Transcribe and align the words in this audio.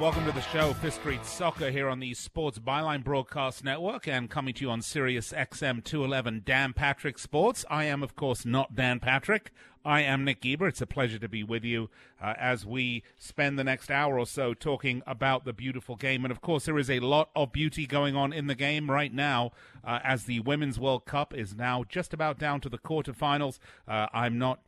welcome 0.00 0.24
to 0.24 0.32
the 0.32 0.40
show, 0.40 0.72
Fifth 0.72 0.94
Street 0.94 1.22
Soccer, 1.26 1.70
here 1.70 1.86
on 1.86 2.00
the 2.00 2.14
Sports 2.14 2.58
Byline 2.58 3.04
Broadcast 3.04 3.62
Network 3.62 4.08
and 4.08 4.30
coming 4.30 4.54
to 4.54 4.64
you 4.64 4.70
on 4.70 4.80
Sirius 4.80 5.30
XM 5.30 5.84
211 5.84 6.40
Dan 6.46 6.72
Patrick 6.72 7.18
Sports. 7.18 7.66
I 7.68 7.84
am, 7.84 8.02
of 8.02 8.16
course, 8.16 8.46
not 8.46 8.74
Dan 8.74 8.98
Patrick. 8.98 9.52
I 9.84 10.00
am 10.00 10.24
Nick 10.24 10.40
Geber. 10.40 10.68
It's 10.68 10.80
a 10.80 10.86
pleasure 10.86 11.18
to 11.18 11.28
be 11.28 11.42
with 11.42 11.64
you 11.64 11.90
uh, 12.18 12.32
as 12.38 12.64
we 12.64 13.02
spend 13.18 13.58
the 13.58 13.64
next 13.64 13.90
hour 13.90 14.18
or 14.18 14.24
so 14.24 14.54
talking 14.54 15.02
about 15.06 15.44
the 15.44 15.52
beautiful 15.52 15.96
game. 15.96 16.24
And 16.24 16.32
of 16.32 16.40
course, 16.40 16.64
there 16.64 16.78
is 16.78 16.88
a 16.88 17.00
lot 17.00 17.28
of 17.36 17.52
beauty 17.52 17.86
going 17.86 18.16
on 18.16 18.32
in 18.32 18.46
the 18.46 18.54
game 18.54 18.90
right 18.90 19.12
now 19.12 19.50
uh, 19.84 19.98
as 20.02 20.24
the 20.24 20.40
Women's 20.40 20.80
World 20.80 21.04
Cup 21.04 21.34
is 21.34 21.54
now 21.54 21.84
just 21.86 22.14
about 22.14 22.38
down 22.38 22.62
to 22.62 22.70
the 22.70 22.78
quarterfinals. 22.78 23.58
Uh, 23.86 24.06
I'm 24.14 24.38
not 24.38 24.60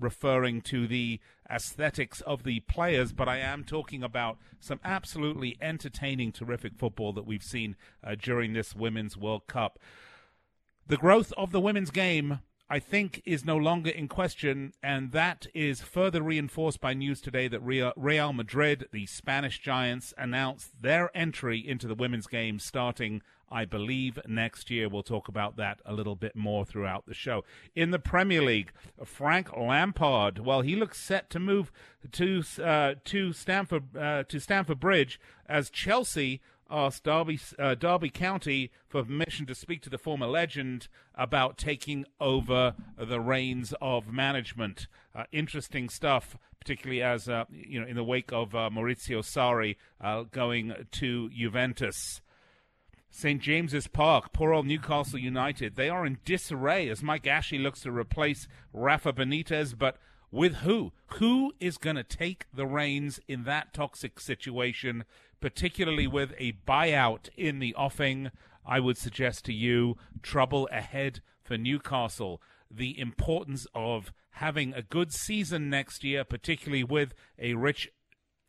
referring 0.00 0.62
to 0.62 0.86
the 0.86 1.20
aesthetics 1.50 2.20
of 2.22 2.44
the 2.44 2.60
players, 2.60 3.12
but 3.12 3.28
I 3.28 3.38
am 3.38 3.64
talking 3.64 4.02
about 4.02 4.38
some 4.58 4.80
absolutely 4.84 5.56
entertaining, 5.60 6.32
terrific 6.32 6.76
football 6.76 7.12
that 7.12 7.26
we've 7.26 7.42
seen 7.42 7.76
uh, 8.02 8.14
during 8.20 8.52
this 8.52 8.74
Women's 8.74 9.16
World 9.16 9.46
Cup. 9.46 9.78
The 10.86 10.96
growth 10.96 11.32
of 11.36 11.52
the 11.52 11.60
women's 11.60 11.90
game, 11.90 12.40
I 12.68 12.78
think, 12.78 13.22
is 13.24 13.44
no 13.44 13.56
longer 13.56 13.90
in 13.90 14.08
question, 14.08 14.72
and 14.82 15.12
that 15.12 15.46
is 15.54 15.80
further 15.80 16.22
reinforced 16.22 16.80
by 16.80 16.94
news 16.94 17.20
today 17.20 17.48
that 17.48 17.60
Real, 17.60 17.92
Real 17.96 18.32
Madrid, 18.32 18.86
the 18.92 19.06
Spanish 19.06 19.60
giants, 19.60 20.14
announced 20.16 20.82
their 20.82 21.16
entry 21.16 21.58
into 21.58 21.86
the 21.86 21.94
women's 21.94 22.26
game 22.26 22.58
starting 22.58 23.22
I 23.50 23.64
believe 23.64 24.18
next 24.26 24.70
year. 24.70 24.88
We'll 24.88 25.02
talk 25.02 25.28
about 25.28 25.56
that 25.56 25.80
a 25.84 25.92
little 25.92 26.16
bit 26.16 26.36
more 26.36 26.64
throughout 26.64 27.06
the 27.06 27.14
show. 27.14 27.44
In 27.74 27.90
the 27.90 27.98
Premier 27.98 28.42
League, 28.42 28.72
Frank 29.04 29.56
Lampard, 29.56 30.38
well, 30.38 30.60
he 30.60 30.76
looks 30.76 31.00
set 31.00 31.30
to 31.30 31.38
move 31.40 31.72
to 32.12 32.42
uh, 32.62 32.94
to 33.04 33.32
Stamford 33.32 33.96
uh, 33.96 34.24
to 34.24 34.40
Stamford 34.40 34.80
Bridge 34.80 35.20
as 35.46 35.70
Chelsea 35.70 36.40
asked 36.70 37.04
Derby, 37.04 37.40
uh, 37.58 37.74
Derby 37.74 38.10
County 38.10 38.70
for 38.88 39.02
permission 39.02 39.46
to 39.46 39.54
speak 39.54 39.82
to 39.82 39.90
the 39.90 39.98
former 39.98 40.26
legend 40.26 40.88
about 41.14 41.58
taking 41.58 42.06
over 42.20 42.74
the 42.96 43.20
reins 43.20 43.74
of 43.80 44.12
management. 44.12 44.86
Uh, 45.14 45.24
interesting 45.32 45.88
stuff, 45.88 46.36
particularly 46.60 47.02
as 47.02 47.28
uh, 47.28 47.44
you 47.50 47.80
know 47.80 47.86
in 47.86 47.96
the 47.96 48.04
wake 48.04 48.32
of 48.32 48.54
uh, 48.54 48.70
Maurizio 48.72 49.20
Sarri 49.20 49.76
uh, 50.00 50.22
going 50.22 50.86
to 50.92 51.28
Juventus. 51.30 52.20
St. 53.10 53.42
James's 53.42 53.88
Park, 53.88 54.32
poor 54.32 54.52
old 54.52 54.66
Newcastle 54.66 55.18
United, 55.18 55.74
they 55.74 55.88
are 55.88 56.06
in 56.06 56.18
disarray 56.24 56.88
as 56.88 57.02
Mike 57.02 57.26
Ashley 57.26 57.58
looks 57.58 57.80
to 57.80 57.90
replace 57.90 58.46
Rafa 58.72 59.12
Benitez, 59.12 59.76
but 59.76 59.96
with 60.30 60.56
who? 60.56 60.92
Who 61.14 61.52
is 61.58 61.76
going 61.76 61.96
to 61.96 62.04
take 62.04 62.46
the 62.54 62.66
reins 62.66 63.18
in 63.26 63.42
that 63.44 63.74
toxic 63.74 64.20
situation, 64.20 65.04
particularly 65.40 66.06
with 66.06 66.32
a 66.38 66.52
buyout 66.66 67.28
in 67.36 67.58
the 67.58 67.74
offing? 67.74 68.30
I 68.64 68.78
would 68.78 68.96
suggest 68.96 69.44
to 69.46 69.52
you 69.52 69.96
trouble 70.22 70.68
ahead 70.70 71.20
for 71.42 71.58
Newcastle. 71.58 72.40
The 72.70 72.98
importance 72.98 73.66
of 73.74 74.12
having 74.34 74.72
a 74.72 74.82
good 74.82 75.12
season 75.12 75.68
next 75.68 76.04
year, 76.04 76.22
particularly 76.22 76.84
with 76.84 77.12
a 77.38 77.54
rich, 77.54 77.90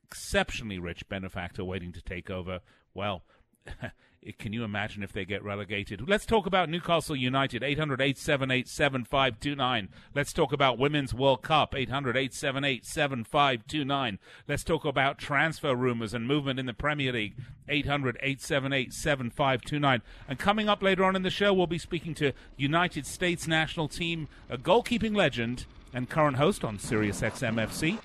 exceptionally 0.04 0.78
rich 0.78 1.10
benefactor 1.10 1.66
waiting 1.66 1.92
to 1.94 2.02
take 2.02 2.30
over. 2.30 2.60
Well, 2.94 3.24
Can 4.38 4.54
you 4.54 4.64
imagine 4.64 5.02
if 5.02 5.12
they 5.12 5.26
get 5.26 5.44
relegated? 5.44 6.08
Let's 6.08 6.28
talk 6.28 6.46
about 6.46 6.70
Newcastle 6.70 7.16
United, 7.16 7.64
800 7.64 8.02
878 8.02 8.68
7529. 8.68 9.90
Let's 10.14 10.32
talk 10.32 10.54
about 10.54 10.78
Women's 10.78 11.12
World 11.12 11.42
Cup, 11.42 11.74
800 11.74 12.16
878 12.16 12.86
7529. 12.86 14.20
Let's 14.48 14.64
talk 14.64 14.86
about 14.86 15.18
transfer 15.18 15.76
rumors 15.76 16.14
and 16.14 16.28
movement 16.28 16.60
in 16.60 16.68
the 16.68 16.74
Premier 16.74 17.12
League, 17.12 17.34
800 17.68 18.18
878 18.22 18.94
7529. 18.94 20.02
And 20.28 20.38
coming 20.38 20.70
up 20.70 20.84
later 20.84 21.04
on 21.04 21.16
in 21.16 21.24
the 21.24 21.32
show, 21.32 21.52
we'll 21.52 21.66
be 21.66 21.80
speaking 21.80 22.14
to 22.16 22.32
United 22.58 23.08
States 23.08 23.48
national 23.48 23.88
team, 23.88 24.28
a 24.52 24.58
goalkeeping 24.58 25.16
legend 25.16 25.66
and 25.96 26.08
current 26.08 26.38
host 26.38 26.64
on 26.64 26.78
Sirius 26.78 27.22
XMFC, 27.22 27.98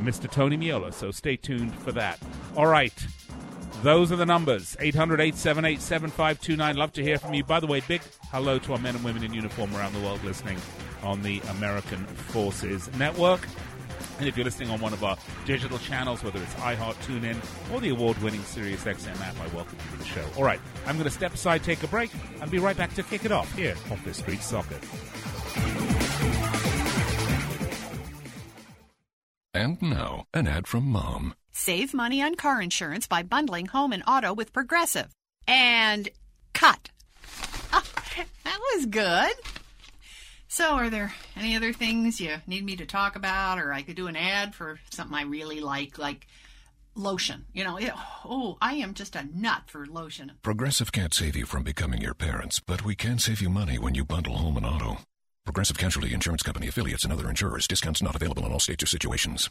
Mr. 0.00 0.30
Tony 0.30 0.56
Meola. 0.56 0.94
So 0.94 1.10
stay 1.10 1.36
tuned 1.36 1.74
for 1.74 1.92
that. 1.92 2.18
All 2.56 2.66
right. 2.66 2.94
Those 3.82 4.12
are 4.12 4.16
the 4.16 4.26
numbers 4.26 4.76
800 4.78 5.20
878 5.20 5.80
7529. 5.80 6.76
Love 6.76 6.92
to 6.92 7.02
hear 7.02 7.18
from 7.18 7.34
you. 7.34 7.42
By 7.42 7.58
the 7.58 7.66
way, 7.66 7.80
big 7.80 8.00
hello 8.30 8.60
to 8.60 8.74
our 8.74 8.78
men 8.78 8.94
and 8.94 9.04
women 9.04 9.24
in 9.24 9.34
uniform 9.34 9.74
around 9.74 9.92
the 9.92 9.98
world 9.98 10.22
listening 10.22 10.56
on 11.02 11.20
the 11.22 11.40
American 11.50 12.06
Forces 12.06 12.88
Network. 12.96 13.44
And 14.20 14.28
if 14.28 14.36
you're 14.36 14.44
listening 14.44 14.70
on 14.70 14.80
one 14.80 14.92
of 14.92 15.02
our 15.02 15.16
digital 15.46 15.78
channels, 15.78 16.22
whether 16.22 16.40
it's 16.40 16.54
iHeart, 16.54 16.94
TuneIn, 17.06 17.36
or 17.74 17.80
the 17.80 17.88
award-winning 17.88 18.42
Sirius 18.42 18.84
XM 18.84 19.20
app, 19.20 19.34
I 19.40 19.52
welcome 19.52 19.76
you 19.84 19.90
to 19.90 19.98
the 19.98 20.04
show. 20.04 20.24
All 20.36 20.44
right, 20.44 20.60
I'm 20.86 20.94
going 20.94 21.08
to 21.08 21.10
step 21.10 21.34
aside, 21.34 21.64
take 21.64 21.82
a 21.82 21.88
break, 21.88 22.12
and 22.40 22.48
be 22.52 22.60
right 22.60 22.76
back 22.76 22.94
to 22.94 23.02
kick 23.02 23.24
it 23.24 23.32
off 23.32 23.52
here 23.56 23.74
on 23.90 23.96
Fifth 23.96 24.16
Street 24.16 24.42
Soccer. 24.42 24.78
And 29.52 29.82
now, 29.82 30.26
an 30.32 30.46
ad 30.46 30.68
from 30.68 30.84
Mom. 30.84 31.34
Save 31.52 31.92
money 31.92 32.22
on 32.22 32.34
car 32.34 32.62
insurance 32.62 33.06
by 33.06 33.22
bundling 33.22 33.66
home 33.66 33.92
and 33.92 34.02
auto 34.06 34.32
with 34.32 34.52
Progressive. 34.54 35.14
And 35.46 36.08
cut. 36.54 36.88
Oh, 37.72 37.84
that 38.44 38.58
was 38.74 38.86
good. 38.86 39.32
So, 40.48 40.72
are 40.72 40.90
there 40.90 41.14
any 41.36 41.54
other 41.56 41.72
things 41.72 42.20
you 42.20 42.36
need 42.46 42.64
me 42.64 42.76
to 42.76 42.86
talk 42.86 43.16
about, 43.16 43.58
or 43.58 43.72
I 43.72 43.82
could 43.82 43.96
do 43.96 44.06
an 44.06 44.16
ad 44.16 44.54
for 44.54 44.80
something 44.90 45.16
I 45.16 45.22
really 45.22 45.60
like, 45.60 45.98
like 45.98 46.26
lotion? 46.94 47.44
You 47.52 47.64
know, 47.64 47.76
it, 47.76 47.92
oh, 48.24 48.58
I 48.60 48.74
am 48.74 48.94
just 48.94 49.16
a 49.16 49.26
nut 49.34 49.62
for 49.66 49.86
lotion. 49.86 50.32
Progressive 50.42 50.92
can't 50.92 51.14
save 51.14 51.36
you 51.36 51.46
from 51.46 51.62
becoming 51.62 52.00
your 52.00 52.14
parents, 52.14 52.60
but 52.60 52.84
we 52.84 52.94
can 52.94 53.18
save 53.18 53.40
you 53.40 53.48
money 53.48 53.78
when 53.78 53.94
you 53.94 54.04
bundle 54.04 54.36
home 54.36 54.56
and 54.56 54.66
auto. 54.66 54.98
Progressive 55.44 55.78
Casualty 55.78 56.14
Insurance 56.14 56.42
Company 56.42 56.68
affiliates 56.68 57.04
and 57.04 57.12
other 57.12 57.28
insurers. 57.28 57.66
Discounts 57.66 58.02
not 58.02 58.16
available 58.16 58.44
in 58.46 58.52
all 58.52 58.60
states 58.60 58.82
or 58.82 58.86
situations. 58.86 59.50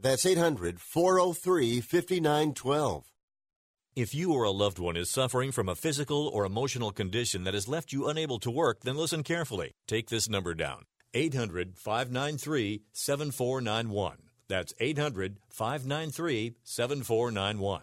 That's 0.00 0.26
800 0.26 0.80
403 0.80 1.80
5912. 1.80 3.04
If 3.96 4.12
you 4.12 4.32
or 4.32 4.42
a 4.42 4.50
loved 4.50 4.80
one 4.80 4.96
is 4.96 5.08
suffering 5.08 5.52
from 5.52 5.68
a 5.68 5.76
physical 5.76 6.26
or 6.26 6.44
emotional 6.44 6.90
condition 6.90 7.44
that 7.44 7.54
has 7.54 7.68
left 7.68 7.92
you 7.92 8.08
unable 8.08 8.40
to 8.40 8.50
work, 8.50 8.80
then 8.80 8.96
listen 8.96 9.22
carefully. 9.22 9.76
Take 9.86 10.08
this 10.08 10.28
number 10.28 10.52
down 10.54 10.86
800 11.14 11.78
593 11.78 12.82
7491. 12.92 14.16
That's 14.48 14.74
800 14.80 15.38
593 15.48 16.56
7491. 16.64 17.82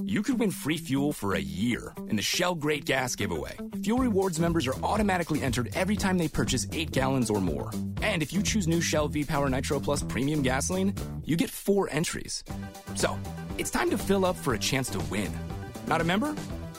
You 0.00 0.22
could 0.22 0.38
win 0.38 0.50
free 0.50 0.78
fuel 0.78 1.12
for 1.12 1.34
a 1.34 1.40
year 1.40 1.92
in 2.08 2.16
the 2.16 2.22
Shell 2.22 2.54
Great 2.54 2.86
Gas 2.86 3.14
Giveaway. 3.14 3.58
Fuel 3.84 3.98
Rewards 3.98 4.40
members 4.40 4.66
are 4.66 4.74
automatically 4.82 5.42
entered 5.42 5.68
every 5.74 5.96
time 5.96 6.16
they 6.16 6.28
purchase 6.28 6.66
8 6.72 6.92
gallons 6.92 7.28
or 7.28 7.42
more. 7.42 7.70
And 8.00 8.22
if 8.22 8.32
you 8.32 8.42
choose 8.42 8.66
new 8.66 8.80
Shell 8.80 9.08
V 9.08 9.24
Power 9.24 9.50
Nitro 9.50 9.78
Plus 9.80 10.02
Premium 10.02 10.40
Gasoline, 10.40 10.94
you 11.24 11.36
get 11.36 11.50
4 11.50 11.88
entries. 11.90 12.42
So, 12.94 13.18
it's 13.58 13.70
time 13.70 13.90
to 13.90 13.98
fill 13.98 14.24
up 14.24 14.36
for 14.36 14.54
a 14.54 14.58
chance 14.58 14.88
to 14.90 14.98
win. 15.10 15.30
Not 15.86 16.00
a 16.00 16.04
member? 16.04 16.34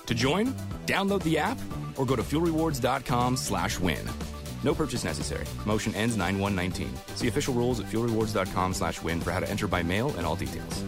To 0.08 0.16
join, 0.16 0.48
download 0.88 1.22
the 1.22 1.38
app 1.38 1.60
or 1.98 2.08
go 2.08 2.16
to 2.16 2.24
fuelrewards.com 2.24 3.38
slash 3.38 3.80
win. 3.80 4.10
No 4.64 4.74
purchase 4.74 5.04
necessary. 5.04 5.46
Motion 5.68 5.94
ends 5.94 6.18
9-1-19. 6.18 6.88
See 7.16 7.28
official 7.28 7.54
rules 7.54 7.80
at 7.80 7.86
fuelrewards.com 7.88 8.74
slash 8.74 9.04
win 9.04 9.20
for 9.22 9.32
how 9.32 9.40
to 9.40 9.50
enter 9.50 9.68
by 9.68 9.84
mail 9.84 10.10
and 10.18 10.26
all 10.26 10.36
details. 10.36 10.84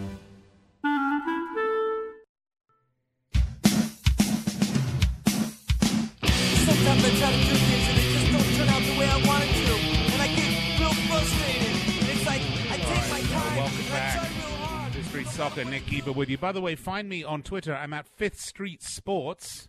Nick 15.70 15.88
Geber 15.88 16.12
with 16.12 16.30
you. 16.30 16.38
By 16.38 16.52
the 16.52 16.62
way, 16.62 16.76
find 16.76 17.10
me 17.10 17.24
on 17.24 17.42
Twitter. 17.42 17.76
I'm 17.76 17.94
at 17.94 18.08
Fifth 18.08 18.40
Street 18.40 18.84
Sports, 18.84 19.68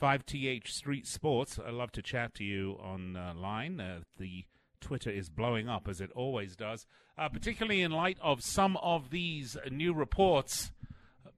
5TH 0.00 0.68
Street 0.68 1.06
Sports. 1.06 1.58
I 1.64 1.70
love 1.70 1.92
to 1.92 2.02
chat 2.02 2.34
to 2.34 2.44
you 2.44 2.72
online. 2.72 3.80
Uh, 3.80 4.00
the 4.18 4.44
Twitter 4.80 5.10
is 5.10 5.28
blowing 5.28 5.68
up, 5.68 5.88
as 5.88 6.00
it 6.00 6.10
always 6.14 6.56
does, 6.56 6.86
uh, 7.16 7.28
particularly 7.28 7.82
in 7.82 7.92
light 7.92 8.18
of 8.20 8.42
some 8.42 8.76
of 8.78 9.10
these 9.10 9.56
new 9.70 9.94
reports 9.94 10.72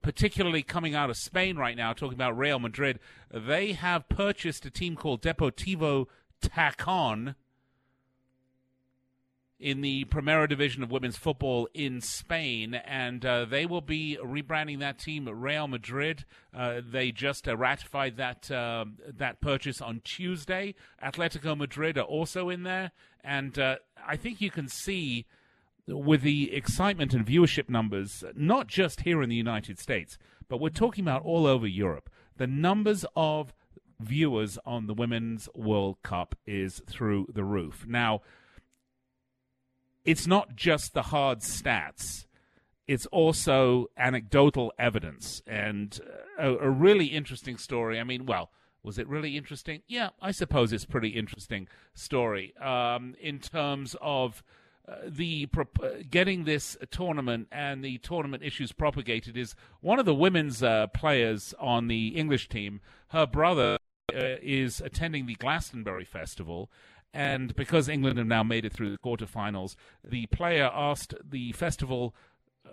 particularly 0.01 0.63
coming 0.63 0.95
out 0.95 1.09
of 1.09 1.17
Spain 1.17 1.57
right 1.57 1.75
now, 1.75 1.91
talking 1.93 2.15
about 2.15 2.37
Real 2.37 2.57
Madrid, 2.59 2.99
they 3.33 3.73
have 3.73 4.07
purchased 4.07 4.65
a 4.65 4.71
team 4.71 4.95
called 4.95 5.21
Deportivo 5.21 6.05
Tacon 6.41 7.35
in 9.59 9.81
the 9.81 10.05
Primera 10.05 10.47
Division 10.47 10.83
of 10.83 10.91
women's 10.91 11.17
football 11.17 11.67
in 11.73 11.99
Spain, 11.99 12.73
and 12.73 13.25
uh, 13.25 13.43
they 13.43 13.65
will 13.65 13.81
be 13.81 14.17
rebranding 14.23 14.79
that 14.79 14.97
team 14.97 15.27
Real 15.27 15.67
Madrid. 15.67 16.23
Uh, 16.55 16.81
they 16.83 17.11
just 17.11 17.47
uh, 17.47 17.57
ratified 17.57 18.15
that 18.17 18.49
uh, 18.49 18.85
that 19.17 19.41
purchase 19.41 19.81
on 19.81 20.01
Tuesday. 20.03 20.75
Atletico 21.03 21.57
Madrid 21.57 21.97
are 21.97 22.03
also 22.03 22.49
in 22.49 22.63
there, 22.63 22.91
and 23.23 23.59
uh, 23.59 23.75
I 24.07 24.15
think 24.15 24.39
you 24.39 24.49
can 24.49 24.69
see 24.69 25.25
with 25.87 26.21
the 26.21 26.53
excitement 26.53 27.13
and 27.13 27.25
viewership 27.25 27.67
numbers, 27.67 28.23
not 28.35 28.67
just 28.67 29.01
here 29.01 29.21
in 29.21 29.29
the 29.29 29.35
United 29.35 29.79
States, 29.79 30.17
but 30.47 30.59
we're 30.59 30.69
talking 30.69 31.03
about 31.03 31.23
all 31.23 31.45
over 31.45 31.67
Europe. 31.67 32.09
The 32.37 32.47
numbers 32.47 33.03
of 33.15 33.53
viewers 33.99 34.57
on 34.65 34.87
the 34.87 34.93
Women's 34.93 35.49
World 35.53 35.97
Cup 36.03 36.35
is 36.47 36.81
through 36.87 37.27
the 37.33 37.43
roof. 37.43 37.85
Now, 37.87 38.21
it's 40.05 40.27
not 40.27 40.55
just 40.55 40.93
the 40.93 41.03
hard 41.03 41.39
stats. 41.39 42.25
It's 42.87 43.05
also 43.07 43.87
anecdotal 43.97 44.73
evidence 44.79 45.43
and 45.45 45.99
a, 46.39 46.55
a 46.55 46.69
really 46.69 47.07
interesting 47.07 47.57
story. 47.57 47.99
I 47.99 48.03
mean, 48.03 48.25
well, 48.25 48.49
was 48.81 48.97
it 48.97 49.07
really 49.07 49.37
interesting? 49.37 49.81
Yeah, 49.87 50.09
I 50.21 50.31
suppose 50.31 50.73
it's 50.73 50.85
pretty 50.85 51.09
interesting 51.09 51.67
story 51.93 52.55
um, 52.57 53.15
in 53.21 53.39
terms 53.39 53.95
of 54.01 54.43
uh, 54.87 54.95
the 55.07 55.45
prop- 55.47 55.79
uh, 55.83 55.89
getting 56.09 56.45
this 56.45 56.77
tournament 56.89 57.47
and 57.51 57.83
the 57.83 57.99
tournament 57.99 58.41
issues 58.41 58.71
propagated 58.71 59.37
is 59.37 59.53
one 59.81 59.99
of 59.99 60.05
the 60.05 60.15
women's 60.15 60.63
uh, 60.63 60.87
players 60.87 61.53
on 61.59 61.87
the 61.87 62.07
English 62.09 62.49
team. 62.49 62.81
Her 63.09 63.27
brother 63.27 63.77
uh, 64.11 64.39
is 64.41 64.81
attending 64.81 65.27
the 65.27 65.35
Glastonbury 65.35 66.05
Festival, 66.05 66.71
and 67.13 67.55
because 67.55 67.89
England 67.89 68.17
have 68.17 68.27
now 68.27 68.43
made 68.43 68.65
it 68.65 68.73
through 68.73 68.91
the 68.91 68.97
quarterfinals, 68.97 69.75
the 70.03 70.27
player 70.27 70.69
asked 70.73 71.13
the 71.27 71.51
festival 71.53 72.13
uh, 72.65 72.69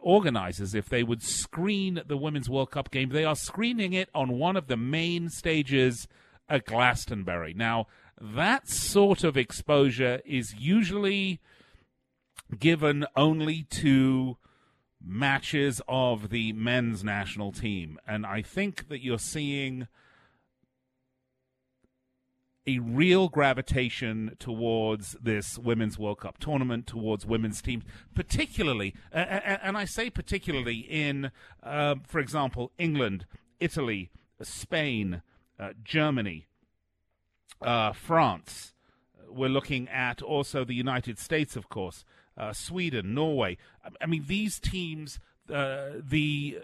organizers 0.00 0.74
if 0.74 0.88
they 0.88 1.02
would 1.02 1.22
screen 1.22 2.02
the 2.06 2.16
Women's 2.16 2.48
World 2.48 2.70
Cup 2.70 2.90
game. 2.90 3.10
They 3.10 3.24
are 3.24 3.36
screening 3.36 3.92
it 3.92 4.08
on 4.14 4.38
one 4.38 4.56
of 4.56 4.66
the 4.66 4.76
main 4.76 5.28
stages 5.28 6.08
at 6.48 6.64
Glastonbury. 6.64 7.52
Now, 7.54 7.86
that 8.20 8.68
sort 8.68 9.24
of 9.24 9.36
exposure 9.36 10.20
is 10.24 10.54
usually 10.54 11.40
given 12.58 13.04
only 13.14 13.64
to 13.64 14.38
matches 15.04 15.82
of 15.86 16.30
the 16.30 16.52
men's 16.52 17.04
national 17.04 17.52
team. 17.52 17.98
And 18.06 18.24
I 18.24 18.42
think 18.42 18.88
that 18.88 19.02
you're 19.02 19.18
seeing 19.18 19.88
a 22.66 22.78
real 22.80 23.28
gravitation 23.28 24.36
towards 24.38 25.16
this 25.22 25.58
Women's 25.58 25.98
World 25.98 26.20
Cup 26.20 26.38
tournament, 26.38 26.86
towards 26.86 27.24
women's 27.24 27.62
teams, 27.62 27.84
particularly, 28.14 28.94
uh, 29.12 29.18
and 29.18 29.76
I 29.76 29.84
say 29.84 30.10
particularly 30.10 30.78
in, 30.78 31.30
uh, 31.62 31.96
for 32.04 32.18
example, 32.18 32.72
England, 32.78 33.26
Italy, 33.60 34.10
Spain, 34.42 35.22
uh, 35.58 35.70
Germany, 35.84 36.46
uh, 37.62 37.92
France. 37.92 38.74
We're 39.28 39.48
looking 39.48 39.88
at 39.88 40.22
also 40.22 40.64
the 40.64 40.74
United 40.74 41.18
States, 41.18 41.56
of 41.56 41.68
course, 41.68 42.04
uh, 42.36 42.52
Sweden, 42.52 43.14
Norway. 43.14 43.56
I, 44.00 44.06
mean, 44.06 44.24
these 44.26 44.58
teams, 44.58 45.18
uh, 45.52 45.90
the 45.98 46.58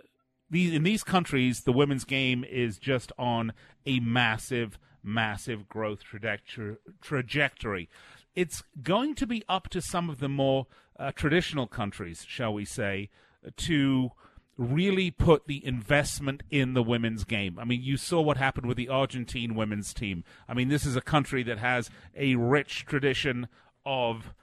in 0.52 0.82
these 0.82 1.02
countries, 1.02 1.62
the 1.62 1.72
women's 1.72 2.04
game 2.04 2.44
is 2.44 2.78
just 2.78 3.10
on 3.18 3.54
a 3.86 4.00
massive, 4.00 4.78
massive 5.02 5.68
growth 5.68 6.02
trajectory. 6.02 6.76
trajectory. 7.00 7.88
It's 8.34 8.62
going 8.82 9.14
to 9.16 9.26
be 9.26 9.44
up 9.48 9.68
to 9.70 9.82
some 9.82 10.08
of 10.08 10.18
the 10.18 10.28
more 10.28 10.66
uh, 10.98 11.12
traditional 11.12 11.66
countries, 11.66 12.24
shall 12.26 12.54
we 12.54 12.64
say, 12.64 13.10
to 13.56 14.12
really 14.56 15.10
put 15.10 15.46
the 15.46 15.64
investment 15.66 16.42
in 16.50 16.74
the 16.74 16.82
women's 16.82 17.24
game. 17.24 17.58
I 17.58 17.64
mean, 17.64 17.82
you 17.82 17.96
saw 17.96 18.20
what 18.20 18.36
happened 18.36 18.66
with 18.66 18.76
the 18.76 18.88
Argentine 18.88 19.54
women's 19.54 19.94
team. 19.94 20.24
I 20.48 20.54
mean, 20.54 20.68
this 20.68 20.86
is 20.86 20.96
a 20.96 21.00
country 21.00 21.42
that 21.44 21.58
has 21.58 21.90
a 22.16 22.36
rich 22.36 22.84
tradition 22.86 23.48
of 23.84 24.34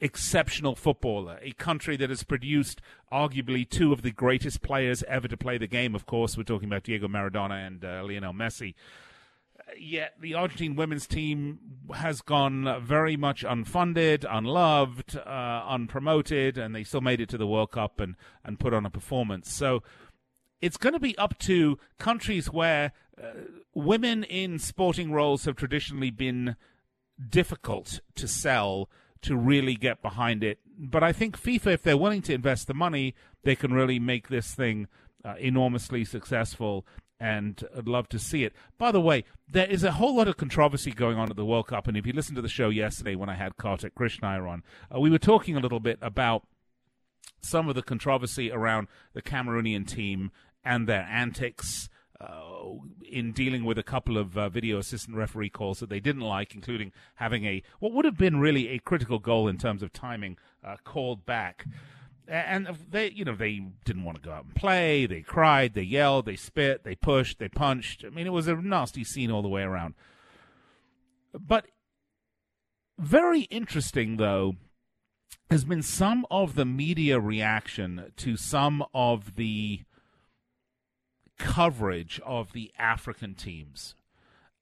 exceptional 0.00 0.74
footballer, 0.76 1.38
a 1.42 1.52
country 1.52 1.96
that 1.96 2.10
has 2.10 2.22
produced 2.22 2.80
arguably 3.12 3.68
two 3.68 3.92
of 3.92 4.02
the 4.02 4.10
greatest 4.10 4.62
players 4.62 5.02
ever 5.04 5.28
to 5.28 5.36
play 5.36 5.58
the 5.58 5.66
game. 5.66 5.94
Of 5.94 6.06
course, 6.06 6.36
we're 6.36 6.44
talking 6.44 6.68
about 6.68 6.84
Diego 6.84 7.08
Maradona 7.08 7.66
and 7.66 7.84
uh, 7.84 8.02
Lionel 8.04 8.32
Messi. 8.32 8.74
Yet 9.76 10.14
the 10.20 10.34
Argentine 10.34 10.76
women's 10.76 11.06
team 11.06 11.58
has 11.94 12.20
gone 12.20 12.82
very 12.82 13.16
much 13.16 13.44
unfunded, 13.44 14.24
unloved, 14.28 15.16
uh, 15.16 15.62
unpromoted, 15.68 16.56
and 16.56 16.74
they 16.74 16.84
still 16.84 17.00
made 17.00 17.20
it 17.20 17.28
to 17.30 17.38
the 17.38 17.46
World 17.46 17.72
Cup 17.72 18.00
and, 18.00 18.16
and 18.44 18.58
put 18.58 18.72
on 18.72 18.86
a 18.86 18.90
performance. 18.90 19.52
So 19.52 19.82
it's 20.60 20.76
going 20.76 20.94
to 20.94 21.00
be 21.00 21.16
up 21.18 21.38
to 21.40 21.78
countries 21.98 22.52
where 22.52 22.92
uh, 23.22 23.30
women 23.74 24.24
in 24.24 24.58
sporting 24.58 25.12
roles 25.12 25.44
have 25.44 25.56
traditionally 25.56 26.10
been 26.10 26.56
difficult 27.28 28.00
to 28.14 28.28
sell 28.28 28.88
to 29.22 29.36
really 29.36 29.74
get 29.74 30.02
behind 30.02 30.44
it. 30.44 30.58
But 30.78 31.02
I 31.02 31.12
think 31.12 31.40
FIFA, 31.40 31.74
if 31.74 31.82
they're 31.82 31.96
willing 31.96 32.22
to 32.22 32.34
invest 32.34 32.66
the 32.66 32.74
money, 32.74 33.14
they 33.42 33.56
can 33.56 33.72
really 33.72 33.98
make 33.98 34.28
this 34.28 34.54
thing 34.54 34.86
uh, 35.24 35.34
enormously 35.38 36.04
successful. 36.04 36.86
And 37.20 37.66
I'd 37.76 37.88
love 37.88 38.08
to 38.10 38.18
see 38.18 38.44
it. 38.44 38.52
By 38.78 38.92
the 38.92 39.00
way, 39.00 39.24
there 39.50 39.66
is 39.66 39.82
a 39.82 39.92
whole 39.92 40.16
lot 40.16 40.28
of 40.28 40.36
controversy 40.36 40.92
going 40.92 41.18
on 41.18 41.30
at 41.30 41.36
the 41.36 41.44
World 41.44 41.66
Cup. 41.66 41.88
And 41.88 41.96
if 41.96 42.06
you 42.06 42.12
listened 42.12 42.36
to 42.36 42.42
the 42.42 42.48
show 42.48 42.68
yesterday 42.68 43.16
when 43.16 43.28
I 43.28 43.34
had 43.34 43.56
Kartik 43.56 43.94
Krishnaiyer 43.94 44.48
on, 44.48 44.62
uh, 44.94 45.00
we 45.00 45.10
were 45.10 45.18
talking 45.18 45.56
a 45.56 45.60
little 45.60 45.80
bit 45.80 45.98
about 46.00 46.46
some 47.40 47.68
of 47.68 47.74
the 47.74 47.82
controversy 47.82 48.52
around 48.52 48.88
the 49.14 49.22
Cameroonian 49.22 49.86
team 49.86 50.30
and 50.64 50.86
their 50.86 51.08
antics. 51.10 51.88
Uh, 52.20 52.74
in 53.08 53.30
dealing 53.30 53.64
with 53.64 53.78
a 53.78 53.82
couple 53.84 54.18
of 54.18 54.36
uh, 54.36 54.48
video 54.48 54.78
assistant 54.78 55.16
referee 55.16 55.48
calls 55.48 55.78
that 55.78 55.88
they 55.88 56.00
didn't 56.00 56.22
like, 56.22 56.52
including 56.52 56.90
having 57.14 57.44
a 57.44 57.62
what 57.78 57.92
would 57.92 58.04
have 58.04 58.18
been 58.18 58.40
really 58.40 58.68
a 58.70 58.80
critical 58.80 59.20
goal 59.20 59.46
in 59.46 59.56
terms 59.56 59.84
of 59.84 59.92
timing 59.92 60.36
uh, 60.64 60.74
called 60.82 61.24
back. 61.24 61.64
And 62.28 62.68
they, 62.90 63.10
you 63.10 63.24
know, 63.24 63.34
they 63.34 63.62
didn't 63.84 64.04
want 64.04 64.20
to 64.20 64.22
go 64.22 64.32
out 64.32 64.44
and 64.44 64.54
play. 64.54 65.06
They 65.06 65.22
cried, 65.22 65.72
they 65.72 65.82
yelled, 65.82 66.26
they 66.26 66.36
spit, 66.36 66.84
they 66.84 66.94
pushed, 66.94 67.38
they 67.38 67.48
punched. 67.48 68.04
I 68.04 68.10
mean, 68.10 68.26
it 68.26 68.32
was 68.32 68.46
a 68.46 68.54
nasty 68.54 69.02
scene 69.02 69.30
all 69.30 69.40
the 69.40 69.48
way 69.48 69.62
around. 69.62 69.94
But 71.32 71.66
very 72.98 73.42
interesting, 73.42 74.18
though, 74.18 74.56
has 75.50 75.64
been 75.64 75.82
some 75.82 76.26
of 76.30 76.54
the 76.54 76.66
media 76.66 77.18
reaction 77.18 78.12
to 78.16 78.36
some 78.36 78.84
of 78.92 79.36
the 79.36 79.82
coverage 81.38 82.20
of 82.26 82.52
the 82.52 82.70
African 82.78 83.34
teams. 83.34 83.94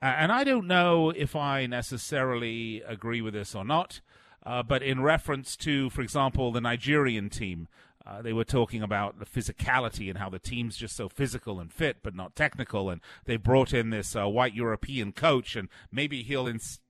And 0.00 0.30
I 0.30 0.44
don't 0.44 0.66
know 0.66 1.10
if 1.10 1.34
I 1.34 1.66
necessarily 1.66 2.82
agree 2.86 3.20
with 3.20 3.34
this 3.34 3.54
or 3.54 3.64
not, 3.64 4.00
uh, 4.46 4.62
but 4.62 4.82
in 4.82 5.02
reference 5.02 5.56
to, 5.56 5.90
for 5.90 6.00
example, 6.00 6.52
the 6.52 6.60
Nigerian 6.60 7.28
team, 7.28 7.66
uh, 8.06 8.22
they 8.22 8.32
were 8.32 8.44
talking 8.44 8.82
about 8.82 9.18
the 9.18 9.26
physicality 9.26 10.08
and 10.08 10.18
how 10.18 10.30
the 10.30 10.38
team's 10.38 10.76
just 10.76 10.94
so 10.94 11.08
physical 11.08 11.58
and 11.58 11.72
fit, 11.72 11.96
but 12.02 12.14
not 12.14 12.36
technical. 12.36 12.88
And 12.88 13.00
they 13.24 13.36
brought 13.36 13.74
in 13.74 13.90
this 13.90 14.14
uh, 14.14 14.28
white 14.28 14.54
European 14.54 15.10
coach, 15.10 15.56
and 15.56 15.68
maybe 15.90 16.22
he'll 16.22 16.46
ins- 16.46 16.80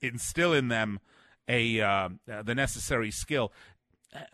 instill 0.00 0.54
in 0.54 0.68
them 0.68 1.00
a 1.48 1.80
uh, 1.80 2.10
the 2.26 2.54
necessary 2.54 3.10
skill. 3.10 3.52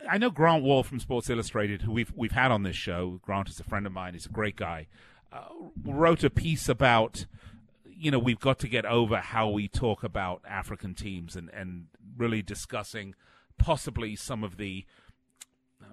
I 0.09 0.19
know 0.19 0.29
Grant 0.29 0.63
Wahl 0.63 0.83
from 0.83 0.99
Sports 0.99 1.29
Illustrated, 1.31 1.81
who 1.81 1.91
we've 1.91 2.13
we've 2.15 2.31
had 2.31 2.51
on 2.51 2.61
this 2.61 2.75
show. 2.75 3.19
Grant 3.23 3.49
is 3.49 3.59
a 3.59 3.63
friend 3.63 3.87
of 3.87 3.91
mine; 3.91 4.13
he's 4.13 4.27
a 4.27 4.29
great 4.29 4.55
guy. 4.55 4.85
Uh, 5.33 5.45
wrote 5.83 6.23
a 6.23 6.29
piece 6.29 6.69
about, 6.69 7.25
you 7.97 8.11
know, 8.11 8.19
we've 8.19 8.39
got 8.39 8.59
to 8.59 8.67
get 8.67 8.85
over 8.85 9.17
how 9.17 9.49
we 9.49 9.67
talk 9.67 10.03
about 10.03 10.41
African 10.47 10.93
teams, 10.93 11.35
and 11.35 11.49
and 11.53 11.87
really 12.17 12.41
discussing 12.41 13.15
possibly 13.57 14.15
some 14.15 14.43
of 14.43 14.57
the 14.57 14.85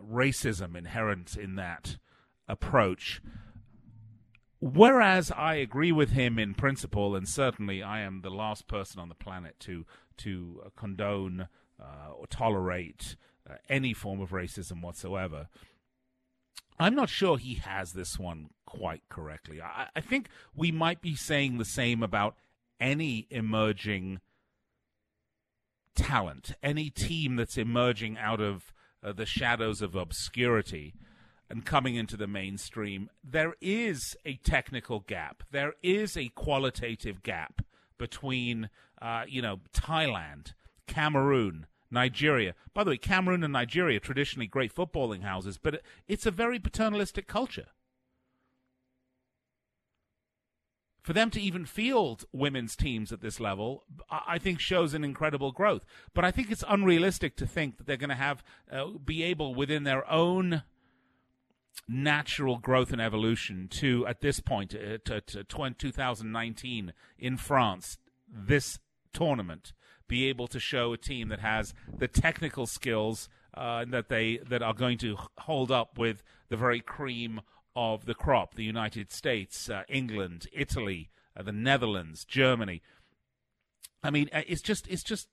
racism 0.03 0.77
inherent 0.77 1.37
in 1.37 1.57
that 1.57 1.97
approach. 2.49 3.23
Whereas 4.61 5.31
I 5.31 5.57
agree 5.57 5.93
with 5.93 6.11
him 6.11 6.39
in 6.39 6.55
principle, 6.55 7.15
and 7.15 7.29
certainly 7.29 7.83
I 7.83 8.01
am 8.01 8.23
the 8.23 8.31
last 8.31 8.67
person 8.67 9.01
on 9.01 9.09
the 9.09 9.15
planet 9.15 9.61
to 9.61 9.85
to 10.19 10.63
condone 10.77 11.49
uh, 11.81 12.13
or 12.15 12.27
tolerate 12.27 13.17
uh, 13.49 13.55
any 13.69 13.93
form 13.93 14.21
of 14.21 14.31
racism 14.31 14.81
whatsoever. 14.81 15.49
I'm 16.79 16.95
not 16.95 17.09
sure 17.09 17.39
he 17.39 17.55
has 17.55 17.93
this 17.93 18.19
one 18.19 18.51
quite 18.67 19.03
correctly. 19.09 19.61
I, 19.63 19.89
I 19.95 20.01
think 20.01 20.29
we 20.55 20.73
might 20.73 21.01
be 21.01 21.15
saying 21.15 21.59
the 21.59 21.65
same 21.65 22.03
about 22.03 22.37
any 22.81 23.27
emerging 23.31 24.21
talent, 25.95 26.53
any 26.63 26.91
team 26.91 27.37
that's 27.37 27.57
emerging 27.57 28.19
out 28.19 28.41
of 28.41 28.73
uh, 29.03 29.13
the 29.13 29.27
shadows 29.27 29.81
of 29.81 29.95
obscurity 29.95 30.95
and 31.49 31.65
coming 31.65 31.95
into 31.95 32.17
the 32.17 32.27
mainstream. 32.27 33.11
There 33.23 33.55
is 33.61 34.17
a 34.25 34.37
technical 34.37 35.01
gap. 35.01 35.43
There 35.51 35.75
is 35.83 36.17
a 36.17 36.29
qualitative 36.31 37.23
gap 37.23 37.63
between, 37.99 38.71
uh, 39.01 39.25
you 39.29 39.43
know, 39.43 39.61
Thailand, 39.73 40.55
Cameroon, 40.87 41.67
Nigeria. 41.95 42.55
By 42.75 42.85
the 42.85 42.91
way, 42.91 42.97
Cameroon 42.99 43.43
and 43.43 43.53
Nigeria 43.53 44.01
traditionally 44.01 44.47
great 44.47 44.75
footballing 44.75 45.23
houses, 45.23 45.59
but 45.59 45.81
it's 46.07 46.27
a 46.27 46.31
very 46.31 46.59
paternalistic 46.59 47.27
culture. 47.27 47.69
For 51.05 51.13
them 51.13 51.31
to 51.31 51.41
even 51.41 51.67
field 51.67 52.25
women's 52.33 52.75
teams 52.75 53.13
at 53.13 53.21
this 53.21 53.39
level, 53.39 53.85
I 54.11 54.39
think 54.39 54.59
shows 54.59 54.95
an 54.95 55.05
incredible 55.05 55.53
growth. 55.53 55.85
But 56.15 56.25
I 56.25 56.31
think 56.31 56.51
it's 56.51 56.65
unrealistic 56.67 57.37
to 57.37 57.47
think 57.47 57.77
that 57.77 57.87
they're 57.87 57.99
going 57.99 58.09
to 58.09 58.15
have 58.15 58.43
uh, 58.73 58.87
be 59.05 59.23
able 59.23 59.55
within 59.55 59.85
their 59.85 60.11
own 60.11 60.63
natural 61.87 62.57
growth 62.57 62.91
and 62.91 63.03
evolution 63.03 63.69
to 63.69 64.07
at 64.07 64.23
this 64.23 64.41
point 64.41 64.75
uh, 64.75 64.97
to, 65.05 65.21
to 65.21 65.45
2019 65.45 66.93
in 67.19 67.37
France 67.37 67.99
this 68.27 68.79
tournament 69.13 69.75
be 70.09 70.29
able 70.29 70.47
to 70.49 70.61
show 70.61 70.93
a 70.93 70.99
team 70.99 71.29
that 71.29 71.41
has 71.41 71.75
the 71.99 72.09
technical 72.09 72.67
skills 72.67 73.29
uh, 73.55 73.85
that 73.89 74.09
they 74.09 74.39
that 74.49 74.63
are 74.63 74.75
going 74.75 74.99
to 74.99 75.17
hold 75.39 75.71
up 75.71 75.99
with 75.99 76.23
the 76.49 76.57
very 76.57 76.81
cream 76.81 77.41
of 77.77 78.07
the 78.07 78.15
crop: 78.15 78.55
the 78.55 78.65
United 78.65 79.13
States, 79.13 79.69
uh, 79.69 79.83
England, 79.89 80.47
Italy, 80.53 81.11
uh, 81.37 81.43
the 81.43 81.53
Netherlands, 81.53 82.25
Germany. 82.25 82.83
I 84.03 84.11
mean, 84.11 84.29
uh, 84.33 84.43
it's 84.47 84.63
just 84.63 84.87
it's 84.89 85.03
just 85.03 85.29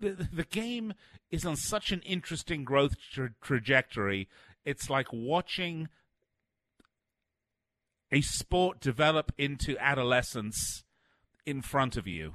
the 0.00 0.28
the 0.32 0.44
game 0.44 0.94
is 1.30 1.44
on 1.44 1.56
such 1.56 1.90
an 1.90 2.00
interesting 2.00 2.64
growth 2.64 2.96
tra- 3.12 3.34
trajectory. 3.42 4.28
It's 4.64 4.88
like 4.88 5.08
watching 5.12 5.88
a 8.10 8.20
sport 8.20 8.80
develop 8.80 9.32
into 9.36 9.76
adolescence 9.78 10.84
in 11.44 11.60
front 11.60 11.96
of 11.96 12.06
you 12.06 12.34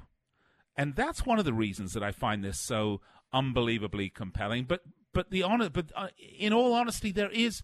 and 0.80 0.96
that's 0.96 1.26
one 1.26 1.40
of 1.40 1.46
the 1.46 1.52
reasons 1.52 1.92
that 1.92 2.04
I 2.04 2.14
find 2.14 2.42
this 2.42 2.58
so 2.58 3.02
unbelievably 3.34 4.12
compelling. 4.12 4.64
But 4.64 4.82
but 5.14 5.30
the 5.30 5.44
honor, 5.44 5.70
but 5.70 5.92
uh, 5.94 6.08
in 6.38 6.54
all 6.54 6.74
honesty, 6.74 7.12
there 7.12 7.30
is. 7.30 7.62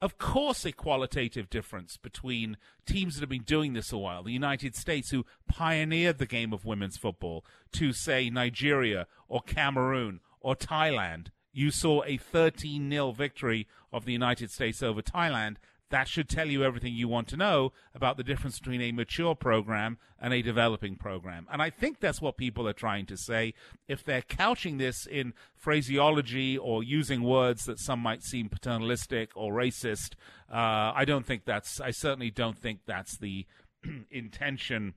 Of 0.00 0.16
course, 0.16 0.64
a 0.64 0.70
qualitative 0.70 1.50
difference 1.50 1.96
between 1.96 2.56
teams 2.86 3.14
that 3.14 3.20
have 3.20 3.28
been 3.28 3.42
doing 3.42 3.72
this 3.72 3.90
a 3.90 3.98
while, 3.98 4.22
the 4.22 4.30
United 4.30 4.76
States, 4.76 5.10
who 5.10 5.26
pioneered 5.48 6.18
the 6.18 6.26
game 6.26 6.52
of 6.52 6.64
women's 6.64 6.96
football, 6.96 7.44
to 7.72 7.92
say 7.92 8.30
Nigeria 8.30 9.08
or 9.26 9.40
Cameroon 9.40 10.20
or 10.40 10.54
Thailand. 10.54 11.32
You 11.52 11.72
saw 11.72 12.04
a 12.04 12.16
13 12.16 12.88
0 12.88 13.10
victory 13.10 13.66
of 13.92 14.04
the 14.04 14.12
United 14.12 14.52
States 14.52 14.84
over 14.84 15.02
Thailand 15.02 15.56
that 15.90 16.08
should 16.08 16.28
tell 16.28 16.48
you 16.48 16.64
everything 16.64 16.92
you 16.92 17.08
want 17.08 17.28
to 17.28 17.36
know 17.36 17.72
about 17.94 18.16
the 18.16 18.24
difference 18.24 18.58
between 18.58 18.82
a 18.82 18.92
mature 18.92 19.34
program 19.34 19.98
and 20.20 20.34
a 20.34 20.42
developing 20.42 20.96
program. 20.96 21.46
And 21.50 21.62
I 21.62 21.70
think 21.70 22.00
that's 22.00 22.20
what 22.20 22.36
people 22.36 22.68
are 22.68 22.72
trying 22.74 23.06
to 23.06 23.16
say. 23.16 23.54
If 23.86 24.04
they're 24.04 24.22
couching 24.22 24.78
this 24.78 25.06
in 25.06 25.32
phraseology 25.54 26.58
or 26.58 26.82
using 26.82 27.22
words 27.22 27.64
that 27.64 27.78
some 27.78 28.00
might 28.00 28.22
seem 28.22 28.48
paternalistic 28.48 29.30
or 29.34 29.52
racist, 29.52 30.14
uh, 30.52 30.92
I 30.94 31.04
don't 31.06 31.24
think 31.24 31.44
that's, 31.44 31.80
I 31.80 31.90
certainly 31.90 32.30
don't 32.30 32.58
think 32.58 32.80
that's 32.86 33.16
the 33.16 33.46
intention 34.10 34.94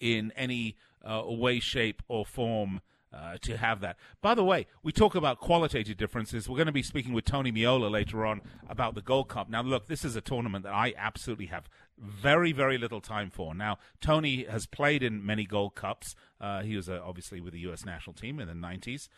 in 0.00 0.32
any 0.36 0.76
uh, 1.04 1.22
way, 1.26 1.60
shape, 1.60 2.02
or 2.08 2.26
form 2.26 2.80
uh, 3.12 3.36
to 3.42 3.56
have 3.56 3.80
that. 3.80 3.96
By 4.20 4.34
the 4.34 4.44
way, 4.44 4.66
we 4.82 4.92
talk 4.92 5.14
about 5.14 5.38
qualitative 5.38 5.96
differences. 5.96 6.48
We're 6.48 6.56
going 6.56 6.66
to 6.66 6.72
be 6.72 6.82
speaking 6.82 7.12
with 7.12 7.24
Tony 7.24 7.50
Meola 7.50 7.90
later 7.90 8.24
on 8.24 8.40
about 8.68 8.94
the 8.94 9.02
Gold 9.02 9.28
Cup. 9.28 9.48
Now, 9.48 9.62
look, 9.62 9.88
this 9.88 10.04
is 10.04 10.16
a 10.16 10.20
tournament 10.20 10.64
that 10.64 10.72
I 10.72 10.94
absolutely 10.96 11.46
have 11.46 11.68
very, 11.98 12.52
very 12.52 12.78
little 12.78 13.00
time 13.00 13.30
for. 13.30 13.54
Now, 13.54 13.78
Tony 14.00 14.44
has 14.44 14.66
played 14.66 15.02
in 15.02 15.24
many 15.24 15.44
Gold 15.44 15.74
Cups. 15.74 16.14
Uh, 16.40 16.62
he 16.62 16.76
was 16.76 16.88
uh, 16.88 17.00
obviously 17.04 17.40
with 17.40 17.52
the 17.52 17.60
U.S. 17.60 17.84
national 17.84 18.14
team 18.14 18.38
in 18.38 18.48
the 18.48 18.54
90s 18.54 19.08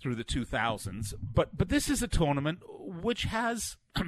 through 0.00 0.14
the 0.14 0.24
2000s. 0.24 1.14
But, 1.20 1.56
but 1.56 1.68
this 1.68 1.88
is 1.88 2.02
a 2.02 2.08
tournament 2.08 2.60
which 2.68 3.24
has 3.24 3.76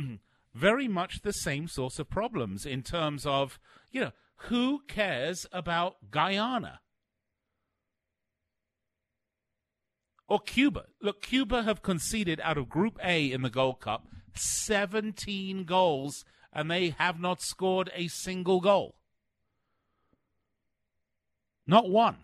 very 0.54 0.88
much 0.88 1.22
the 1.22 1.32
same 1.32 1.68
sorts 1.68 1.98
of 1.98 2.10
problems 2.10 2.66
in 2.66 2.82
terms 2.82 3.26
of, 3.26 3.58
you 3.90 4.00
know, 4.00 4.12
who 4.42 4.82
cares 4.86 5.46
about 5.52 6.10
Guyana? 6.10 6.80
Or 10.28 10.40
Cuba. 10.40 10.84
Look, 11.00 11.22
Cuba 11.22 11.62
have 11.62 11.82
conceded 11.82 12.40
out 12.42 12.58
of 12.58 12.68
Group 12.68 12.98
A 13.02 13.32
in 13.32 13.42
the 13.42 13.50
Gold 13.50 13.80
Cup 13.80 14.06
17 14.34 15.64
goals, 15.64 16.24
and 16.52 16.70
they 16.70 16.90
have 16.90 17.18
not 17.18 17.42
scored 17.42 17.90
a 17.94 18.08
single 18.08 18.60
goal. 18.60 18.96
Not 21.66 21.90
one. 21.90 22.18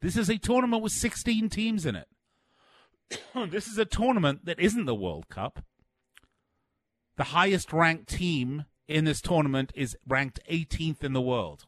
This 0.00 0.16
is 0.16 0.28
a 0.28 0.38
tournament 0.38 0.82
with 0.82 0.92
16 0.92 1.48
teams 1.48 1.86
in 1.86 1.96
it. 1.96 2.08
this 3.50 3.66
is 3.66 3.78
a 3.78 3.84
tournament 3.84 4.44
that 4.44 4.60
isn't 4.60 4.84
the 4.84 4.94
World 4.94 5.28
Cup. 5.28 5.64
The 7.16 7.24
highest 7.24 7.72
ranked 7.72 8.08
team 8.08 8.66
in 8.86 9.04
this 9.04 9.20
tournament 9.20 9.72
is 9.74 9.96
ranked 10.06 10.38
18th 10.48 11.02
in 11.02 11.14
the 11.14 11.20
world. 11.20 11.66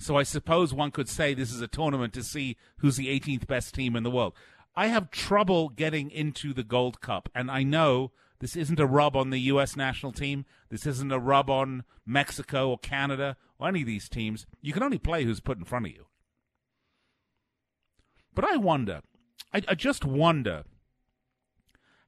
So 0.00 0.16
I 0.16 0.22
suppose 0.22 0.72
one 0.72 0.92
could 0.92 1.10
say 1.10 1.34
this 1.34 1.52
is 1.52 1.60
a 1.60 1.68
tournament 1.68 2.14
to 2.14 2.22
see 2.22 2.56
who's 2.78 2.96
the 2.96 3.08
18th 3.08 3.46
best 3.46 3.74
team 3.74 3.94
in 3.94 4.02
the 4.02 4.10
world. 4.10 4.32
I 4.74 4.86
have 4.86 5.10
trouble 5.10 5.68
getting 5.68 6.10
into 6.10 6.54
the 6.54 6.62
Gold 6.62 7.02
Cup, 7.02 7.28
and 7.34 7.50
I 7.50 7.64
know 7.64 8.10
this 8.38 8.56
isn't 8.56 8.80
a 8.80 8.86
rub 8.86 9.14
on 9.14 9.28
the 9.28 9.40
U.S. 9.40 9.76
national 9.76 10.12
team. 10.12 10.46
This 10.70 10.86
isn't 10.86 11.12
a 11.12 11.18
rub 11.18 11.50
on 11.50 11.84
Mexico 12.06 12.70
or 12.70 12.78
Canada 12.78 13.36
or 13.58 13.68
any 13.68 13.82
of 13.82 13.86
these 13.86 14.08
teams. 14.08 14.46
You 14.62 14.72
can 14.72 14.82
only 14.82 14.98
play 14.98 15.24
who's 15.24 15.38
put 15.38 15.58
in 15.58 15.66
front 15.66 15.84
of 15.84 15.92
you. 15.92 16.06
But 18.34 18.46
I 18.46 18.56
wonder, 18.56 19.02
I, 19.52 19.60
I 19.68 19.74
just 19.74 20.06
wonder 20.06 20.64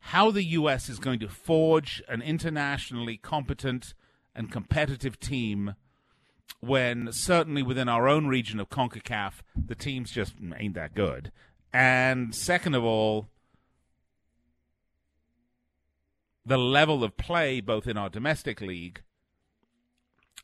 how 0.00 0.30
the 0.30 0.44
U.S. 0.44 0.88
is 0.88 0.99
going 0.99 1.20
to 1.20 1.28
forge 1.28 2.02
an 2.08 2.22
internationally 2.22 3.18
competent 3.18 3.92
and 4.34 4.50
competitive 4.50 5.20
team 5.20 5.75
when 6.61 7.12
certainly 7.12 7.62
within 7.62 7.88
our 7.88 8.09
own 8.09 8.26
region 8.26 8.61
of 8.61 8.71
CONCACAF, 8.71 9.35
the 9.56 9.75
teams 9.75 10.11
just 10.11 10.35
ain't 10.56 10.75
that 10.75 10.94
good. 10.94 11.32
And 11.73 12.35
second 12.35 12.75
of 12.75 12.85
all, 12.85 13.28
the 16.44 16.59
level 16.59 17.04
of 17.04 17.16
play, 17.16 17.61
both 17.61 17.87
in 17.87 17.97
our 17.97 18.09
domestic 18.09 18.61
league 18.61 19.02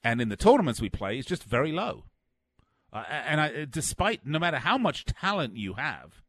and 0.05 0.21
in 0.21 0.29
the 0.29 0.37
tournaments 0.37 0.81
we 0.81 0.89
play, 0.89 1.19
is 1.19 1.27
just 1.27 1.45
very 1.45 1.73
low. 1.73 2.05
Uh, 2.93 3.05
and 3.09 3.41
I, 3.41 3.67
despite 3.67 4.27
no 4.27 4.39
matter 4.39 4.59
how 4.59 4.79
much 4.79 5.05
talent 5.05 5.57
you 5.57 5.75
have, 5.75 6.23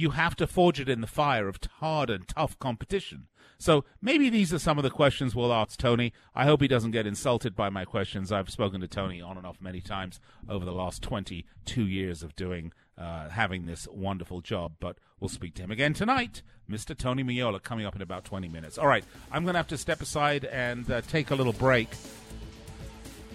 you 0.00 0.10
have 0.10 0.34
to 0.36 0.46
forge 0.46 0.80
it 0.80 0.88
in 0.88 1.02
the 1.02 1.06
fire 1.06 1.46
of 1.46 1.58
hard 1.78 2.08
and 2.08 2.26
tough 2.26 2.58
competition. 2.58 3.26
So 3.58 3.84
maybe 4.00 4.30
these 4.30 4.54
are 4.54 4.58
some 4.58 4.78
of 4.78 4.84
the 4.84 4.90
questions 4.90 5.34
we'll 5.34 5.52
ask 5.52 5.78
Tony. 5.78 6.14
I 6.34 6.46
hope 6.46 6.62
he 6.62 6.68
doesn't 6.68 6.92
get 6.92 7.06
insulted 7.06 7.54
by 7.54 7.68
my 7.68 7.84
questions. 7.84 8.32
I've 8.32 8.48
spoken 8.48 8.80
to 8.80 8.88
Tony 8.88 9.20
on 9.20 9.36
and 9.36 9.46
off 9.46 9.60
many 9.60 9.82
times 9.82 10.18
over 10.48 10.64
the 10.64 10.72
last 10.72 11.02
22 11.02 11.86
years 11.86 12.22
of 12.22 12.34
doing, 12.34 12.72
uh, 12.96 13.28
having 13.28 13.66
this 13.66 13.86
wonderful 13.92 14.40
job. 14.40 14.72
But 14.80 14.96
we'll 15.20 15.28
speak 15.28 15.54
to 15.56 15.62
him 15.62 15.70
again 15.70 15.92
tonight. 15.92 16.40
Mr. 16.70 16.96
Tony 16.96 17.22
Meola 17.22 17.62
coming 17.62 17.84
up 17.84 17.94
in 17.94 18.00
about 18.00 18.24
20 18.24 18.48
minutes. 18.48 18.78
All 18.78 18.86
right, 18.86 19.04
I'm 19.30 19.42
going 19.42 19.54
to 19.54 19.58
have 19.58 19.68
to 19.68 19.78
step 19.78 20.00
aside 20.00 20.46
and 20.46 20.90
uh, 20.90 21.02
take 21.02 21.30
a 21.30 21.34
little 21.34 21.52
break. 21.52 21.88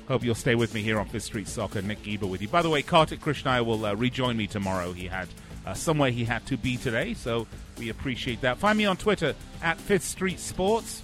Hope 0.07 0.23
you'll 0.23 0.33
stay 0.33 0.55
with 0.55 0.73
me 0.73 0.81
here 0.81 0.99
on 0.99 1.07
Fifth 1.07 1.23
Street 1.23 1.47
Soccer. 1.47 1.83
Nick 1.83 2.01
Geber 2.01 2.25
with 2.25 2.41
you. 2.41 2.47
By 2.47 2.63
the 2.63 2.69
way, 2.69 2.81
Kartik 2.81 3.19
Krishnaiyer 3.19 3.65
will 3.65 3.85
uh, 3.85 3.93
rejoin 3.93 4.37
me 4.37 4.47
tomorrow. 4.47 4.91
He 4.93 5.07
had 5.07 5.27
uh, 5.65 5.73
somewhere 5.73 6.11
he 6.11 6.23
had 6.23 6.45
to 6.47 6.57
be 6.57 6.77
today, 6.77 7.13
so 7.13 7.47
we 7.77 7.89
appreciate 7.89 8.41
that. 8.41 8.57
Find 8.57 8.77
me 8.77 8.85
on 8.85 8.97
Twitter 8.97 9.35
at 9.61 9.79
Fifth 9.79 10.03
Street 10.03 10.39
Sports. 10.39 11.01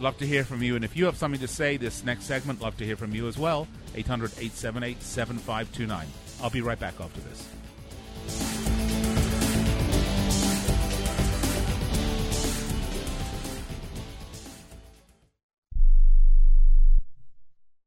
Love 0.00 0.16
to 0.18 0.26
hear 0.26 0.44
from 0.44 0.62
you. 0.62 0.76
And 0.76 0.84
if 0.84 0.96
you 0.96 1.06
have 1.06 1.16
something 1.16 1.40
to 1.40 1.48
say 1.48 1.76
this 1.76 2.04
next 2.04 2.24
segment, 2.24 2.60
love 2.60 2.76
to 2.78 2.84
hear 2.84 2.96
from 2.96 3.14
you 3.14 3.26
as 3.26 3.36
well. 3.36 3.66
800 3.96 4.30
878 4.32 5.02
7529. 5.02 6.06
I'll 6.42 6.50
be 6.50 6.60
right 6.60 6.78
back 6.78 6.94
after 7.00 7.20
this. 7.20 8.67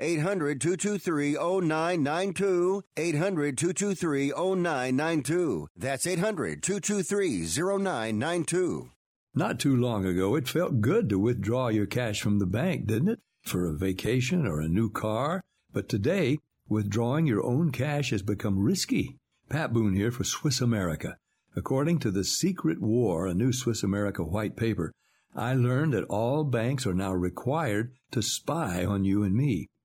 800 0.00 0.60
223 0.60 1.34
0992. 1.34 2.82
800 2.96 3.56
223 3.56 4.32
0992. 4.32 5.68
That's 5.76 6.04
800 6.04 6.62
223 6.64 7.46
0992. 7.46 8.90
Not 9.36 9.60
too 9.60 9.76
long 9.76 10.04
ago, 10.04 10.34
it 10.34 10.48
felt 10.48 10.80
good 10.80 11.08
to 11.10 11.18
withdraw 11.18 11.68
your 11.68 11.86
cash 11.86 12.20
from 12.20 12.40
the 12.40 12.46
bank, 12.46 12.86
didn't 12.86 13.08
it? 13.08 13.20
For 13.42 13.66
a 13.66 13.76
vacation 13.76 14.48
or 14.48 14.60
a 14.60 14.68
new 14.68 14.90
car. 14.90 15.42
But 15.72 15.88
today, 15.88 16.38
withdrawing 16.68 17.26
your 17.26 17.44
own 17.44 17.70
cash 17.70 18.10
has 18.10 18.22
become 18.22 18.64
risky. 18.64 19.16
Pat 19.48 19.72
Boone 19.72 19.94
here 19.94 20.10
for 20.10 20.24
Swiss 20.24 20.60
America. 20.60 21.18
According 21.54 22.00
to 22.00 22.10
The 22.10 22.24
Secret 22.24 22.80
War, 22.80 23.26
a 23.26 23.34
new 23.34 23.52
Swiss 23.52 23.84
America 23.84 24.24
white 24.24 24.56
paper, 24.56 24.92
I 25.36 25.54
learned 25.54 25.92
that 25.94 26.04
all 26.04 26.42
banks 26.42 26.84
are 26.84 26.94
now 26.94 27.12
required 27.12 27.92
to 28.10 28.22
spy 28.22 28.84
on 28.84 29.04
you 29.04 29.22
and 29.22 29.36
me 29.36 29.68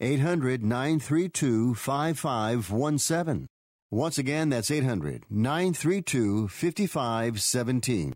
800 0.00 0.62
932 0.62 1.74
5517. 1.74 3.46
Once 3.90 4.18
again, 4.18 4.50
that's 4.50 4.70
800 4.70 5.24
932 5.30 6.48
5517. 6.48 8.14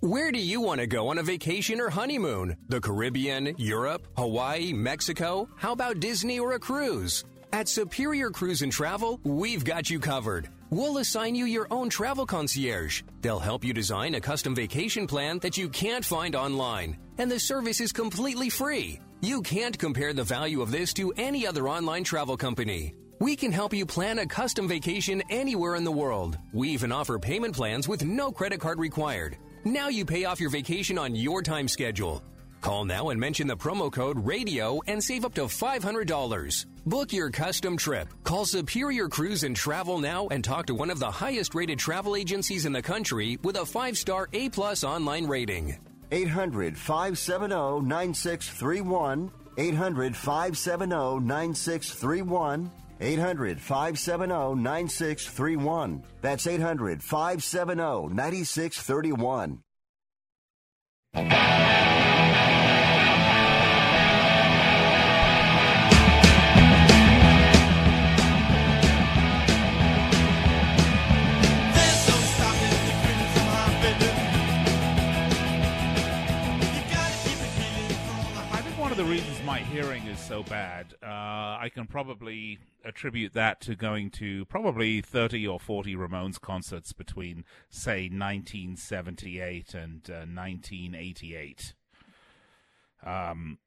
Where 0.00 0.30
do 0.30 0.38
you 0.38 0.60
want 0.60 0.80
to 0.80 0.86
go 0.86 1.08
on 1.08 1.18
a 1.18 1.22
vacation 1.22 1.80
or 1.80 1.90
honeymoon? 1.90 2.56
The 2.68 2.80
Caribbean, 2.80 3.54
Europe, 3.58 4.06
Hawaii, 4.16 4.72
Mexico? 4.72 5.48
How 5.56 5.72
about 5.72 6.00
Disney 6.00 6.38
or 6.38 6.52
a 6.52 6.58
cruise? 6.58 7.24
At 7.52 7.68
Superior 7.68 8.30
Cruise 8.30 8.62
and 8.62 8.70
Travel, 8.70 9.20
we've 9.24 9.64
got 9.64 9.90
you 9.90 9.98
covered. 9.98 10.50
We'll 10.70 10.98
assign 10.98 11.34
you 11.34 11.46
your 11.46 11.66
own 11.70 11.88
travel 11.90 12.26
concierge. 12.26 13.02
They'll 13.22 13.38
help 13.38 13.64
you 13.64 13.72
design 13.72 14.14
a 14.14 14.20
custom 14.20 14.54
vacation 14.54 15.06
plan 15.06 15.38
that 15.40 15.56
you 15.56 15.68
can't 15.68 16.04
find 16.04 16.36
online. 16.36 16.98
And 17.18 17.30
the 17.30 17.40
service 17.40 17.80
is 17.80 17.92
completely 17.92 18.48
free. 18.48 19.00
You 19.20 19.42
can't 19.42 19.76
compare 19.76 20.12
the 20.12 20.22
value 20.22 20.62
of 20.62 20.70
this 20.70 20.92
to 20.94 21.12
any 21.16 21.46
other 21.46 21.68
online 21.68 22.04
travel 22.04 22.36
company. 22.36 22.94
We 23.20 23.34
can 23.34 23.50
help 23.50 23.74
you 23.74 23.84
plan 23.84 24.20
a 24.20 24.26
custom 24.26 24.68
vacation 24.68 25.22
anywhere 25.28 25.74
in 25.74 25.82
the 25.82 25.90
world. 25.90 26.38
We 26.52 26.68
even 26.68 26.92
offer 26.92 27.18
payment 27.18 27.56
plans 27.56 27.88
with 27.88 28.04
no 28.04 28.30
credit 28.30 28.60
card 28.60 28.78
required. 28.78 29.36
Now 29.64 29.88
you 29.88 30.04
pay 30.04 30.24
off 30.24 30.40
your 30.40 30.50
vacation 30.50 30.98
on 30.98 31.16
your 31.16 31.42
time 31.42 31.66
schedule. 31.66 32.22
Call 32.60 32.84
now 32.84 33.10
and 33.10 33.18
mention 33.18 33.48
the 33.48 33.56
promo 33.56 33.92
code 33.92 34.24
RADIO 34.24 34.80
and 34.86 35.02
save 35.02 35.24
up 35.24 35.34
to 35.34 35.42
$500. 35.42 36.66
Book 36.86 37.12
your 37.12 37.30
custom 37.30 37.76
trip. 37.76 38.08
Call 38.22 38.44
Superior 38.44 39.08
Cruise 39.08 39.42
and 39.42 39.56
Travel 39.56 39.98
now 39.98 40.28
and 40.28 40.44
talk 40.44 40.66
to 40.66 40.74
one 40.74 40.90
of 40.90 41.00
the 41.00 41.10
highest 41.10 41.56
rated 41.56 41.78
travel 41.78 42.14
agencies 42.14 42.66
in 42.66 42.72
the 42.72 42.82
country 42.82 43.38
with 43.42 43.56
a 43.56 43.66
5 43.66 43.98
star 43.98 44.28
A 44.32 44.48
plus 44.48 44.84
online 44.84 45.26
rating. 45.26 45.76
800 46.10 46.76
570 46.76 47.80
9631. 47.82 49.30
800 49.58 50.16
570 50.16 51.20
9631. 51.20 52.70
800 53.00 53.60
570 53.60 54.54
9631. 54.54 56.04
That's 56.22 56.46
800 56.46 57.02
570 57.02 58.08
9631. 58.08 59.62
Hearing 79.78 80.08
is 80.08 80.18
so 80.18 80.42
bad, 80.42 80.92
uh, 81.04 81.06
I 81.06 81.70
can 81.72 81.86
probably 81.86 82.58
attribute 82.84 83.32
that 83.34 83.60
to 83.60 83.76
going 83.76 84.10
to 84.10 84.44
probably 84.46 85.00
30 85.00 85.46
or 85.46 85.60
40 85.60 85.94
Ramones 85.94 86.40
concerts 86.40 86.92
between, 86.92 87.44
say, 87.70 88.08
1978 88.08 89.74
and 89.74 90.10
uh, 90.10 90.26
1988. 90.26 91.74
Um, 93.06 93.58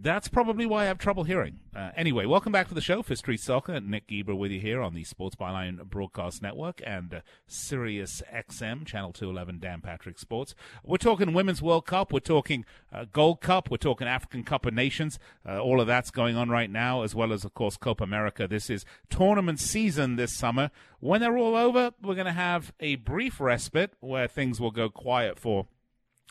that's 0.00 0.28
probably 0.28 0.64
why 0.64 0.82
I 0.82 0.86
have 0.86 0.98
trouble 0.98 1.24
hearing. 1.24 1.58
Uh, 1.74 1.90
anyway, 1.96 2.24
welcome 2.24 2.52
back 2.52 2.68
to 2.68 2.74
the 2.74 2.80
show. 2.80 3.02
Fifth 3.02 3.18
Street 3.18 3.40
Soccer. 3.40 3.80
Nick 3.80 4.06
Geber 4.06 4.34
with 4.34 4.52
you 4.52 4.60
here 4.60 4.80
on 4.80 4.94
the 4.94 5.02
Sports 5.02 5.34
Byline 5.34 5.84
Broadcast 5.84 6.40
Network 6.40 6.80
and 6.86 7.14
uh, 7.14 7.20
Sirius 7.46 8.22
XM, 8.32 8.86
Channel 8.86 9.12
211, 9.12 9.58
Dan 9.58 9.80
Patrick 9.80 10.18
Sports. 10.18 10.54
We're 10.84 10.98
talking 10.98 11.32
Women's 11.32 11.60
World 11.60 11.86
Cup. 11.86 12.12
We're 12.12 12.20
talking 12.20 12.64
uh, 12.92 13.06
Gold 13.12 13.40
Cup. 13.40 13.70
We're 13.70 13.76
talking 13.76 14.06
African 14.06 14.44
Cup 14.44 14.66
of 14.66 14.74
Nations. 14.74 15.18
Uh, 15.46 15.58
all 15.58 15.80
of 15.80 15.86
that's 15.86 16.10
going 16.10 16.36
on 16.36 16.48
right 16.48 16.70
now, 16.70 17.02
as 17.02 17.14
well 17.14 17.32
as, 17.32 17.44
of 17.44 17.54
course, 17.54 17.76
Copa 17.76 18.04
America. 18.04 18.46
This 18.46 18.70
is 18.70 18.84
tournament 19.10 19.58
season 19.58 20.16
this 20.16 20.36
summer. 20.36 20.70
When 21.00 21.20
they're 21.20 21.38
all 21.38 21.56
over, 21.56 21.92
we're 22.02 22.14
going 22.14 22.26
to 22.26 22.32
have 22.32 22.72
a 22.78 22.96
brief 22.96 23.40
respite 23.40 23.94
where 24.00 24.28
things 24.28 24.60
will 24.60 24.70
go 24.70 24.88
quiet 24.88 25.38
for 25.38 25.66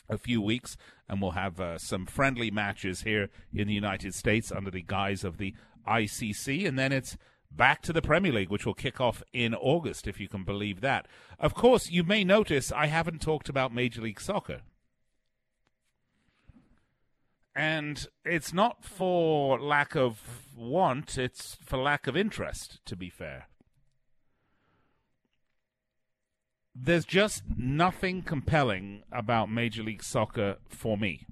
a 0.08 0.18
few 0.18 0.40
weeks, 0.40 0.76
and 1.08 1.20
we'll 1.20 1.32
have 1.32 1.60
uh, 1.60 1.78
some 1.78 2.06
friendly 2.06 2.50
matches 2.50 3.02
here 3.02 3.28
in 3.52 3.68
the 3.68 3.74
United 3.74 4.14
States 4.14 4.50
under 4.52 4.70
the 4.70 4.82
guise 4.82 5.24
of 5.24 5.38
the 5.38 5.54
ICC, 5.86 6.66
and 6.66 6.78
then 6.78 6.92
it's 6.92 7.16
back 7.50 7.82
to 7.82 7.92
the 7.92 8.02
Premier 8.02 8.32
League, 8.32 8.50
which 8.50 8.66
will 8.66 8.74
kick 8.74 9.00
off 9.00 9.22
in 9.32 9.54
August, 9.54 10.06
if 10.06 10.20
you 10.20 10.28
can 10.28 10.44
believe 10.44 10.80
that. 10.80 11.06
Of 11.38 11.54
course, 11.54 11.90
you 11.90 12.04
may 12.04 12.24
notice 12.24 12.72
I 12.72 12.86
haven't 12.86 13.20
talked 13.20 13.48
about 13.48 13.74
Major 13.74 14.02
League 14.02 14.20
Soccer. 14.20 14.60
And 17.54 18.06
it's 18.24 18.52
not 18.52 18.84
for 18.84 19.58
lack 19.58 19.96
of 19.96 20.44
want, 20.56 21.18
it's 21.18 21.56
for 21.60 21.76
lack 21.76 22.06
of 22.06 22.16
interest, 22.16 22.78
to 22.86 22.94
be 22.94 23.10
fair. 23.10 23.48
There's 26.80 27.04
just 27.04 27.42
nothing 27.56 28.22
compelling 28.22 29.02
about 29.10 29.50
Major 29.50 29.82
League 29.82 30.02
Soccer 30.02 30.58
for 30.68 30.96
me. 30.96 31.26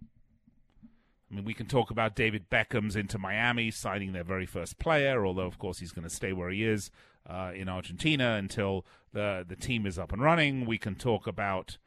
I 1.30 1.34
mean, 1.34 1.44
we 1.44 1.54
can 1.54 1.66
talk 1.66 1.90
about 1.90 2.16
David 2.16 2.50
Beckham's 2.50 2.96
Inter 2.96 3.18
Miami 3.18 3.70
signing 3.70 4.12
their 4.12 4.24
very 4.24 4.46
first 4.46 4.78
player, 4.78 5.24
although 5.24 5.46
of 5.46 5.58
course 5.58 5.78
he's 5.78 5.92
going 5.92 6.06
to 6.08 6.14
stay 6.14 6.32
where 6.32 6.50
he 6.50 6.64
is 6.64 6.90
uh, 7.28 7.52
in 7.54 7.68
Argentina 7.68 8.34
until 8.34 8.84
the 9.12 9.44
the 9.46 9.56
team 9.56 9.86
is 9.86 9.98
up 9.98 10.12
and 10.12 10.20
running. 10.20 10.66
We 10.66 10.78
can 10.78 10.96
talk 10.96 11.28
about 11.28 11.78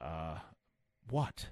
uh, 0.00 0.38
what? 1.08 1.48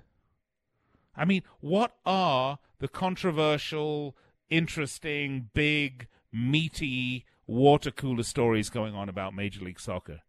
I 1.16 1.24
mean, 1.24 1.42
what 1.60 1.96
are 2.04 2.58
the 2.80 2.88
controversial, 2.88 4.14
interesting, 4.50 5.48
big, 5.54 6.06
meaty 6.30 7.24
water 7.46 7.90
cooler 7.90 8.24
stories 8.24 8.68
going 8.68 8.94
on 8.94 9.08
about 9.08 9.34
Major 9.34 9.64
League 9.64 9.80
Soccer? 9.80 10.20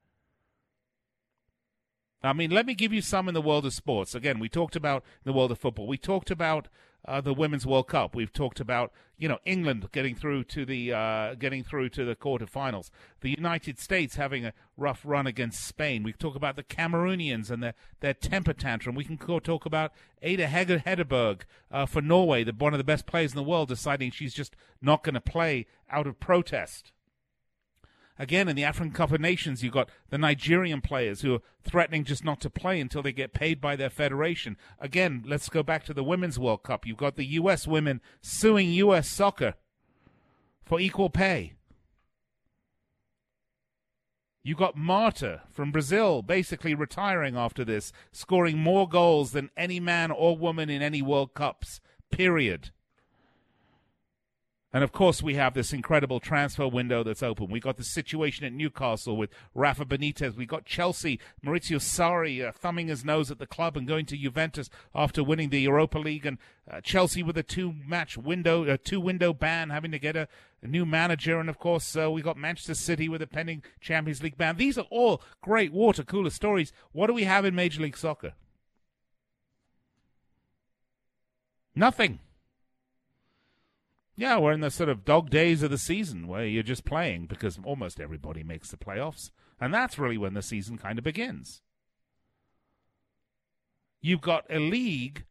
I 2.23 2.33
mean, 2.33 2.49
let 2.51 2.65
me 2.65 2.73
give 2.73 2.91
you 2.91 3.01
some 3.01 3.27
in 3.27 3.33
the 3.33 3.41
world 3.41 3.65
of 3.65 3.73
sports. 3.73 4.15
Again, 4.15 4.39
we 4.39 4.49
talked 4.49 4.75
about 4.75 5.03
the 5.23 5.33
world 5.33 5.51
of 5.51 5.59
football. 5.59 5.87
We 5.87 5.97
talked 5.97 6.31
about 6.31 6.67
uh, 7.07 7.21
the 7.21 7.33
Women's 7.33 7.65
World 7.65 7.87
Cup. 7.87 8.15
We've 8.15 8.33
talked 8.33 8.59
about 8.59 8.91
you 9.17 9.27
know 9.29 9.39
England 9.45 9.87
getting 9.91 10.15
through 10.15 10.43
to 10.45 10.65
the 10.65 10.93
uh, 10.93 11.35
getting 11.35 11.63
through 11.63 11.89
to 11.89 12.05
the 12.05 12.15
quarterfinals. 12.15 12.89
The 13.21 13.29
United 13.29 13.79
States 13.79 14.15
having 14.15 14.45
a 14.45 14.53
rough 14.75 15.01
run 15.03 15.27
against 15.27 15.65
Spain. 15.65 16.03
We 16.03 16.11
talk 16.11 16.35
about 16.35 16.55
the 16.55 16.63
Cameroonians 16.63 17.49
and 17.49 17.63
their 17.63 17.75
their 18.01 18.13
temper 18.13 18.53
tantrum. 18.53 18.95
We 18.95 19.05
can 19.05 19.17
talk 19.17 19.65
about 19.65 19.93
Ada 20.21 20.47
Hege- 20.47 20.83
Hegerberg 20.83 21.41
uh, 21.71 21.85
for 21.85 22.01
Norway, 22.01 22.43
the 22.43 22.53
one 22.53 22.73
of 22.73 22.79
the 22.79 22.83
best 22.83 23.05
players 23.05 23.31
in 23.31 23.37
the 23.37 23.43
world, 23.43 23.69
deciding 23.69 24.11
she's 24.11 24.33
just 24.33 24.55
not 24.81 25.03
going 25.03 25.15
to 25.15 25.21
play 25.21 25.67
out 25.89 26.07
of 26.07 26.19
protest. 26.19 26.91
Again, 28.19 28.47
in 28.47 28.55
the 28.55 28.63
African 28.63 28.93
Cup 28.93 29.11
of 29.11 29.21
Nations, 29.21 29.63
you've 29.63 29.73
got 29.73 29.89
the 30.09 30.17
Nigerian 30.17 30.81
players 30.81 31.21
who 31.21 31.35
are 31.35 31.41
threatening 31.63 32.03
just 32.03 32.23
not 32.23 32.39
to 32.41 32.49
play 32.49 32.79
until 32.79 33.03
they 33.03 33.11
get 33.11 33.33
paid 33.33 33.61
by 33.61 33.75
their 33.75 33.89
federation. 33.89 34.57
Again, 34.79 35.23
let's 35.25 35.49
go 35.49 35.61
back 35.61 35.83
to 35.85 35.93
the 35.93 36.03
Women's 36.03 36.39
World 36.39 36.63
Cup. 36.63 36.85
You've 36.85 36.97
got 36.97 37.15
the 37.15 37.25
U.S. 37.25 37.67
women 37.67 38.01
suing 38.21 38.71
U.S. 38.71 39.09
soccer 39.09 39.53
for 40.65 40.79
equal 40.79 41.09
pay. 41.09 41.53
You 44.43 44.55
got 44.55 44.77
Marta 44.77 45.41
from 45.51 45.71
Brazil 45.71 46.21
basically 46.21 46.73
retiring 46.73 47.35
after 47.35 47.65
this, 47.65 47.91
scoring 48.13 48.57
more 48.57 48.87
goals 48.87 49.31
than 49.31 49.49
any 49.57 49.79
man 49.79 50.09
or 50.09 50.37
woman 50.37 50.69
in 50.69 50.81
any 50.81 51.01
World 51.01 51.33
Cups, 51.33 51.81
period. 52.11 52.71
And 54.77 54.83
of 54.83 54.91
course, 54.91 55.23
we 55.23 55.33
have 55.33 55.55
this 55.55 55.73
incredible 55.73 56.19
transfer 56.19 56.67
window 56.67 57.01
that's 57.01 57.23
open. 57.23 57.49
We 57.49 57.59
got 57.59 57.77
the 57.77 57.83
situation 57.83 58.45
at 58.45 58.53
Newcastle 58.53 59.17
with 59.17 59.31
Rafa 59.55 59.85
Benitez. 59.85 60.35
We 60.35 60.45
got 60.45 60.65
Chelsea, 60.65 61.19
Maurizio 61.43 61.79
Sarri 61.79 62.47
uh, 62.47 62.51
thumbing 62.51 62.87
his 62.87 63.03
nose 63.03 63.31
at 63.31 63.39
the 63.39 63.47
club 63.47 63.75
and 63.75 63.87
going 63.87 64.05
to 64.05 64.15
Juventus 64.15 64.69
after 64.93 65.23
winning 65.23 65.49
the 65.49 65.61
Europa 65.61 65.97
League, 65.97 66.27
and 66.27 66.37
uh, 66.69 66.79
Chelsea 66.81 67.23
with 67.23 67.39
a 67.39 67.41
two-match 67.41 68.19
window, 68.19 68.65
a 68.65 68.77
two-window 68.77 69.33
ban, 69.33 69.71
having 69.71 69.89
to 69.89 69.97
get 69.97 70.15
a, 70.15 70.27
a 70.61 70.67
new 70.67 70.85
manager. 70.85 71.39
And 71.39 71.49
of 71.49 71.57
course, 71.57 71.97
uh, 71.97 72.11
we 72.11 72.21
got 72.21 72.37
Manchester 72.37 72.75
City 72.75 73.09
with 73.09 73.23
a 73.23 73.27
pending 73.27 73.63
Champions 73.81 74.21
League 74.21 74.37
ban. 74.37 74.57
These 74.57 74.77
are 74.77 74.85
all 74.91 75.23
great 75.41 75.73
water 75.73 76.03
cooler 76.03 76.29
stories. 76.29 76.71
What 76.91 77.07
do 77.07 77.13
we 77.13 77.23
have 77.23 77.45
in 77.45 77.55
Major 77.55 77.81
League 77.81 77.97
Soccer? 77.97 78.33
Nothing. 81.73 82.19
Yeah, 84.19 84.39
we're 84.39 84.53
in 84.53 84.61
the 84.61 84.71
sort 84.71 84.89
of 84.89 85.05
dog 85.05 85.29
days 85.29 85.61
of 85.61 85.69
the 85.69 85.77
season 85.77 86.27
where 86.27 86.43
you're 86.43 86.63
just 86.63 86.85
playing 86.85 87.27
because 87.27 87.59
almost 87.63 87.99
everybody 87.99 88.43
makes 88.43 88.71
the 88.71 88.77
playoffs. 88.77 89.29
And 89.61 89.71
that's 89.71 89.99
really 89.99 90.17
when 90.17 90.33
the 90.33 90.41
season 90.41 90.79
kind 90.79 90.97
of 90.97 91.03
begins. 91.03 91.61
You've 94.01 94.21
got 94.21 94.45
a 94.49 94.59
league 94.59 95.25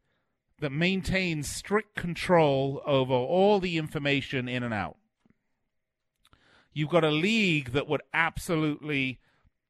that 0.59 0.71
maintains 0.71 1.49
strict 1.49 1.95
control 1.95 2.81
over 2.85 3.13
all 3.13 3.59
the 3.59 3.77
information 3.77 4.47
in 4.47 4.63
and 4.63 4.73
out. 4.73 4.95
You've 6.73 6.89
got 6.89 7.03
a 7.03 7.11
league 7.11 7.73
that 7.73 7.89
would 7.89 8.01
absolutely 8.13 9.19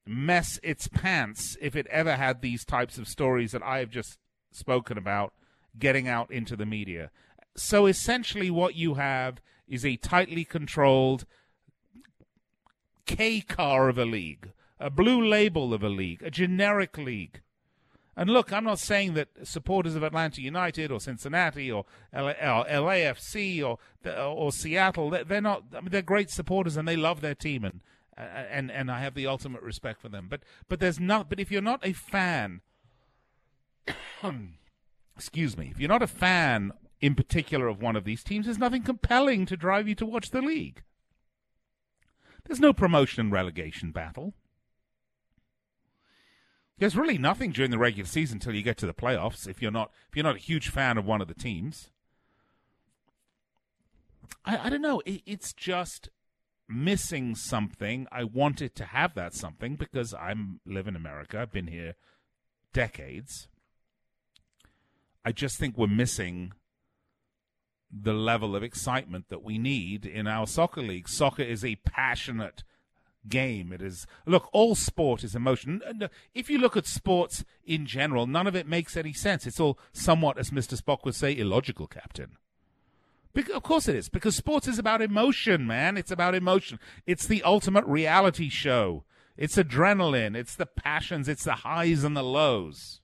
mess 0.06 0.60
its 0.62 0.88
pants 0.88 1.58
if 1.60 1.76
it 1.76 1.88
ever 1.88 2.16
had 2.16 2.42
these 2.42 2.64
types 2.64 3.00
of 3.00 3.08
stories 3.08 3.52
that 3.52 3.64
I 3.64 3.80
have 3.80 3.90
just 3.90 4.20
spoken 4.52 4.98
about 4.98 5.34
getting 5.78 6.08
out 6.08 6.32
into 6.32 6.56
the 6.56 6.66
media. 6.66 7.10
So 7.58 7.88
essentially, 7.88 8.52
what 8.52 8.76
you 8.76 8.94
have 8.96 9.42
is 9.68 9.84
a 9.84 9.98
tightly 9.98 10.46
controlled 10.46 11.26
K 13.06 13.42
car 13.42 13.90
of 13.90 13.98
a 13.98 14.06
league, 14.06 14.52
a 14.80 14.92
blue 14.92 15.26
label 15.26 15.74
of 15.74 15.82
a 15.82 15.90
league, 15.90 16.22
a 16.22 16.30
generic 16.30 16.98
league. 16.98 17.42
And 18.16 18.30
look, 18.30 18.52
I'm 18.52 18.64
not 18.64 18.80
saying 18.80 19.14
that 19.14 19.30
supporters 19.44 19.96
of 19.96 20.04
Atlanta 20.04 20.42
United 20.42 20.92
or 20.92 21.00
Cincinnati 21.00 21.72
or, 21.72 21.86
or 22.14 22.34
LAFC 22.34 23.64
or 23.64 23.78
or 24.06 24.52
Seattle, 24.52 25.10
they're 25.10 25.42
not. 25.42 25.64
I 25.74 25.82
mean, 25.82 25.90
they're 25.90 26.02
great 26.02 26.30
supporters 26.30 26.78
and 26.78 26.88
they 26.88 26.96
love 26.96 27.22
their 27.22 27.36
team, 27.36 27.64
and 27.64 27.82
and 28.16 28.72
and 28.72 28.92
I 28.92 29.02
have 29.02 29.14
the 29.14 29.28
ultimate 29.28 29.62
respect 29.62 30.02
for 30.02 30.10
them. 30.10 30.28
But 30.30 30.42
but 30.68 30.80
there's 30.80 31.00
not. 31.00 31.30
But 31.30 31.40
if 31.40 31.52
you're 31.52 31.62
not 31.62 31.86
a 31.86 31.94
fan, 31.94 32.62
excuse 35.16 35.56
me, 35.56 35.70
if 35.72 35.80
you're 35.80 35.90
not 35.90 36.04
a 36.04 36.08
fan 36.08 36.74
in 37.00 37.16
particular 37.16 37.68
of 37.68 37.82
one 37.82 37.96
of 37.96 38.04
these 38.04 38.24
teams, 38.24 38.46
there's 38.46 38.58
nothing 38.58 38.84
compelling 38.84 39.46
to 39.46 39.58
drive 39.58 39.88
you 39.88 39.96
to 39.96 40.06
watch 40.06 40.32
the 40.32 40.42
league. 40.42 40.84
There's 42.46 42.60
no 42.60 42.74
promotion 42.74 43.22
and 43.22 43.32
relegation 43.32 43.92
battle. 43.92 44.34
There's 46.78 46.96
really 46.96 47.18
nothing 47.18 47.52
during 47.52 47.72
the 47.72 47.78
regular 47.78 48.08
season 48.08 48.36
until 48.36 48.54
you 48.54 48.62
get 48.62 48.78
to 48.78 48.86
the 48.86 48.94
playoffs. 48.94 49.48
If 49.48 49.62
you're 49.62 49.72
not 49.72 49.92
if 50.10 50.16
you're 50.16 50.24
not 50.24 50.36
a 50.36 50.40
huge 50.40 50.70
fan 50.70 50.98
of 50.98 51.06
one 51.06 51.22
of 51.22 51.28
the 51.28 51.34
teams, 51.34 51.90
I, 54.46 54.66
I 54.66 54.70
don't 54.70 54.82
know. 54.82 55.02
It, 55.06 55.22
it's 55.26 55.54
just 55.54 56.10
missing 56.70 57.36
something. 57.36 58.08
I 58.12 58.24
wanted 58.24 58.76
to 58.76 58.86
have 58.86 59.16
that 59.16 59.34
something 59.34 59.76
because 59.76 60.14
I'm 60.14 60.60
live 60.66 60.88
in 60.88 60.96
America. 60.96 61.40
I've 61.40 61.52
been 61.52 61.68
here 61.68 61.96
decades. 62.74 63.48
I 65.26 65.32
just 65.32 65.58
think 65.58 65.78
we're 65.78 65.88
missing 65.88 66.54
the 67.92 68.14
level 68.14 68.56
of 68.56 68.64
excitement 68.64 69.30
that 69.30 69.44
we 69.44 69.58
need 69.58 70.06
in 70.06 70.28
our 70.28 70.46
soccer 70.46 70.82
league. 70.82 71.08
Soccer 71.08 71.44
is 71.44 71.64
a 71.64 71.76
passionate 71.78 72.64
game. 73.28 73.72
It 73.72 73.82
is 73.82 74.06
look, 74.26 74.50
all 74.52 74.76
sport 74.76 75.24
is 75.24 75.36
emotion. 75.36 75.82
If 76.34 76.50
you 76.50 76.58
look 76.58 76.78
at 76.78 76.86
sports 76.86 77.44
in 77.66 77.86
general, 77.86 78.28
none 78.28 78.48
of 78.48 78.56
it 78.56 78.68
makes 78.68 78.98
any 78.98 79.14
sense. 79.14 79.46
It's 79.46 79.60
all 79.60 79.80
somewhat, 79.92 80.38
as 80.38 80.52
Mr. 80.52 80.80
Spock 80.82 81.06
would 81.06 81.16
say, 81.16 81.36
illogical, 81.36 81.88
Captain. 81.88 82.38
Because, 83.34 83.56
of 83.56 83.64
course 83.64 83.88
it 83.88 83.96
is, 83.96 84.10
because 84.10 84.36
sports 84.36 84.68
is 84.68 84.80
about 84.80 85.02
emotion, 85.02 85.68
man. 85.68 85.98
It's 85.98 86.12
about 86.12 86.36
emotion. 86.36 86.80
It's 87.06 87.28
the 87.28 87.44
ultimate 87.44 87.86
reality 87.86 88.50
show. 88.50 89.04
It's 89.36 89.58
adrenaline. 89.58 90.36
It's 90.36 90.56
the 90.56 90.66
passions. 90.66 91.28
It's 91.28 91.44
the 91.44 91.56
highs 91.56 92.04
and 92.04 92.18
the 92.18 92.24
lows. 92.24 93.02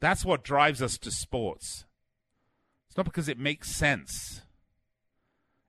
That's 0.00 0.24
what 0.24 0.44
drives 0.44 0.80
us 0.82 0.98
to 0.98 1.10
sports. 1.10 1.85
It's 2.96 2.98
not 2.98 3.12
because 3.12 3.28
it 3.28 3.38
makes 3.38 3.76
sense. 3.76 4.40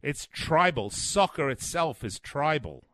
It's 0.02 0.30
tribal. 0.32 0.90
Soccer 0.90 1.50
itself 1.50 2.02
is 2.02 2.20
tribal. 2.20 2.86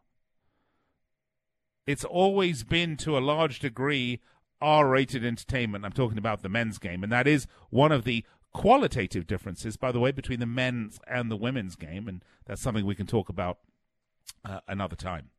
It's 1.86 2.04
always 2.04 2.64
been, 2.64 2.98
to 2.98 3.16
a 3.16 3.20
large 3.20 3.60
degree, 3.60 4.22
R 4.60 4.90
rated 4.90 5.24
entertainment. 5.24 5.86
I'm 5.86 5.92
talking 5.92 6.18
about 6.18 6.42
the 6.42 6.50
men's 6.50 6.80
game. 6.80 7.04
And 7.04 7.12
that 7.12 7.28
is 7.28 7.46
one 7.70 7.92
of 7.92 8.06
the 8.06 8.26
qualitative 8.54 9.28
differences, 9.28 9.78
by 9.78 9.92
the 9.92 10.00
way, 10.00 10.12
between 10.12 10.40
the 10.40 10.48
men's 10.48 11.00
and 11.06 11.30
the 11.30 11.38
women's 11.38 11.76
game. 11.76 12.08
And 12.08 12.26
that's 12.48 12.60
something 12.60 12.88
we 12.88 12.96
can 12.96 13.06
talk 13.06 13.30
about 13.30 13.60
uh, 14.44 14.62
another 14.68 14.96
time. 14.96 15.30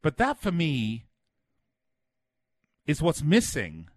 But 0.00 0.16
that, 0.16 0.40
for 0.40 0.52
me, 0.52 1.04
is 2.86 3.02
what's 3.02 3.22
missing 3.22 3.90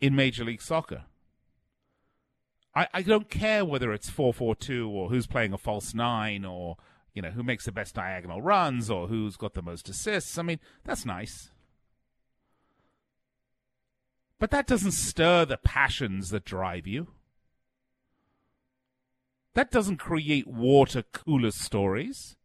in 0.00 0.16
Major 0.16 0.42
League 0.42 0.62
Soccer. 0.62 1.04
I, 2.74 2.88
I 2.94 3.02
don't 3.02 3.28
care 3.28 3.64
whether 3.64 3.92
it's 3.92 4.10
4-4-2 4.10 4.88
or 4.88 5.10
who's 5.10 5.26
playing 5.26 5.52
a 5.52 5.58
false 5.58 5.94
nine 5.94 6.44
or 6.44 6.76
you 7.12 7.20
know 7.20 7.30
who 7.30 7.42
makes 7.42 7.66
the 7.66 7.72
best 7.72 7.94
diagonal 7.94 8.40
runs 8.40 8.90
or 8.90 9.08
who's 9.08 9.36
got 9.36 9.54
the 9.54 9.62
most 9.62 9.88
assists. 9.88 10.38
I 10.38 10.42
mean, 10.42 10.60
that's 10.84 11.04
nice. 11.04 11.50
But 14.38 14.50
that 14.50 14.66
doesn't 14.66 14.92
stir 14.92 15.44
the 15.44 15.58
passions 15.58 16.30
that 16.30 16.44
drive 16.44 16.86
you. 16.86 17.08
That 19.54 19.70
doesn't 19.70 19.98
create 19.98 20.48
water 20.48 21.04
cooler 21.12 21.50
stories. 21.50 22.36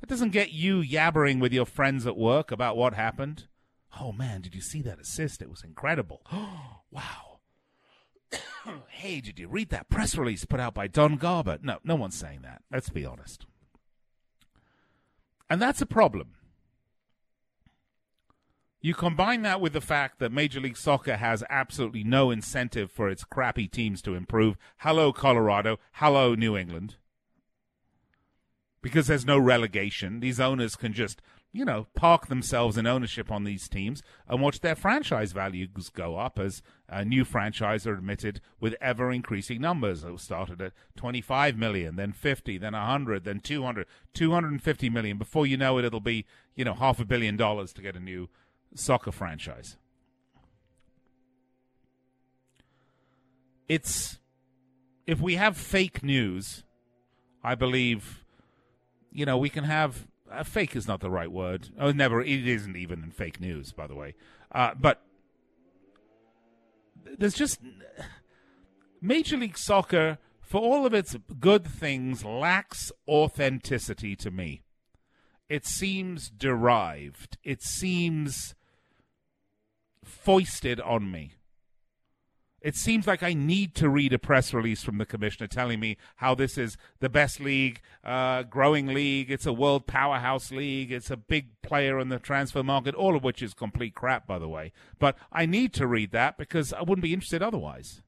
That 0.00 0.08
doesn't 0.08 0.30
get 0.30 0.52
you 0.52 0.80
yabbering 0.80 1.40
with 1.40 1.52
your 1.52 1.66
friends 1.66 2.06
at 2.06 2.16
work 2.16 2.50
about 2.50 2.76
what 2.76 2.94
happened. 2.94 3.46
Oh 4.00 4.12
man, 4.12 4.40
did 4.40 4.54
you 4.54 4.62
see 4.62 4.80
that 4.82 4.98
assist? 4.98 5.42
It 5.42 5.50
was 5.50 5.62
incredible. 5.62 6.22
wow. 6.90 7.29
hey, 8.88 9.20
did 9.20 9.38
you 9.38 9.48
read 9.48 9.70
that 9.70 9.88
press 9.88 10.16
release 10.16 10.44
put 10.44 10.60
out 10.60 10.74
by 10.74 10.86
Don 10.86 11.16
Garber? 11.16 11.58
No, 11.62 11.78
no 11.84 11.96
one's 11.96 12.16
saying 12.16 12.42
that. 12.42 12.62
Let's 12.70 12.90
be 12.90 13.04
honest. 13.04 13.46
And 15.48 15.60
that's 15.60 15.82
a 15.82 15.86
problem. 15.86 16.34
You 18.82 18.94
combine 18.94 19.42
that 19.42 19.60
with 19.60 19.74
the 19.74 19.80
fact 19.80 20.20
that 20.20 20.32
Major 20.32 20.60
League 20.60 20.76
Soccer 20.76 21.16
has 21.16 21.44
absolutely 21.50 22.02
no 22.02 22.30
incentive 22.30 22.90
for 22.90 23.10
its 23.10 23.24
crappy 23.24 23.68
teams 23.68 24.00
to 24.02 24.14
improve. 24.14 24.56
Hello, 24.78 25.12
Colorado. 25.12 25.78
Hello, 25.92 26.34
New 26.34 26.56
England. 26.56 26.96
Because 28.80 29.06
there's 29.06 29.26
no 29.26 29.38
relegation. 29.38 30.20
These 30.20 30.40
owners 30.40 30.76
can 30.76 30.94
just 30.94 31.20
you 31.52 31.64
know, 31.64 31.88
park 31.94 32.28
themselves 32.28 32.78
in 32.78 32.86
ownership 32.86 33.30
on 33.30 33.42
these 33.42 33.68
teams 33.68 34.02
and 34.28 34.40
watch 34.40 34.60
their 34.60 34.76
franchise 34.76 35.32
values 35.32 35.88
go 35.92 36.16
up 36.16 36.38
as 36.38 36.62
uh, 36.88 37.02
new 37.02 37.24
franchises 37.24 37.88
are 37.88 37.94
admitted 37.94 38.40
with 38.60 38.76
ever 38.80 39.10
increasing 39.10 39.60
numbers. 39.60 40.04
It 40.04 40.20
started 40.20 40.62
at 40.62 40.72
25 40.96 41.58
million, 41.58 41.96
then 41.96 42.12
50, 42.12 42.58
then 42.58 42.72
100, 42.72 43.24
then 43.24 43.40
200, 43.40 43.86
250 44.14 44.90
million. 44.90 45.18
Before 45.18 45.44
you 45.44 45.56
know 45.56 45.78
it, 45.78 45.84
it'll 45.84 45.98
be, 45.98 46.24
you 46.54 46.64
know, 46.64 46.74
half 46.74 47.00
a 47.00 47.04
billion 47.04 47.36
dollars 47.36 47.72
to 47.72 47.82
get 47.82 47.96
a 47.96 48.00
new 48.00 48.28
soccer 48.74 49.10
franchise. 49.10 49.76
It's, 53.68 54.20
if 55.04 55.20
we 55.20 55.34
have 55.34 55.56
fake 55.56 56.04
news, 56.04 56.62
I 57.42 57.56
believe, 57.56 58.24
you 59.10 59.26
know, 59.26 59.38
we 59.38 59.48
can 59.48 59.64
have 59.64 60.06
uh, 60.30 60.44
fake 60.44 60.76
is 60.76 60.86
not 60.86 61.00
the 61.00 61.10
right 61.10 61.30
word. 61.30 61.70
Oh, 61.78 61.92
never. 61.92 62.20
It 62.20 62.46
isn't 62.46 62.76
even 62.76 63.02
in 63.02 63.10
fake 63.10 63.40
news, 63.40 63.72
by 63.72 63.86
the 63.86 63.94
way. 63.94 64.14
Uh, 64.52 64.72
but 64.78 65.02
there's 67.18 67.34
just 67.34 67.60
Major 69.00 69.36
League 69.36 69.58
Soccer, 69.58 70.18
for 70.40 70.60
all 70.60 70.86
of 70.86 70.94
its 70.94 71.16
good 71.38 71.66
things, 71.66 72.24
lacks 72.24 72.92
authenticity 73.08 74.16
to 74.16 74.30
me. 74.30 74.62
It 75.48 75.66
seems 75.66 76.30
derived. 76.30 77.38
It 77.42 77.62
seems 77.62 78.54
foisted 80.04 80.80
on 80.80 81.10
me. 81.10 81.34
It 82.60 82.76
seems 82.76 83.06
like 83.06 83.22
I 83.22 83.32
need 83.32 83.74
to 83.76 83.88
read 83.88 84.12
a 84.12 84.18
press 84.18 84.52
release 84.52 84.82
from 84.82 84.98
the 84.98 85.06
commissioner 85.06 85.46
telling 85.46 85.80
me 85.80 85.96
how 86.16 86.34
this 86.34 86.58
is 86.58 86.76
the 86.98 87.08
best 87.08 87.40
league, 87.40 87.80
uh, 88.04 88.42
growing 88.42 88.88
league. 88.88 89.30
It's 89.30 89.46
a 89.46 89.52
world 89.52 89.86
powerhouse 89.86 90.52
league. 90.52 90.92
It's 90.92 91.10
a 91.10 91.16
big 91.16 91.60
player 91.62 91.98
in 91.98 92.10
the 92.10 92.18
transfer 92.18 92.62
market, 92.62 92.94
all 92.94 93.16
of 93.16 93.24
which 93.24 93.42
is 93.42 93.54
complete 93.54 93.94
crap, 93.94 94.26
by 94.26 94.38
the 94.38 94.48
way. 94.48 94.72
But 94.98 95.16
I 95.32 95.46
need 95.46 95.72
to 95.74 95.86
read 95.86 96.12
that 96.12 96.36
because 96.36 96.74
I 96.74 96.80
wouldn't 96.80 97.02
be 97.02 97.14
interested 97.14 97.42
otherwise. 97.42 98.02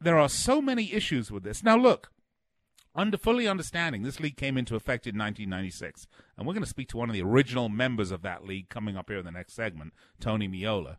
There 0.00 0.18
are 0.18 0.28
so 0.28 0.60
many 0.60 0.92
issues 0.92 1.30
with 1.30 1.44
this. 1.44 1.62
Now, 1.62 1.76
look, 1.76 2.10
under 2.94 3.16
fully 3.16 3.48
understanding 3.48 4.02
this 4.02 4.20
league 4.20 4.36
came 4.36 4.58
into 4.58 4.76
effect 4.76 5.06
in 5.06 5.16
1996 5.16 6.06
and 6.36 6.46
we're 6.46 6.54
going 6.54 6.62
to 6.62 6.68
speak 6.68 6.88
to 6.88 6.96
one 6.96 7.08
of 7.08 7.14
the 7.14 7.22
original 7.22 7.68
members 7.68 8.10
of 8.10 8.22
that 8.22 8.44
league 8.44 8.68
coming 8.68 8.96
up 8.96 9.08
here 9.08 9.18
in 9.18 9.24
the 9.24 9.30
next 9.30 9.54
segment 9.54 9.92
tony 10.20 10.48
Meola. 10.48 10.96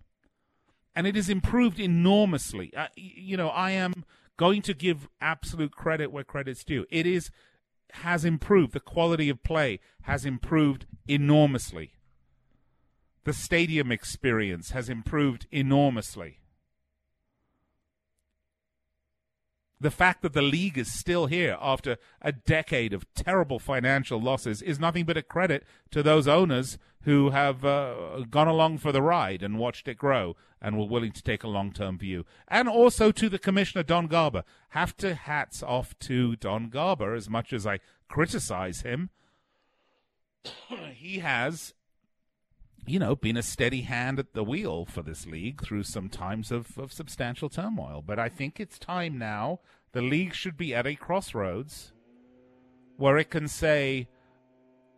and 0.95 1.05
it 1.07 1.15
has 1.15 1.29
improved 1.29 1.79
enormously. 1.79 2.73
Uh, 2.75 2.87
you 2.95 3.37
know 3.37 3.49
i 3.49 3.71
am 3.71 3.93
going 4.37 4.61
to 4.63 4.73
give 4.73 5.07
absolute 5.21 5.71
credit 5.71 6.11
where 6.11 6.23
credit's 6.23 6.63
due. 6.63 6.85
It 6.89 7.05
is 7.05 7.29
has 7.97 8.25
improved. 8.25 8.73
The 8.73 8.79
quality 8.79 9.29
of 9.29 9.43
play 9.43 9.79
has 10.03 10.25
improved 10.25 10.85
enormously. 11.07 11.93
The 13.23 13.33
stadium 13.33 13.91
experience 13.91 14.71
has 14.71 14.89
improved 14.89 15.47
enormously 15.51 16.39
the 19.83 19.91
fact 19.91 20.21
that 20.21 20.31
the 20.31 20.41
league 20.41 20.77
is 20.77 20.91
still 20.91 21.25
here 21.25 21.57
after 21.61 21.97
a 22.21 22.31
decade 22.31 22.93
of 22.93 23.05
terrible 23.13 23.59
financial 23.59 24.19
losses 24.19 24.61
is 24.61 24.79
nothing 24.79 25.03
but 25.03 25.17
a 25.17 25.21
credit 25.21 25.65
to 25.91 26.01
those 26.01 26.25
owners 26.25 26.77
who 27.01 27.31
have 27.31 27.65
uh, 27.65 28.21
gone 28.29 28.47
along 28.47 28.77
for 28.77 28.93
the 28.93 29.01
ride 29.01 29.43
and 29.43 29.59
watched 29.59 29.89
it 29.89 29.97
grow 29.97 30.37
and 30.61 30.77
were 30.77 30.87
willing 30.87 31.11
to 31.11 31.21
take 31.21 31.43
a 31.43 31.49
long-term 31.49 31.97
view. 31.97 32.25
And 32.47 32.69
also 32.69 33.11
to 33.11 33.27
the 33.27 33.37
commissioner, 33.37 33.83
Don 33.83 34.07
Garber. 34.07 34.45
Have 34.69 34.95
to 34.97 35.15
hats 35.15 35.61
off 35.61 35.99
to 35.99 36.37
Don 36.37 36.69
Garber 36.69 37.13
as 37.13 37.29
much 37.29 37.51
as 37.51 37.67
I 37.67 37.79
criticize 38.07 38.81
him. 38.81 39.09
he 40.93 41.19
has 41.19 41.73
you 42.85 42.99
know, 42.99 43.15
been 43.15 43.37
a 43.37 43.43
steady 43.43 43.81
hand 43.81 44.19
at 44.19 44.33
the 44.33 44.43
wheel 44.43 44.85
for 44.85 45.01
this 45.01 45.25
league 45.25 45.61
through 45.61 45.83
some 45.83 46.09
times 46.09 46.51
of, 46.51 46.77
of 46.77 46.91
substantial 46.91 47.49
turmoil. 47.49 48.03
But 48.05 48.19
I 48.19 48.29
think 48.29 48.59
it's 48.59 48.77
time 48.77 49.17
now. 49.17 49.59
The 49.93 50.01
league 50.01 50.33
should 50.33 50.57
be 50.57 50.73
at 50.75 50.87
a 50.87 50.95
crossroads 50.95 51.93
where 52.97 53.17
it 53.17 53.29
can 53.29 53.47
say, 53.47 54.07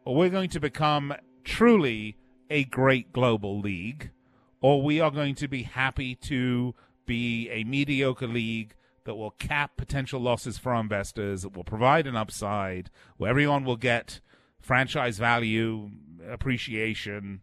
we're 0.06 0.30
going 0.30 0.50
to 0.50 0.60
become 0.60 1.14
truly 1.44 2.18
a 2.50 2.64
great 2.64 3.12
global 3.12 3.60
league, 3.60 4.12
or 4.62 4.82
we 4.82 5.00
are 5.00 5.12
going 5.12 5.36
to 5.36 5.48
be 5.48 5.64
happy 5.64 6.16
to 6.16 6.76
be 7.06 7.50
a 7.50 7.64
mediocre 7.64 8.28
league 8.28 8.74
that 9.06 9.16
will 9.16 9.32
cap 9.32 9.78
potential 9.78 10.20
losses 10.20 10.58
for 10.58 10.74
investors, 10.74 11.44
that 11.44 11.56
will 11.56 11.64
provide 11.64 12.08
an 12.08 12.16
upside, 12.16 12.90
where 13.18 13.30
everyone 13.30 13.64
will 13.64 13.78
get 13.78 14.20
franchise 14.60 15.20
value, 15.20 15.92
appreciation, 16.28 17.42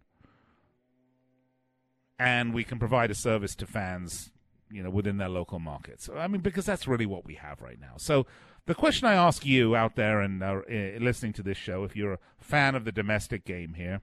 and 2.23 2.55
we 2.55 2.63
can 2.63 2.79
provide 2.79 3.11
a 3.11 3.17
service 3.17 3.57
to 3.57 3.67
fans, 3.67 4.31
you 4.71 4.81
know, 4.81 4.91
within 4.91 5.17
their 5.17 5.29
local 5.29 5.59
markets. 5.59 6.09
I 6.17 6.29
mean, 6.29 6.41
because 6.41 6.65
that's 6.65 6.87
really 6.87 7.05
what 7.05 7.25
we 7.25 7.35
have 7.35 7.61
right 7.61 7.81
now. 7.81 7.95
So 7.97 8.27
the 8.67 8.77
question 8.77 9.09
I 9.09 9.15
ask 9.15 9.45
you 9.45 9.75
out 9.75 9.97
there 9.97 10.21
and 10.21 10.41
uh, 10.41 10.61
listening 11.01 11.33
to 11.33 11.43
this 11.43 11.59
show, 11.59 11.83
if 11.83 11.97
you're 11.97 12.13
a 12.13 12.19
fan 12.39 12.77
of 12.77 12.85
the 12.85 12.93
domestic 12.93 13.45
game 13.45 13.75
here, 13.75 14.03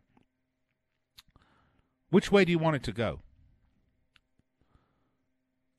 which 2.10 2.30
way 2.30 2.44
do 2.44 2.52
you 2.52 2.60
want 2.60 2.76
it 2.76 2.84
to 2.84 2.92
go? 2.92 3.22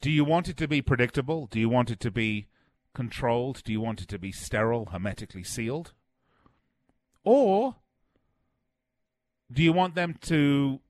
Do 0.01 0.11
you 0.11 0.25
want 0.25 0.49
it 0.49 0.57
to 0.57 0.67
be 0.67 0.81
predictable? 0.81 1.47
Do 1.47 1.61
you 1.61 1.69
want 1.69 1.91
it 1.91 2.01
to 2.01 2.11
be 2.11 2.47
controlled? 2.95 3.63
Do 3.65 3.73
you 3.73 3.83
want 3.83 4.01
it 4.01 4.09
to 4.09 4.19
be 4.19 4.33
sterile, 4.33 4.87
hermetically 4.87 5.45
sealed? 5.45 5.93
Or 7.23 7.77
Do 9.53 9.63
you 9.63 9.73
want 9.73 9.95
them 9.95 10.17
to 10.23 10.81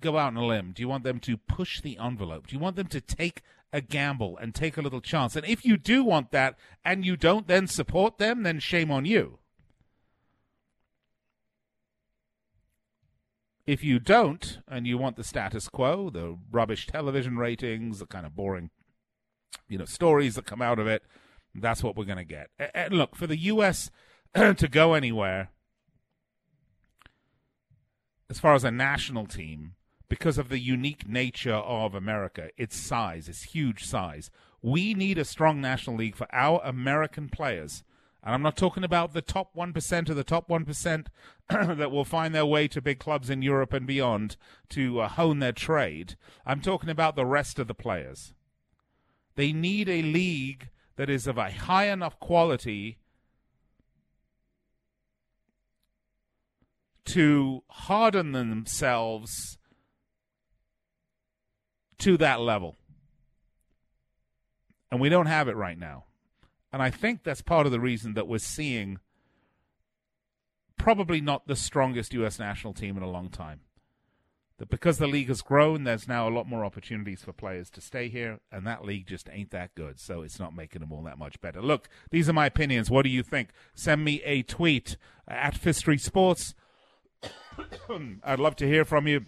go 0.00 0.18
out 0.18 0.28
on 0.28 0.36
a 0.36 0.46
limb? 0.46 0.72
Do 0.72 0.82
you 0.82 0.88
want 0.88 1.04
them 1.04 1.20
to 1.20 1.36
push 1.36 1.80
the 1.80 1.98
envelope? 1.98 2.46
Do 2.46 2.54
you 2.54 2.60
want 2.60 2.76
them 2.76 2.88
to 2.88 3.00
take 3.00 3.42
a 3.72 3.80
gamble 3.80 4.36
and 4.38 4.54
take 4.54 4.76
a 4.76 4.82
little 4.82 5.00
chance? 5.00 5.36
And 5.36 5.46
if 5.46 5.64
you 5.64 5.76
do 5.76 6.04
want 6.04 6.30
that 6.30 6.58
and 6.84 7.04
you 7.04 7.16
don't 7.16 7.48
then 7.48 7.66
support 7.66 8.18
them, 8.18 8.42
then 8.42 8.60
shame 8.60 8.90
on 8.90 9.04
you. 9.04 9.38
If 13.66 13.82
you 13.82 13.98
don't, 13.98 14.60
and 14.68 14.86
you 14.86 14.96
want 14.96 15.16
the 15.16 15.24
status 15.24 15.68
quo, 15.68 16.08
the 16.08 16.38
rubbish 16.52 16.86
television 16.86 17.36
ratings, 17.36 17.98
the 17.98 18.06
kind 18.06 18.24
of 18.24 18.36
boring, 18.36 18.70
you 19.68 19.76
know, 19.76 19.84
stories 19.84 20.36
that 20.36 20.46
come 20.46 20.62
out 20.62 20.78
of 20.78 20.86
it, 20.86 21.02
that's 21.52 21.82
what 21.82 21.96
we're 21.96 22.04
going 22.04 22.18
to 22.18 22.24
get. 22.24 22.50
And 22.74 22.94
look, 22.94 23.16
for 23.16 23.26
the 23.26 23.36
U.S. 23.36 23.90
to 24.34 24.68
go 24.68 24.94
anywhere, 24.94 25.50
as 28.28 28.38
far 28.38 28.54
as 28.54 28.64
a 28.64 28.70
national 28.70 29.26
team, 29.26 29.74
because 30.08 30.38
of 30.38 30.48
the 30.48 30.58
unique 30.58 31.08
nature 31.08 31.54
of 31.54 31.94
America, 31.94 32.50
its 32.56 32.76
size, 32.76 33.28
its 33.28 33.42
huge 33.42 33.84
size, 33.84 34.30
we 34.62 34.94
need 34.94 35.18
a 35.18 35.24
strong 35.24 35.60
national 35.60 35.96
league 35.96 36.16
for 36.16 36.26
our 36.32 36.60
American 36.64 37.28
players 37.28 37.82
and 38.26 38.34
I'm 38.34 38.42
not 38.42 38.56
talking 38.56 38.82
about 38.82 39.12
the 39.12 39.22
top 39.22 39.54
1% 39.54 40.10
or 40.10 40.14
the 40.14 40.24
top 40.24 40.48
1% 40.48 41.06
that 41.48 41.92
will 41.92 42.04
find 42.04 42.34
their 42.34 42.44
way 42.44 42.66
to 42.66 42.82
big 42.82 42.98
clubs 42.98 43.30
in 43.30 43.40
Europe 43.40 43.72
and 43.72 43.86
beyond 43.86 44.36
to 44.70 44.98
uh, 44.98 45.08
hone 45.08 45.38
their 45.38 45.52
trade. 45.52 46.16
I'm 46.44 46.60
talking 46.60 46.90
about 46.90 47.14
the 47.14 47.24
rest 47.24 47.60
of 47.60 47.68
the 47.68 47.74
players. 47.74 48.34
They 49.36 49.52
need 49.52 49.88
a 49.88 50.02
league 50.02 50.70
that 50.96 51.08
is 51.08 51.28
of 51.28 51.38
a 51.38 51.52
high 51.52 51.84
enough 51.84 52.18
quality 52.18 52.98
to 57.04 57.62
harden 57.68 58.32
themselves 58.32 59.56
to 61.98 62.16
that 62.18 62.40
level. 62.40 62.76
And 64.90 65.00
we 65.00 65.08
don't 65.08 65.26
have 65.26 65.48
it 65.48 65.56
right 65.56 65.78
now. 65.78 66.04
And 66.72 66.82
I 66.82 66.90
think 66.90 67.22
that's 67.22 67.42
part 67.42 67.66
of 67.66 67.72
the 67.72 67.80
reason 67.80 68.14
that 68.14 68.28
we're 68.28 68.38
seeing 68.38 68.98
probably 70.76 71.20
not 71.20 71.46
the 71.46 71.56
strongest 71.56 72.12
U.S. 72.14 72.38
national 72.38 72.74
team 72.74 72.96
in 72.96 73.02
a 73.02 73.10
long 73.10 73.28
time. 73.28 73.60
That 74.58 74.70
because 74.70 74.96
the 74.98 75.06
league 75.06 75.28
has 75.28 75.42
grown, 75.42 75.84
there's 75.84 76.08
now 76.08 76.28
a 76.28 76.30
lot 76.30 76.48
more 76.48 76.64
opportunities 76.64 77.22
for 77.22 77.32
players 77.32 77.68
to 77.70 77.82
stay 77.82 78.08
here, 78.08 78.40
and 78.50 78.66
that 78.66 78.86
league 78.86 79.06
just 79.06 79.28
ain't 79.30 79.50
that 79.50 79.74
good, 79.74 80.00
so 80.00 80.22
it's 80.22 80.38
not 80.38 80.56
making 80.56 80.80
them 80.80 80.92
all 80.92 81.02
that 81.02 81.18
much 81.18 81.40
better. 81.42 81.60
Look, 81.60 81.88
these 82.10 82.26
are 82.28 82.32
my 82.32 82.46
opinions. 82.46 82.90
What 82.90 83.02
do 83.02 83.10
you 83.10 83.22
think? 83.22 83.50
Send 83.74 84.02
me 84.02 84.22
a 84.24 84.42
tweet 84.42 84.96
at 85.28 85.58
Street 85.74 86.00
Sports. 86.00 86.54
I'd 88.24 88.38
love 88.38 88.56
to 88.56 88.66
hear 88.66 88.86
from 88.86 89.06
you. 89.06 89.26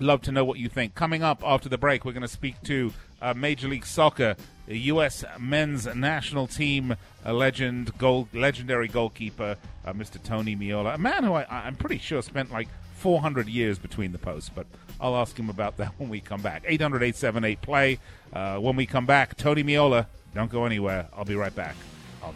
Love 0.00 0.22
to 0.22 0.32
know 0.32 0.44
what 0.44 0.58
you 0.58 0.68
think. 0.68 0.94
Coming 0.94 1.22
up 1.22 1.42
after 1.44 1.68
the 1.68 1.78
break, 1.78 2.04
we're 2.04 2.12
going 2.12 2.22
to 2.22 2.28
speak 2.28 2.60
to 2.62 2.92
uh, 3.20 3.34
Major 3.34 3.68
League 3.68 3.86
Soccer 3.86 4.36
U.S. 4.68 5.24
men's 5.38 5.86
national 5.94 6.46
team 6.46 6.94
legend, 7.26 7.96
goal, 7.98 8.28
legendary 8.32 8.88
goalkeeper, 8.88 9.56
uh, 9.84 9.92
Mr. 9.92 10.22
Tony 10.22 10.54
Meola, 10.54 10.94
a 10.94 10.98
man 10.98 11.24
who 11.24 11.32
I, 11.32 11.66
am 11.66 11.74
pretty 11.76 11.98
sure 11.98 12.22
spent 12.22 12.50
like 12.50 12.68
400 12.96 13.48
years 13.48 13.78
between 13.78 14.12
the 14.12 14.18
posts, 14.18 14.50
but 14.54 14.66
I'll 15.00 15.16
ask 15.16 15.38
him 15.38 15.50
about 15.50 15.76
that 15.78 15.92
when 15.98 16.08
we 16.08 16.20
come 16.20 16.42
back. 16.42 16.64
800 16.66 17.02
878 17.02 17.62
play. 17.62 17.98
Uh, 18.32 18.58
when 18.58 18.76
we 18.76 18.86
come 18.86 19.06
back, 19.06 19.36
Tony 19.36 19.64
Meola, 19.64 20.06
don't 20.34 20.50
go 20.50 20.64
anywhere. 20.64 21.08
I'll 21.16 21.24
be 21.24 21.36
right 21.36 21.54
back. 21.54 21.76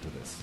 Do 0.01 0.09
this. 0.19 0.43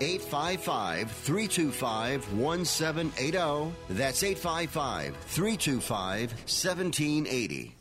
855 0.00 1.10
325 1.10 2.32
1780. 2.32 3.74
That's 3.90 4.22
855 4.22 5.16
325 5.16 6.30
1780. 6.32 7.74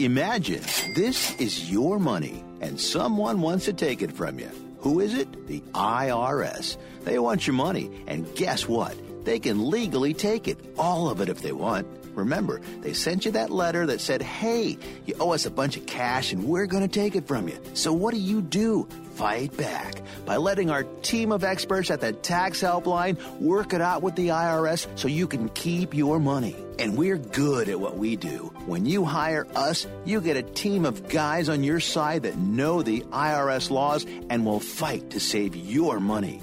Imagine 0.00 0.60
this 0.96 1.34
is 1.36 1.70
your 1.70 2.00
money 2.00 2.42
and 2.60 2.80
someone 2.80 3.40
wants 3.40 3.66
to 3.66 3.72
take 3.72 4.02
it 4.02 4.10
from 4.10 4.40
you. 4.40 4.50
Who 4.78 5.00
is 5.00 5.14
it? 5.14 5.46
The 5.46 5.60
IRS. 5.72 6.76
They 7.04 7.18
want 7.18 7.46
your 7.46 7.54
money, 7.54 7.90
and 8.06 8.26
guess 8.34 8.68
what? 8.68 8.96
They 9.24 9.38
can 9.38 9.70
legally 9.70 10.12
take 10.12 10.48
it, 10.48 10.58
all 10.76 11.08
of 11.08 11.20
it 11.20 11.28
if 11.28 11.40
they 11.40 11.52
want. 11.52 11.86
Remember, 12.14 12.60
they 12.80 12.92
sent 12.92 13.24
you 13.24 13.32
that 13.32 13.50
letter 13.50 13.86
that 13.86 14.00
said, 14.00 14.22
hey, 14.22 14.78
you 15.06 15.14
owe 15.20 15.32
us 15.32 15.46
a 15.46 15.50
bunch 15.50 15.76
of 15.76 15.86
cash 15.86 16.32
and 16.32 16.44
we're 16.44 16.66
going 16.66 16.86
to 16.86 16.88
take 16.88 17.16
it 17.16 17.26
from 17.26 17.48
you. 17.48 17.58
So 17.74 17.92
what 17.92 18.14
do 18.14 18.20
you 18.20 18.42
do? 18.42 18.88
Fight 19.14 19.56
back 19.56 20.02
by 20.26 20.38
letting 20.38 20.70
our 20.70 20.82
team 21.02 21.30
of 21.30 21.44
experts 21.44 21.90
at 21.92 22.00
the 22.00 22.12
tax 22.12 22.60
helpline 22.60 23.16
work 23.38 23.72
it 23.72 23.80
out 23.80 24.02
with 24.02 24.16
the 24.16 24.28
IRS 24.28 24.88
so 24.98 25.06
you 25.06 25.28
can 25.28 25.48
keep 25.50 25.94
your 25.94 26.18
money. 26.18 26.56
And 26.80 26.96
we're 26.96 27.18
good 27.18 27.68
at 27.68 27.78
what 27.78 27.96
we 27.96 28.16
do. 28.16 28.50
When 28.66 28.86
you 28.86 29.04
hire 29.04 29.46
us, 29.54 29.86
you 30.04 30.20
get 30.20 30.36
a 30.36 30.42
team 30.42 30.84
of 30.84 31.08
guys 31.08 31.48
on 31.48 31.62
your 31.62 31.78
side 31.78 32.24
that 32.24 32.36
know 32.36 32.82
the 32.82 33.02
IRS 33.02 33.70
laws 33.70 34.04
and 34.28 34.44
will 34.44 34.58
fight 34.58 35.10
to 35.10 35.20
save 35.20 35.54
your 35.54 36.00
money. 36.00 36.42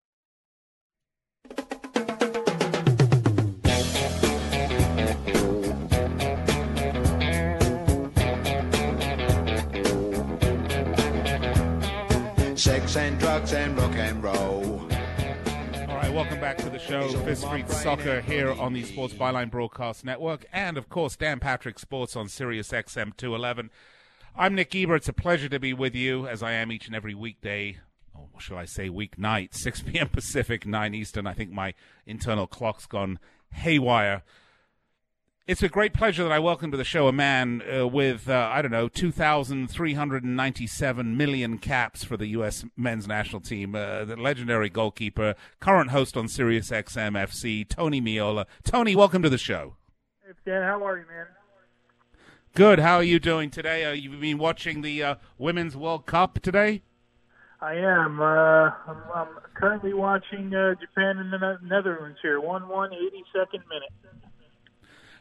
Sex 12.61 12.95
and 12.95 13.19
drugs 13.19 13.53
and 13.53 13.75
rock 13.75 13.95
and 13.95 14.23
roll. 14.23 14.81
All 14.81 15.95
right, 15.97 16.13
welcome 16.13 16.39
back 16.39 16.59
to 16.59 16.69
the 16.69 16.77
show, 16.77 17.09
Fifth 17.23 17.39
Street 17.39 17.67
Soccer 17.67 18.21
here 18.21 18.51
on 18.51 18.73
the 18.73 18.83
Sports 18.83 19.15
Byline 19.15 19.49
Broadcast 19.49 20.05
Network, 20.05 20.45
and 20.53 20.77
of 20.77 20.87
course, 20.87 21.15
Dan 21.15 21.39
Patrick 21.39 21.79
Sports 21.79 22.15
on 22.15 22.29
Sirius 22.29 22.69
XM 22.69 23.17
211. 23.17 23.71
I'm 24.35 24.53
Nick 24.53 24.75
Eber. 24.75 24.95
It's 24.95 25.09
a 25.09 25.13
pleasure 25.13 25.49
to 25.49 25.59
be 25.59 25.73
with 25.73 25.95
you, 25.95 26.27
as 26.27 26.43
I 26.43 26.51
am 26.51 26.71
each 26.71 26.85
and 26.85 26.95
every 26.95 27.15
weekday, 27.15 27.79
or 28.13 28.27
shall 28.39 28.57
I 28.57 28.65
say 28.65 28.89
weeknight, 28.89 29.49
6 29.55 29.81
p.m. 29.81 30.09
Pacific, 30.09 30.67
9 30.67 30.93
Eastern. 30.93 31.25
I 31.25 31.33
think 31.33 31.49
my 31.49 31.73
internal 32.05 32.45
clock's 32.45 32.85
gone 32.85 33.17
haywire. 33.53 34.21
It's 35.47 35.63
a 35.63 35.69
great 35.69 35.95
pleasure 35.95 36.23
that 36.23 36.31
I 36.31 36.37
welcome 36.37 36.69
to 36.69 36.77
the 36.77 36.83
show 36.83 37.07
a 37.07 37.11
man 37.11 37.63
uh, 37.63 37.87
with, 37.87 38.29
uh, 38.29 38.51
I 38.53 38.61
don't 38.61 38.69
know, 38.69 38.87
2,397 38.87 41.17
million 41.17 41.57
caps 41.57 42.03
for 42.03 42.15
the 42.15 42.27
U.S. 42.27 42.63
men's 42.77 43.07
national 43.07 43.41
team, 43.41 43.73
uh, 43.73 44.05
the 44.05 44.15
legendary 44.15 44.69
goalkeeper, 44.69 45.33
current 45.59 45.89
host 45.89 46.15
on 46.15 46.27
Sirius 46.27 46.69
XM 46.69 47.19
FC, 47.19 47.67
Tony 47.67 47.99
Meola. 47.99 48.45
Tony, 48.63 48.95
welcome 48.95 49.23
to 49.23 49.29
the 49.29 49.39
show. 49.39 49.77
Hey, 50.23 50.33
Dan, 50.45 50.61
how 50.61 50.85
are 50.85 50.99
you, 50.99 51.05
man? 51.07 51.25
Good. 52.53 52.77
How 52.77 52.97
are 52.97 53.03
you 53.03 53.17
doing 53.17 53.49
today? 53.49 53.85
Uh, 53.85 53.93
you've 53.93 54.21
been 54.21 54.37
watching 54.37 54.83
the 54.83 55.01
uh, 55.01 55.15
Women's 55.39 55.75
World 55.75 56.05
Cup 56.05 56.39
today? 56.43 56.83
I 57.59 57.73
am. 57.73 58.21
Uh, 58.21 58.69
I'm, 58.87 58.97
I'm 59.15 59.29
currently 59.55 59.95
watching 59.95 60.53
uh, 60.53 60.75
Japan 60.75 61.17
and 61.17 61.33
the 61.33 61.57
Netherlands 61.63 62.19
here. 62.21 62.39
1 62.39 62.67
1, 62.67 62.91
82nd 62.91 63.67
minute. 63.67 63.89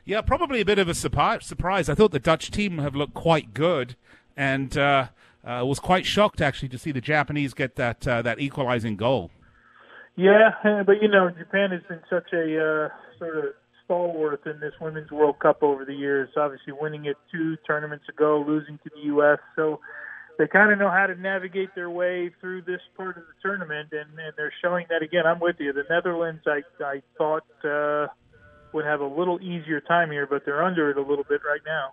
Yeah, 0.05 0.21
probably 0.23 0.61
a 0.61 0.65
bit 0.65 0.79
of 0.79 0.89
a 0.89 0.95
surprise. 0.95 1.89
I 1.89 1.95
thought 1.95 2.13
the 2.13 2.19
Dutch 2.19 2.51
team 2.51 2.79
have 2.79 2.95
looked 2.95 3.15
quite 3.15 3.55
good, 3.55 3.97
and 4.37 4.77
uh, 4.77 5.09
uh, 5.45 5.63
was 5.65 5.79
quite 5.79 6.07
shocked 6.07 6.41
actually 6.41 6.69
to 6.71 6.79
see 6.79 6.93
the 6.93 7.01
Japanese 7.01 7.55
get 7.55 7.77
that 7.77 8.07
uh, 8.07 8.23
that 8.23 8.41
equalizing 8.41 8.97
goal. 8.97 9.31
Yeah, 10.17 10.51
eh, 10.65 10.83
but 10.83 11.03
you 11.03 11.09
know, 11.09 11.31
Japan 11.31 11.71
has 11.71 11.83
been 11.89 12.01
such 12.11 12.33
a 12.33 12.59
uh, 12.59 12.89
sort 13.19 13.39
of 13.39 13.45
stalwart 13.85 14.45
in 14.47 14.61
this 14.61 14.73
Women's 14.81 15.11
World 15.11 15.39
Cup 15.39 15.63
over 15.63 15.85
the 15.85 15.95
years. 15.95 16.29
Obviously, 16.37 16.73
winning 16.73 17.07
it 17.07 17.17
two 17.33 17.57
tournaments 17.67 18.05
ago, 18.09 18.45
losing 18.47 18.79
to 18.79 18.91
the 18.95 19.03
U.S. 19.07 19.39
So 19.57 19.81
they 20.39 20.47
kind 20.47 20.73
of 20.73 20.79
know 20.79 20.91
how 20.91 21.07
to 21.07 21.15
navigate 21.15 21.75
their 21.75 21.91
way 21.91 22.31
through 22.41 22.63
this 22.63 22.81
part 22.97 23.17
of 23.17 23.25
the 23.25 23.35
tournament, 23.43 23.91
and, 23.93 24.11
and 24.19 24.33
they're 24.37 24.53
showing 24.63 24.87
that 24.91 25.03
again. 25.03 25.27
I'm 25.27 25.41
with 25.41 25.57
you. 25.59 25.73
The 25.73 25.85
Netherlands, 25.89 26.43
I 26.47 26.63
I 26.85 27.03
thought 27.17 27.45
uh, 27.65 28.09
would 28.73 28.85
have 28.85 29.01
a 29.01 29.07
little 29.07 29.41
easier 29.41 29.81
time 29.81 30.11
here, 30.11 30.27
but 30.27 30.45
they're 30.45 30.63
under 30.63 30.91
it 30.91 30.97
a 30.97 31.03
little 31.03 31.25
bit 31.29 31.41
right 31.47 31.61
now. 31.67 31.91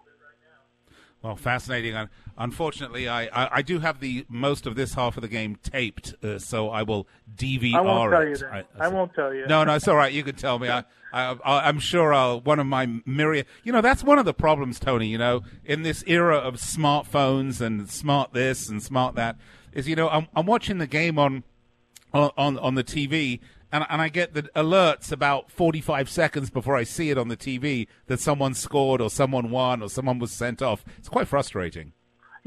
Well, 1.24 1.36
fascinating. 1.36 2.08
Unfortunately, 2.38 3.10
I, 3.10 3.24
I, 3.26 3.50
I 3.58 3.62
do 3.64 3.80
have 3.80 4.00
the 4.00 4.26
most 4.30 4.68
of 4.68 4.76
this 4.76 4.94
half 4.94 5.18
of 5.18 5.22
the 5.24 5.28
game 5.28 5.58
taped, 5.64 6.14
uh, 6.24 6.38
so 6.38 6.70
I 6.70 6.84
will 6.84 7.08
DVR 7.36 7.74
I 7.76 7.82
won't 7.82 8.12
tell 8.12 8.22
it. 8.22 8.30
you 8.30 8.36
then. 8.38 8.50
I, 8.80 8.86
I 8.86 8.88
won't 8.88 9.14
tell 9.16 9.34
you. 9.34 9.48
No, 9.48 9.64
no, 9.64 9.74
it's 9.74 9.88
all 9.88 9.96
right. 9.96 10.14
You 10.14 10.24
can 10.24 10.36
tell 10.36 10.60
me. 10.60 10.70
I, 10.70 10.84
I, 11.12 11.36
I- 11.44 11.68
I'm 11.68 11.80
sure 11.80 12.14
I'll, 12.14 12.40
one 12.42 12.60
of 12.60 12.68
my 12.68 12.88
myriad. 13.06 13.48
You 13.64 13.72
know, 13.72 13.82
that's 13.82 14.04
one 14.04 14.20
of 14.20 14.26
the 14.26 14.34
problems, 14.34 14.80
Tony. 14.80 15.08
You 15.08 15.18
know, 15.18 15.42
in 15.66 15.82
this 15.82 16.04
era 16.06 16.38
of 16.38 16.58
smartphones 16.58 17.62
and 17.62 17.90
smart 17.90 18.34
this 18.34 18.70
and 18.70 18.82
smart 18.82 19.16
that, 19.16 19.38
is 19.74 19.88
you 19.90 19.96
know, 19.96 20.10
I'm, 20.10 20.28
I'm 20.36 20.46
watching 20.46 20.78
the 20.78 20.88
game 20.88 21.18
on 21.18 21.44
on, 22.14 22.58
on 22.60 22.76
the 22.76 22.84
TV. 22.84 23.40
And, 23.72 23.86
and 23.90 24.02
I 24.02 24.10
get 24.10 24.34
the 24.34 24.44
alerts 24.56 25.12
about 25.12 25.52
45 25.52 26.10
seconds 26.10 26.50
before 26.50 26.76
I 26.76 26.84
see 26.84 27.10
it 27.10 27.18
on 27.18 27.28
the 27.28 27.38
TV 27.38 27.88
that 28.06 28.20
someone 28.20 28.54
scored 28.54 29.02
or 29.02 29.10
someone 29.10 29.50
won 29.50 29.82
or 29.82 29.90
someone 29.90 30.20
was 30.20 30.32
sent 30.32 30.62
off. 30.62 30.86
It's 30.98 31.10
quite 31.10 31.28
frustrating. 31.28 31.94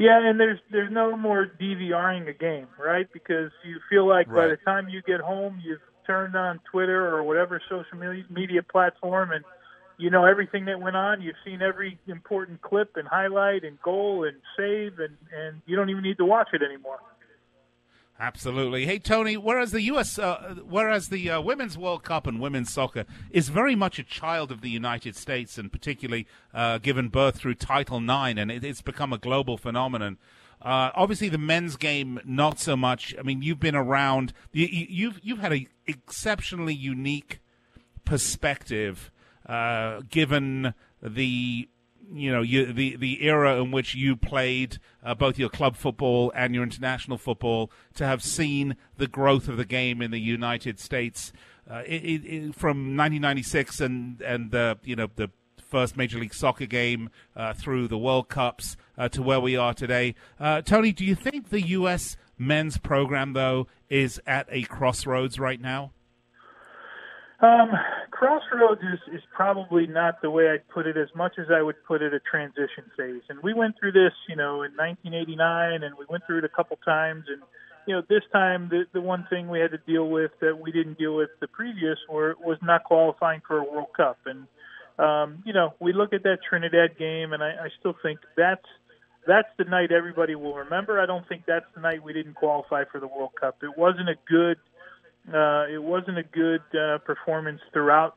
Yeah, 0.01 0.19
and 0.27 0.41
there's 0.41 0.59
there's 0.71 0.91
no 0.91 1.15
more 1.15 1.47
DVRing 1.61 2.27
a 2.27 2.33
game, 2.33 2.69
right? 2.83 3.07
Because 3.13 3.51
you 3.67 3.81
feel 3.91 4.09
like 4.09 4.29
by 4.29 4.47
the 4.47 4.57
time 4.65 4.89
you 4.89 5.03
get 5.03 5.21
home, 5.21 5.61
you've 5.63 5.81
turned 6.07 6.35
on 6.37 6.59
Twitter 6.73 7.15
or 7.15 7.23
whatever 7.23 7.61
social 7.69 7.99
media, 7.99 8.25
media 8.31 8.63
platform, 8.63 9.31
and 9.31 9.45
you 9.99 10.09
know 10.09 10.25
everything 10.25 10.65
that 10.65 10.81
went 10.81 10.97
on. 10.97 11.21
You've 11.21 11.37
seen 11.45 11.61
every 11.61 11.99
important 12.07 12.63
clip 12.63 12.97
and 12.97 13.07
highlight 13.07 13.63
and 13.63 13.79
goal 13.83 14.25
and 14.25 14.39
save, 14.57 14.99
and 15.01 15.19
and 15.37 15.61
you 15.67 15.77
don't 15.77 15.91
even 15.91 16.03
need 16.03 16.17
to 16.17 16.25
watch 16.25 16.49
it 16.55 16.63
anymore. 16.63 17.01
Absolutely. 18.23 18.85
Hey, 18.85 18.99
Tony. 18.99 19.39
Whereas 19.39 19.73
the 19.73 19.81
U.S., 19.83 20.19
uh, 20.19 20.57
whereas 20.69 21.09
the 21.09 21.31
uh, 21.31 21.41
Women's 21.41 21.79
World 21.79 22.03
Cup 22.03 22.27
and 22.27 22.39
women's 22.39 22.71
soccer 22.71 23.07
is 23.31 23.49
very 23.49 23.75
much 23.75 23.99
a 23.99 24.03
child 24.03 24.53
of 24.53 24.61
the 24.61 24.69
United 24.69 25.17
States, 25.17 25.57
and 25.57 25.73
particularly 25.73 26.27
uh, 26.53 26.77
given 26.79 27.09
birth 27.09 27.37
through 27.39 27.55
Title 27.55 27.97
IX, 27.97 28.39
and 28.39 28.51
it, 28.51 28.63
it's 28.63 28.83
become 28.83 29.15
a 29.15 29.19
global 29.19 29.57
phenomenon. 29.57 30.19
Uh, 30.61 30.91
obviously, 30.95 31.31
the 31.31 31.39
men's 31.39 31.77
game 31.77 32.21
not 32.27 32.59
so 32.61 32.77
much. 32.77 33.15
I 33.19 33.23
mean, 33.23 33.41
you've 33.41 33.59
been 33.61 33.75
around. 33.75 34.35
You, 34.53 34.67
you- 34.67 34.87
you've 34.91 35.21
you've 35.23 35.39
had 35.39 35.53
an 35.55 35.67
exceptionally 35.87 36.75
unique 36.75 37.41
perspective, 38.05 39.11
uh, 39.49 40.03
given 40.11 40.75
the 41.03 41.69
you 42.13 42.33
know 42.33 42.43
you, 42.43 42.73
the 42.73 42.97
the 42.97 43.25
era 43.25 43.61
in 43.61 43.71
which 43.71 43.95
you 43.95 44.17
played 44.17 44.79
uh, 45.05 45.15
both 45.15 45.39
your 45.39 45.49
club 45.49 45.77
football 45.77 46.33
and 46.35 46.55
your 46.55 46.65
international 46.65 47.19
football 47.19 47.71
to 47.95 48.07
have 48.07 48.23
seen 48.23 48.77
the 48.97 49.07
growth 49.07 49.49
of 49.49 49.57
the 49.57 49.65
game 49.65 50.03
in 50.03 50.11
the 50.11 50.21
United 50.21 50.79
States 50.81 51.33
uh, 51.71 51.83
it, 51.87 52.25
it, 52.25 52.55
from 52.55 52.97
1996 52.97 53.81
and 53.81 54.21
and 54.23 54.51
the 54.51 54.79
you 54.85 54.97
know 54.97 55.09
the 55.17 55.31
first 55.71 55.97
Major 55.97 56.19
League 56.19 56.35
Soccer 56.35 56.67
game 56.67 57.11
uh, 57.37 57.53
through 57.53 57.87
the 57.87 57.99
World 57.99 58.29
Cups 58.29 58.77
uh, 58.99 59.09
to 59.11 59.23
where 59.23 59.39
we 59.39 59.57
are 59.57 59.73
today. 59.73 60.17
Uh, 60.39 60.61
Tony, 60.63 60.91
do 60.91 61.05
you 61.05 61.15
think 61.15 61.51
the 61.51 61.63
U.S. 61.63 62.17
men's 62.37 62.77
program 62.77 63.35
though 63.35 63.69
is 63.89 64.21
at 64.27 64.49
a 64.51 64.63
crossroads 64.65 65.39
right 65.39 65.61
now? 65.61 65.93
Um, 67.43 67.71
crossroads 68.11 68.83
is, 68.83 69.15
is 69.15 69.23
probably 69.35 69.87
not 69.87 70.21
the 70.21 70.31
way 70.31 70.51
I'd 70.51 70.69
put 70.69 70.87
it 70.87 70.99
as 70.99 71.09
much 71.15 71.33
as 71.39 71.47
I 71.51 71.63
would 71.63 71.83
put 71.87 72.03
it 72.03 72.13
a 72.13 72.21
transition 72.21 72.85
phase. 72.97 73.23
And 73.31 73.43
we 73.43 73.55
went 73.55 73.77
through 73.81 73.93
this, 73.93 74.13
you 74.29 74.37
know, 74.37 74.63
in 74.63 74.73
1989, 74.77 75.83
and 75.83 75.95
we 75.99 76.05
went 76.09 76.25
through 76.27 76.39
it 76.39 76.45
a 76.45 76.51
couple 76.51 76.77
times. 76.85 77.25
And 77.29 77.41
you 77.87 77.95
know, 77.95 78.03
this 78.09 78.23
time 78.31 78.69
the 78.69 78.85
the 78.93 79.01
one 79.01 79.27
thing 79.31 79.49
we 79.49 79.59
had 79.59 79.71
to 79.71 79.79
deal 79.79 80.09
with 80.09 80.33
that 80.41 80.61
we 80.61 80.71
didn't 80.71 80.99
deal 80.99 81.17
with 81.17 81.31
the 81.41 81.49
previous 81.49 81.99
were 82.11 82.37
was 82.39 82.59
not 82.63 82.85
qualifying 82.85 83.41
for 83.47 83.59
a 83.59 83.65
World 83.65 83.89
Cup. 83.97 84.19
And 84.27 84.47
um, 84.99 85.43
you 85.47 85.55
know, 85.55 85.73
we 85.81 85.95
look 85.95 86.13
at 86.13 86.23
that 86.25 86.39
Trinidad 86.47 86.99
game, 86.99 87.33
and 87.33 87.43
I, 87.43 87.53
I 87.53 87.69
still 87.79 87.95
think 88.03 88.21
that's 88.37 88.67
that's 89.27 89.49
the 89.57 89.65
night 89.65 89.93
everybody 89.93 90.35
will 90.35 90.55
remember. 90.55 91.01
I 91.01 91.07
don't 91.07 91.27
think 91.27 91.45
that's 91.47 91.67
the 91.75 91.81
night 91.81 92.03
we 92.03 92.13
didn't 92.13 92.35
qualify 92.35 92.85
for 92.85 93.01
the 93.01 93.07
World 93.07 93.33
Cup. 93.41 93.57
It 93.63 93.79
wasn't 93.79 94.11
a 94.11 94.17
good 94.29 94.59
uh, 95.33 95.67
it 95.73 95.83
wasn't 95.83 96.19
a 96.19 96.23
good 96.23 96.63
uh, 96.75 96.99
performance 96.99 97.61
throughout 97.73 98.15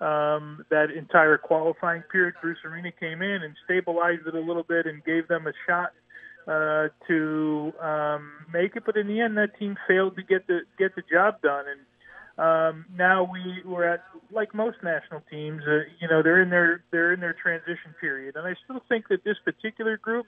um, 0.00 0.64
that 0.70 0.90
entire 0.90 1.38
qualifying 1.38 2.02
period. 2.10 2.34
Bruce 2.40 2.58
Arena 2.64 2.90
came 2.92 3.22
in 3.22 3.42
and 3.42 3.54
stabilized 3.64 4.26
it 4.26 4.34
a 4.34 4.40
little 4.40 4.62
bit 4.62 4.86
and 4.86 5.04
gave 5.04 5.28
them 5.28 5.46
a 5.46 5.52
shot 5.66 5.92
uh, 6.46 6.88
to 7.06 7.72
um, 7.82 8.30
make 8.52 8.76
it, 8.76 8.84
but 8.86 8.96
in 8.96 9.06
the 9.06 9.20
end, 9.20 9.36
that 9.36 9.58
team 9.58 9.76
failed 9.86 10.16
to 10.16 10.22
get 10.22 10.46
the 10.46 10.60
get 10.78 10.94
the 10.96 11.02
job 11.10 11.42
done. 11.42 11.64
And 11.68 11.80
um, 12.38 12.86
now 12.96 13.28
we 13.30 13.62
we're 13.64 13.84
at 13.84 14.04
like 14.30 14.54
most 14.54 14.78
national 14.82 15.22
teams, 15.30 15.62
uh, 15.68 15.80
you 16.00 16.08
know, 16.08 16.22
they're 16.22 16.40
in 16.40 16.48
their 16.48 16.82
they're 16.90 17.12
in 17.12 17.20
their 17.20 17.34
transition 17.34 17.94
period, 18.00 18.36
and 18.36 18.46
I 18.46 18.54
still 18.64 18.80
think 18.88 19.08
that 19.08 19.24
this 19.24 19.36
particular 19.44 19.98
group 19.98 20.26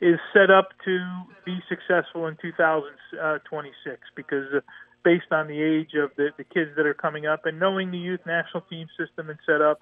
is 0.00 0.18
set 0.32 0.50
up 0.50 0.70
to 0.84 0.98
be 1.44 1.58
successful 1.68 2.26
in 2.26 2.36
2026 2.40 4.00
because 4.14 4.46
uh, 4.54 4.60
based 5.04 5.30
on 5.30 5.46
the 5.46 5.60
age 5.62 5.94
of 5.94 6.10
the, 6.16 6.30
the 6.36 6.44
kids 6.44 6.70
that 6.76 6.86
are 6.86 6.94
coming 6.94 7.26
up 7.26 7.46
and 7.46 7.60
knowing 7.60 7.90
the 7.90 7.98
youth 7.98 8.20
national 8.26 8.62
team 8.62 8.86
system 8.98 9.30
and 9.30 9.38
set 9.46 9.60
up, 9.60 9.80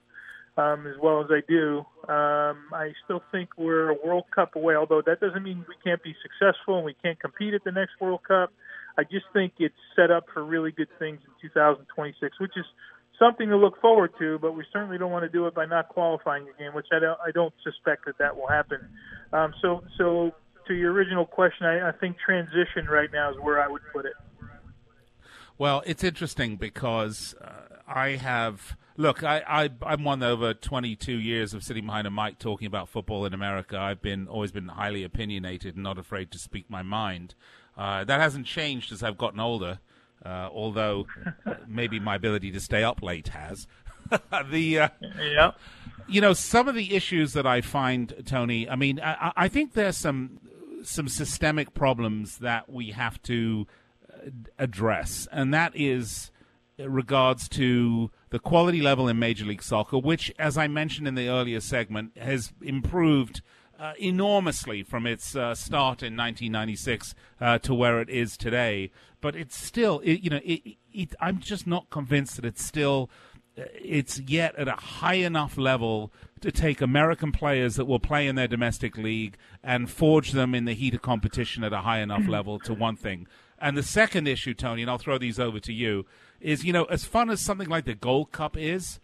um, 0.59 0.87
as 0.87 0.95
well 1.01 1.21
as 1.21 1.29
I 1.31 1.41
do, 1.49 1.79
um, 2.13 2.59
I 2.75 2.93
still 3.05 3.23
think 3.33 3.51
we're 3.57 3.91
a 3.91 3.97
World 4.05 4.25
Cup 4.35 4.55
away. 4.55 4.75
Although 4.75 5.03
that 5.07 5.21
doesn't 5.21 5.43
mean 5.43 5.65
we 5.67 5.77
can't 5.83 6.03
be 6.03 6.15
successful 6.21 6.77
and 6.77 6.85
we 6.85 6.95
can't 7.03 7.19
compete 7.19 7.55
at 7.55 7.65
the 7.65 7.73
next 7.73 7.93
World 8.01 8.21
Cup. 8.27 8.53
I 8.99 9.05
just 9.05 9.25
think 9.33 9.55
it's 9.59 9.75
set 9.97 10.11
up 10.11 10.27
for 10.35 10.45
really 10.45 10.71
good 10.71 10.91
things 10.99 11.21
in 11.25 11.49
2026, 11.49 12.39
which 12.39 12.53
is 12.57 12.67
something 13.19 13.49
to 13.49 13.57
look 13.57 13.81
forward 13.81 14.13
to. 14.19 14.39
But 14.39 14.53
we 14.53 14.65
certainly 14.73 14.99
don't 14.99 15.11
want 15.11 15.25
to 15.25 15.29
do 15.29 15.47
it 15.47 15.55
by 15.55 15.67
not 15.67 15.89
qualifying 15.89 16.47
again, 16.55 16.75
which 16.75 16.87
I 16.93 16.99
don't, 16.99 17.19
I 17.27 17.31
don't 17.31 17.55
suspect 17.63 18.07
that 18.07 18.19
that 18.19 18.37
will 18.37 18.49
happen. 18.49 18.79
Um, 19.33 19.55
so, 19.63 19.83
so 19.99 20.33
to 20.69 20.75
your 20.75 20.93
original 20.93 21.27
question, 21.27 21.67
I, 21.67 21.89
I 21.89 21.93
think 21.93 22.17
transition 22.25 22.87
right 22.91 23.11
now 23.13 23.31
is 23.31 23.37
where 23.41 23.61
I 23.61 23.69
would 23.69 23.83
put 23.93 24.07
it. 24.07 24.15
Well, 25.59 25.83
it's 25.87 26.03
interesting 26.03 26.57
because 26.57 27.35
uh, 27.41 27.79
I 27.87 28.11
have 28.17 28.77
look. 28.97 29.23
I, 29.23 29.43
I 29.47 29.71
I'm 29.83 30.03
one 30.03 30.23
over 30.23 30.55
22 30.55 31.13
years 31.13 31.55
of 31.55 31.63
sitting 31.63 31.87
behind 31.87 32.07
a 32.07 32.11
mic 32.11 32.39
talking 32.39 32.67
about 32.67 32.89
football 32.89 33.27
in 33.27 33.35
America. 33.35 33.79
I've 33.79 34.03
been 34.03 34.27
always 34.29 34.51
been 34.51 34.69
highly 34.69 35.05
opinionated 35.05 35.75
and 35.75 35.83
not 35.83 35.99
afraid 35.99 36.31
to 36.33 36.39
speak 36.39 36.71
my 36.71 36.83
mind. 36.83 37.35
Uh, 37.77 38.05
that 38.05 38.21
hasn't 38.21 38.47
changed 38.47 38.93
as 38.93 39.03
I've 39.03 39.19
gotten 39.19 39.41
older, 39.41 39.79
uh, 40.25 40.49
although 40.53 41.07
uh, 41.47 41.55
maybe 41.66 42.01
my 42.01 42.16
ability 42.16 42.51
to 42.53 42.61
stay 42.61 42.83
up 42.83 43.03
late 43.03 43.29
has. 43.29 43.66
the 44.51 44.79
uh, 44.79 44.89
yeah. 45.18 45.53
you 46.07 46.20
know 46.20 46.33
some 46.33 46.68
of 46.68 46.75
the 46.75 46.95
issues 46.95 47.33
that 47.33 47.47
I 47.47 47.61
find, 47.61 48.14
Tony. 48.27 48.68
I 48.68 48.77
mean, 48.77 49.01
I, 49.01 49.33
I 49.37 49.49
think 49.49 49.73
there's 49.73 49.97
some 49.97 50.39
some 50.83 51.09
systemic 51.09 51.75
problems 51.75 52.39
that 52.39 52.70
we 52.70 52.91
have 52.91 53.23
to 53.23 53.66
uh, 54.12 54.29
address, 54.59 55.29
and 55.33 55.55
that 55.55 55.73
is 55.75 56.31
regards 56.79 57.49
to 57.51 58.11
the 58.31 58.39
quality 58.39 58.81
level 58.81 59.09
in 59.09 59.18
Major 59.18 59.45
League 59.45 59.62
Soccer, 59.62 59.99
which, 59.99 60.33
as 60.39 60.57
I 60.57 60.68
mentioned 60.68 61.07
in 61.07 61.14
the 61.14 61.29
earlier 61.29 61.61
segment, 61.61 62.16
has 62.16 62.53
improved 62.62 63.43
uh, 63.83 63.95
enormously 63.99 64.85
from 64.85 65.09
its 65.09 65.35
uh, 65.35 65.57
start 65.57 66.05
in 66.05 66.16
1996 66.16 67.16
uh, 67.41 67.59
to 67.59 67.74
where 67.74 68.01
it 68.01 68.09
is 68.09 68.37
today. 68.37 68.93
But 69.20 69.35
it's 69.35 69.57
still, 69.57 70.01
it, 70.05 70.20
you 70.20 70.30
know, 70.30 70.41
it, 70.45 70.76
it, 70.93 71.14
I'm 71.20 71.41
just 71.41 71.66
not 71.66 71.91
convinced 71.91 72.37
that 72.37 72.45
it's 72.45 72.64
still, 72.64 73.11
uh, 73.59 73.64
it's 73.74 74.20
yet 74.20 74.55
at 74.55 74.68
a 74.68 74.76
high 74.76 75.14
enough 75.14 75.59
level 75.59 76.12
to 76.43 76.53
take 76.53 76.80
American 76.80 77.33
players 77.33 77.74
that 77.74 77.87
will 77.87 77.99
play 77.99 78.28
in 78.28 78.37
their 78.37 78.47
domestic 78.47 78.97
league 78.97 79.37
and 79.64 79.91
forge 79.91 80.30
them 80.30 80.55
in 80.55 80.64
the 80.64 80.74
heat 80.74 80.95
of 80.95 81.03
competition 81.03 81.64
at 81.64 81.72
a 81.72 81.78
high 81.78 81.99
enough 81.99 82.28
level 82.28 82.61
to 82.61 82.72
one 82.72 82.95
thing. 82.95 83.26
And 83.59 83.76
the 83.76 83.83
second 83.83 84.28
issue, 84.28 84.55
Tony, 84.55 84.83
and 84.83 84.91
I'll 84.91 84.99
throw 84.99 85.18
these 85.18 85.41
over 85.41 85.59
to 85.59 85.72
you, 85.72 86.07
is 86.41 86.64
you 86.64 86.72
know, 86.72 86.85
as 86.85 87.05
fun 87.05 87.30
as 87.30 87.41
something 87.41 87.68
like 87.68 87.85
the 87.85 87.95
Gold 87.95 88.30
Cup 88.30 88.57
is, 88.57 89.01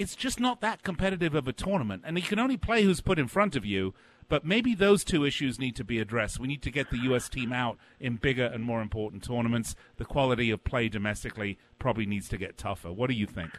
it's 0.00 0.16
just 0.16 0.40
not 0.40 0.62
that 0.62 0.82
competitive 0.82 1.34
of 1.34 1.46
a 1.46 1.52
tournament, 1.52 2.02
and 2.06 2.16
you 2.16 2.22
can 2.22 2.38
only 2.38 2.56
play 2.56 2.84
who's 2.84 3.02
put 3.02 3.18
in 3.18 3.28
front 3.28 3.54
of 3.54 3.66
you. 3.66 3.92
But 4.30 4.46
maybe 4.46 4.74
those 4.74 5.04
two 5.04 5.24
issues 5.24 5.58
need 5.58 5.76
to 5.76 5.84
be 5.84 5.98
addressed. 5.98 6.38
We 6.38 6.46
need 6.46 6.62
to 6.62 6.70
get 6.70 6.90
the 6.90 6.98
U.S. 6.98 7.28
team 7.28 7.52
out 7.52 7.76
in 7.98 8.16
bigger 8.16 8.44
and 8.44 8.62
more 8.62 8.80
important 8.80 9.24
tournaments. 9.24 9.74
The 9.96 10.04
quality 10.04 10.52
of 10.52 10.62
play 10.62 10.88
domestically 10.88 11.58
probably 11.80 12.06
needs 12.06 12.28
to 12.28 12.38
get 12.38 12.56
tougher. 12.56 12.92
What 12.92 13.10
do 13.10 13.16
you 13.16 13.26
think? 13.26 13.58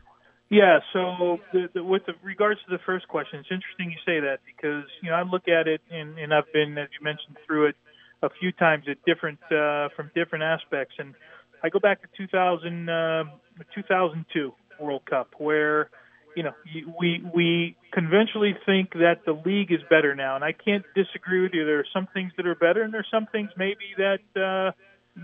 Yeah, 0.50 0.80
so 0.94 1.40
the, 1.52 1.70
the, 1.74 1.84
with 1.84 2.06
the, 2.08 2.14
regards 2.24 2.60
to 2.68 2.72
the 2.76 2.82
first 2.86 3.08
question, 3.10 3.40
it's 3.40 3.50
interesting 3.52 3.92
you 3.92 3.98
say 4.06 4.22
that 4.22 4.40
because 4.46 4.86
you 5.04 5.10
know 5.10 5.16
I 5.16 5.24
look 5.24 5.48
at 5.48 5.68
it 5.68 5.82
and, 5.92 6.18
and 6.18 6.34
I've 6.34 6.52
been, 6.52 6.78
as 6.78 6.88
you 6.98 7.04
mentioned, 7.04 7.38
through 7.46 7.68
it 7.68 7.76
a 8.24 8.30
few 8.40 8.52
times 8.52 8.86
at 8.90 8.98
different 9.06 9.40
uh, 9.52 9.90
from 9.96 10.10
different 10.16 10.44
aspects, 10.44 10.96
and 10.98 11.14
I 11.64 11.70
go 11.70 11.80
back 11.80 12.02
to 12.02 12.08
2000, 12.18 12.90
uh, 12.90 13.24
2002 13.76 14.54
World 14.80 15.06
Cup 15.06 15.36
where 15.38 15.90
you 16.36 16.44
know, 16.44 16.54
we 17.00 17.24
we 17.34 17.76
conventionally 17.92 18.56
think 18.66 18.94
that 18.94 19.26
the 19.26 19.34
league 19.34 19.72
is 19.72 19.82
better 19.90 20.16
now, 20.16 20.36
and 20.36 20.44
I 20.44 20.54
can't 20.54 20.86
disagree 20.96 21.42
with 21.42 21.54
you. 21.54 21.66
There 21.66 21.80
are 21.80 21.88
some 21.94 22.08
things 22.14 22.32
that 22.38 22.48
are 22.48 22.56
better, 22.56 22.82
and 22.84 22.94
there 22.94 23.02
are 23.02 23.12
some 23.12 23.28
things 23.32 23.50
maybe 23.58 23.96
that 23.98 24.42
uh, 24.42 24.72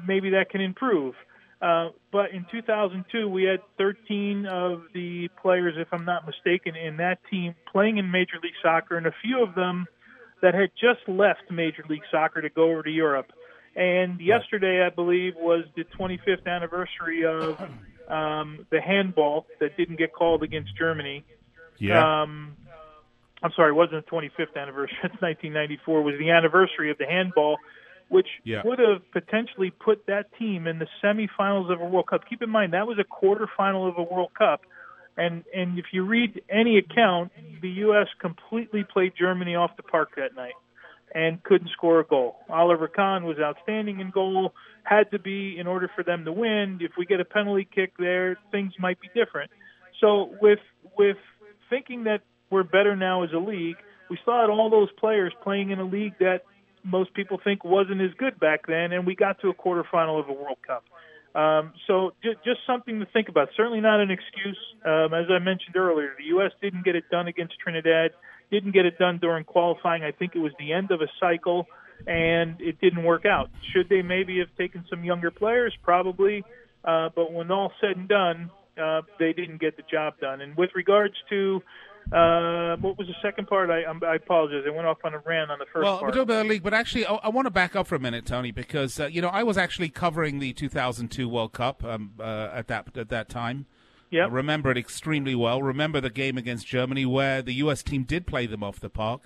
maybe 0.05 0.31
that 0.31 0.49
can 0.49 0.61
improve. 0.61 1.15
Uh, 1.61 1.89
but 2.11 2.31
in 2.31 2.45
2002, 2.51 3.27
we 3.27 3.43
had 3.43 3.61
13 3.79 4.45
of 4.45 4.83
the 4.93 5.27
players, 5.41 5.73
if 5.77 5.87
I'm 5.91 6.05
not 6.05 6.25
mistaken, 6.25 6.75
in 6.75 6.97
that 6.97 7.19
team 7.31 7.55
playing 7.71 7.97
in 7.97 8.11
Major 8.11 8.37
League 8.43 8.53
Soccer, 8.61 8.97
and 8.97 9.07
a 9.07 9.13
few 9.23 9.41
of 9.41 9.55
them 9.55 9.87
that 10.41 10.53
had 10.53 10.69
just 10.79 11.07
left 11.07 11.49
Major 11.49 11.83
League 11.89 12.03
Soccer 12.11 12.41
to 12.41 12.49
go 12.49 12.69
over 12.69 12.83
to 12.83 12.91
Europe. 12.91 13.31
And 13.75 14.19
yesterday, 14.19 14.83
I 14.85 14.89
believe, 14.89 15.33
was 15.35 15.65
the 15.75 15.83
25th 15.99 16.47
anniversary 16.47 17.25
of 17.25 17.59
um, 18.07 18.65
the 18.71 18.81
handball 18.81 19.45
that 19.59 19.77
didn't 19.77 19.97
get 19.97 20.13
called 20.13 20.43
against 20.43 20.75
Germany. 20.77 21.23
Yeah. 21.77 22.21
Um, 22.23 22.55
I'm 23.43 23.51
sorry, 23.55 23.71
it 23.71 23.75
wasn't 23.75 24.05
the 24.05 24.11
25th 24.11 24.55
anniversary. 24.59 24.97
It's 25.03 25.21
1994. 25.21 26.01
Was 26.01 26.15
the 26.19 26.31
anniversary 26.31 26.89
of 26.89 26.97
the 26.97 27.05
handball, 27.05 27.57
which 28.09 28.27
Yeah. 28.43 28.61
would 28.65 28.79
have 28.79 29.09
potentially 29.11 29.71
put 29.71 30.05
that 30.07 30.33
team 30.39 30.65
in 30.67 30.79
the 30.79 30.87
semifinals 31.03 31.71
of 31.71 31.81
a 31.81 31.85
World 31.85 32.07
Cup. 32.07 32.27
Keep 32.27 32.41
in 32.41 32.49
mind 32.49 32.73
that 32.73 32.87
was 32.87 32.97
a 32.99 33.03
quarterfinal 33.03 33.87
of 33.87 33.97
a 33.97 34.03
World 34.03 34.31
Cup, 34.37 34.61
and 35.17 35.43
and 35.53 35.77
if 35.77 35.85
you 35.91 36.03
read 36.03 36.41
any 36.49 36.77
account, 36.77 37.31
the 37.61 37.69
U.S. 37.85 38.07
completely 38.19 38.83
played 38.83 39.13
Germany 39.17 39.55
off 39.55 39.75
the 39.77 39.83
park 39.83 40.15
that 40.15 40.35
night 40.35 40.53
and 41.17 41.41
couldn't 41.41 41.71
score 41.71 41.99
a 41.99 42.05
goal. 42.05 42.35
Oliver 42.47 42.87
Kahn 42.87 43.23
was 43.25 43.37
outstanding 43.39 43.99
in 43.99 44.11
goal, 44.11 44.53
had 44.83 45.09
to 45.09 45.17
be 45.17 45.57
in 45.57 45.65
order 45.65 45.89
for 45.95 46.03
them 46.03 46.25
to 46.25 46.31
win. 46.31 46.77
If 46.79 46.91
we 46.95 47.07
get 47.07 47.19
a 47.19 47.25
penalty 47.25 47.67
kick 47.73 47.93
there, 47.97 48.37
things 48.51 48.73
might 48.77 49.01
be 49.01 49.07
different. 49.15 49.49
So 49.99 50.35
with 50.39 50.59
with 50.95 51.17
thinking 51.71 52.03
that 52.03 52.21
we're 52.51 52.61
better 52.61 52.95
now 52.95 53.23
as 53.23 53.31
a 53.33 53.39
league, 53.39 53.77
we 54.11 54.19
had 54.27 54.49
all 54.51 54.69
those 54.69 54.89
players 54.99 55.33
playing 55.43 55.71
in 55.71 55.79
a 55.79 55.83
league 55.83 56.13
that 56.19 56.43
most 56.83 57.11
people 57.15 57.39
think 57.43 57.65
wasn't 57.65 57.99
as 57.99 58.11
good 58.19 58.39
back 58.39 58.67
then, 58.67 58.91
and 58.91 59.07
we 59.07 59.15
got 59.15 59.41
to 59.41 59.49
a 59.49 59.55
quarterfinal 59.55 60.19
of 60.19 60.29
a 60.29 60.33
World 60.33 60.59
Cup. 60.65 60.83
Um, 61.33 61.73
so 61.87 62.11
j- 62.23 62.37
just 62.45 62.59
something 62.67 62.99
to 62.99 63.07
think 63.07 63.27
about. 63.27 63.49
Certainly 63.57 63.81
not 63.81 63.99
an 63.99 64.11
excuse. 64.11 64.57
Um, 64.85 65.13
as 65.15 65.25
I 65.31 65.39
mentioned 65.39 65.75
earlier, 65.75 66.13
the 66.17 66.25
U.S. 66.25 66.51
didn't 66.61 66.85
get 66.85 66.95
it 66.95 67.05
done 67.09 67.27
against 67.27 67.55
Trinidad, 67.59 68.11
didn't 68.51 68.71
get 68.71 68.85
it 68.85 68.97
done 68.97 69.19
during 69.19 69.43
qualifying. 69.43 70.03
I 70.03 70.11
think 70.11 70.35
it 70.35 70.39
was 70.39 70.51
the 70.59 70.73
end 70.73 70.91
of 70.91 71.01
a 71.01 71.07
cycle, 71.19 71.67
and 72.05 72.59
it 72.59 72.79
didn't 72.79 73.03
work 73.03 73.25
out. 73.25 73.49
Should 73.73 73.89
they 73.89 74.01
maybe 74.01 74.39
have 74.39 74.49
taken 74.57 74.85
some 74.89 75.03
younger 75.03 75.31
players? 75.31 75.73
Probably. 75.83 76.43
Uh, 76.83 77.09
but 77.15 77.33
when 77.33 77.51
all 77.51 77.71
said 77.81 77.97
and 77.97 78.07
done, 78.07 78.49
uh, 78.81 79.01
they 79.19 79.33
didn't 79.33 79.59
get 79.59 79.75
the 79.75 79.83
job 79.89 80.19
done. 80.19 80.41
And 80.41 80.55
with 80.55 80.69
regards 80.75 81.15
to 81.29 81.61
uh, 82.11 82.77
what 82.77 82.97
was 82.97 83.07
the 83.07 83.15
second 83.21 83.47
part? 83.47 83.69
I, 83.69 83.81
I 83.83 84.15
apologize. 84.15 84.63
I 84.65 84.69
went 84.69 84.87
off 84.87 84.99
on 85.03 85.13
a 85.13 85.19
rant 85.19 85.51
on 85.51 85.59
the 85.59 85.65
first 85.65 85.83
well, 85.83 85.99
part. 85.99 86.03
we're 86.03 86.07
talking 86.09 86.21
about 86.23 86.43
the 86.43 86.49
league, 86.49 86.63
but 86.63 86.73
actually, 86.73 87.05
I, 87.05 87.15
I 87.15 87.29
want 87.29 87.47
to 87.47 87.51
back 87.51 87.75
up 87.75 87.87
for 87.87 87.95
a 87.95 87.99
minute, 87.99 88.25
Tony, 88.25 88.51
because 88.51 88.97
uh, 88.99 89.07
you 89.07 89.21
know 89.21 89.27
I 89.27 89.43
was 89.43 89.57
actually 89.57 89.89
covering 89.89 90.39
the 90.39 90.53
2002 90.53 91.27
World 91.27 91.51
Cup 91.51 91.83
um, 91.83 92.13
uh, 92.17 92.49
at 92.53 92.67
that 92.67 92.97
at 92.97 93.09
that 93.09 93.27
time. 93.27 93.65
Yeah, 94.09 94.23
I 94.25 94.27
remember 94.27 94.71
it 94.71 94.77
extremely 94.77 95.35
well. 95.35 95.61
Remember 95.61 95.99
the 95.99 96.09
game 96.09 96.37
against 96.37 96.65
Germany 96.67 97.05
where 97.05 97.41
the 97.41 97.53
U.S. 97.55 97.83
team 97.83 98.03
did 98.03 98.25
play 98.25 98.45
them 98.45 98.63
off 98.63 98.79
the 98.79 98.89
park. 98.89 99.21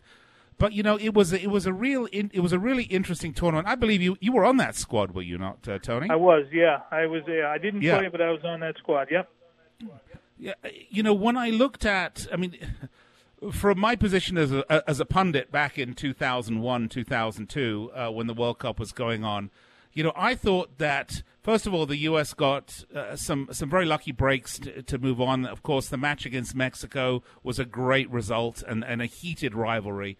But 0.57 0.73
you 0.73 0.84
know, 0.84 0.97
it 0.97 1.13
was 1.13 1.34
a, 1.34 1.41
it 1.41 1.49
was 1.49 1.65
a 1.65 1.73
real 1.73 2.07
it 2.11 2.39
was 2.39 2.53
a 2.53 2.59
really 2.59 2.84
interesting 2.84 3.34
tournament. 3.34 3.67
I 3.67 3.75
believe 3.75 4.01
you 4.01 4.17
you 4.19 4.32
were 4.32 4.45
on 4.45 4.57
that 4.57 4.75
squad, 4.75 5.11
were 5.11 5.21
you 5.23 5.38
not, 5.38 5.67
uh, 5.67 5.79
Tony? 5.79 6.07
I 6.09 6.15
was, 6.15 6.45
yeah. 6.51 6.82
I 6.91 7.05
was. 7.07 7.23
Yeah, 7.27 7.47
I 7.49 7.57
didn't 7.57 7.82
Yeah. 7.82 7.97
play, 7.99 8.09
but 8.09 8.21
I 8.21 8.29
was 8.32 8.43
on 8.43 8.59
that 8.61 8.77
squad. 8.77 9.07
Yep. 9.09 9.29
Yeah, 10.38 10.53
you 10.89 11.03
know, 11.03 11.13
when 11.13 11.38
I 11.38 11.49
looked 11.49 11.86
at, 11.86 12.25
I 12.32 12.36
mean, 12.36 12.57
from 13.51 13.79
my 13.79 13.95
position 13.95 14.38
as 14.38 14.51
a 14.51 14.84
as 14.89 14.99
a 14.99 15.05
pundit 15.05 15.51
back 15.51 15.77
in 15.77 15.93
2001, 15.93 16.89
2002, 16.89 17.91
uh, 17.95 18.09
when 18.09 18.27
the 18.27 18.34
World 18.34 18.59
Cup 18.59 18.79
was 18.79 18.91
going 18.91 19.23
on, 19.23 19.49
you 19.93 20.03
know, 20.03 20.13
I 20.15 20.35
thought 20.35 20.77
that 20.77 21.23
first 21.41 21.65
of 21.67 21.73
all, 21.73 21.85
the 21.85 21.97
U.S. 21.97 22.33
got 22.33 22.83
uh, 22.95 23.15
some 23.15 23.47
some 23.51 23.69
very 23.69 23.85
lucky 23.85 24.11
breaks 24.11 24.57
to, 24.59 24.81
to 24.83 24.97
move 24.97 25.19
on. 25.21 25.45
Of 25.45 25.63
course, 25.63 25.87
the 25.89 25.97
match 25.97 26.25
against 26.25 26.55
Mexico 26.55 27.23
was 27.43 27.59
a 27.59 27.65
great 27.65 28.09
result 28.11 28.63
and, 28.67 28.83
and 28.83 29.01
a 29.01 29.05
heated 29.05 29.53
rivalry. 29.55 30.17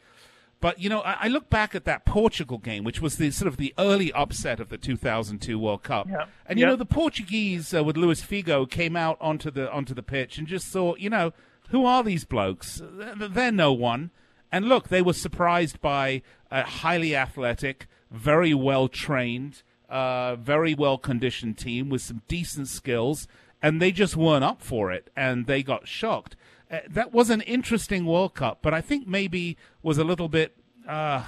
But 0.60 0.80
you 0.80 0.90
know, 0.90 1.00
I, 1.02 1.18
I 1.22 1.28
look 1.28 1.50
back 1.50 1.74
at 1.74 1.86
that 1.86 2.06
Portugal 2.06 2.58
game, 2.60 2.84
which 2.84 3.02
was 3.02 3.16
the 3.18 3.32
sort 3.32 3.48
of 3.48 3.58
the 3.58 3.74
early 3.80 4.12
upset 4.14 4.60
of 4.60 4.70
the 4.70 4.78
2002 4.78 5.58
World 5.58 5.82
Cup, 5.84 6.08
Yeah. 6.10 6.26
and 6.46 6.60
you 6.60 6.66
Yeah. 6.66 6.72
know, 6.72 6.76
the 6.76 6.86
Portuguese 6.86 7.74
uh, 7.74 7.84
with 7.84 7.98
Luis 7.98 8.22
Figo 8.22 8.70
came 8.70 8.96
out 8.96 9.18
onto 9.20 9.50
the 9.50 9.72
onto 9.72 9.94
the 9.96 10.04
pitch 10.04 10.38
and 10.38 10.48
just 10.48 10.68
thought, 10.68 11.00
you 11.00 11.10
know, 11.10 11.34
who 11.70 11.86
are 11.86 12.04
these 12.04 12.26
blokes? 12.26 12.80
They're, 12.84 13.16
they're 13.28 13.52
no 13.52 13.74
one. 13.74 14.12
And 14.52 14.68
look, 14.68 14.90
they 14.90 15.02
were 15.02 15.14
surprised 15.14 15.80
by 15.82 16.22
a 16.52 16.64
highly 16.64 17.16
athletic, 17.16 17.88
very 18.12 18.54
well 18.54 18.88
trained, 18.88 19.64
uh, 19.90 20.36
very 20.36 20.74
well 20.74 20.98
conditioned 20.98 21.58
team 21.58 21.90
with 21.90 22.02
some 22.02 22.22
decent 22.28 22.68
skills, 22.68 23.28
and 23.62 23.82
they 23.82 23.92
just 23.92 24.16
weren't 24.16 24.44
up 24.44 24.62
for 24.62 24.92
it, 24.92 25.10
and 25.16 25.48
they 25.48 25.64
got 25.64 25.88
shocked. 25.88 26.36
Uh, 26.70 26.80
that 26.90 27.14
was 27.14 27.30
an 27.30 27.42
interesting 27.42 28.06
World 28.06 28.34
Cup, 28.34 28.60
but 28.62 28.74
I 28.74 28.82
think 28.82 29.08
maybe 29.08 29.58
was 29.82 29.98
a 29.98 30.04
little 30.04 30.30
bit. 30.30 30.56
Uh, 30.88 31.24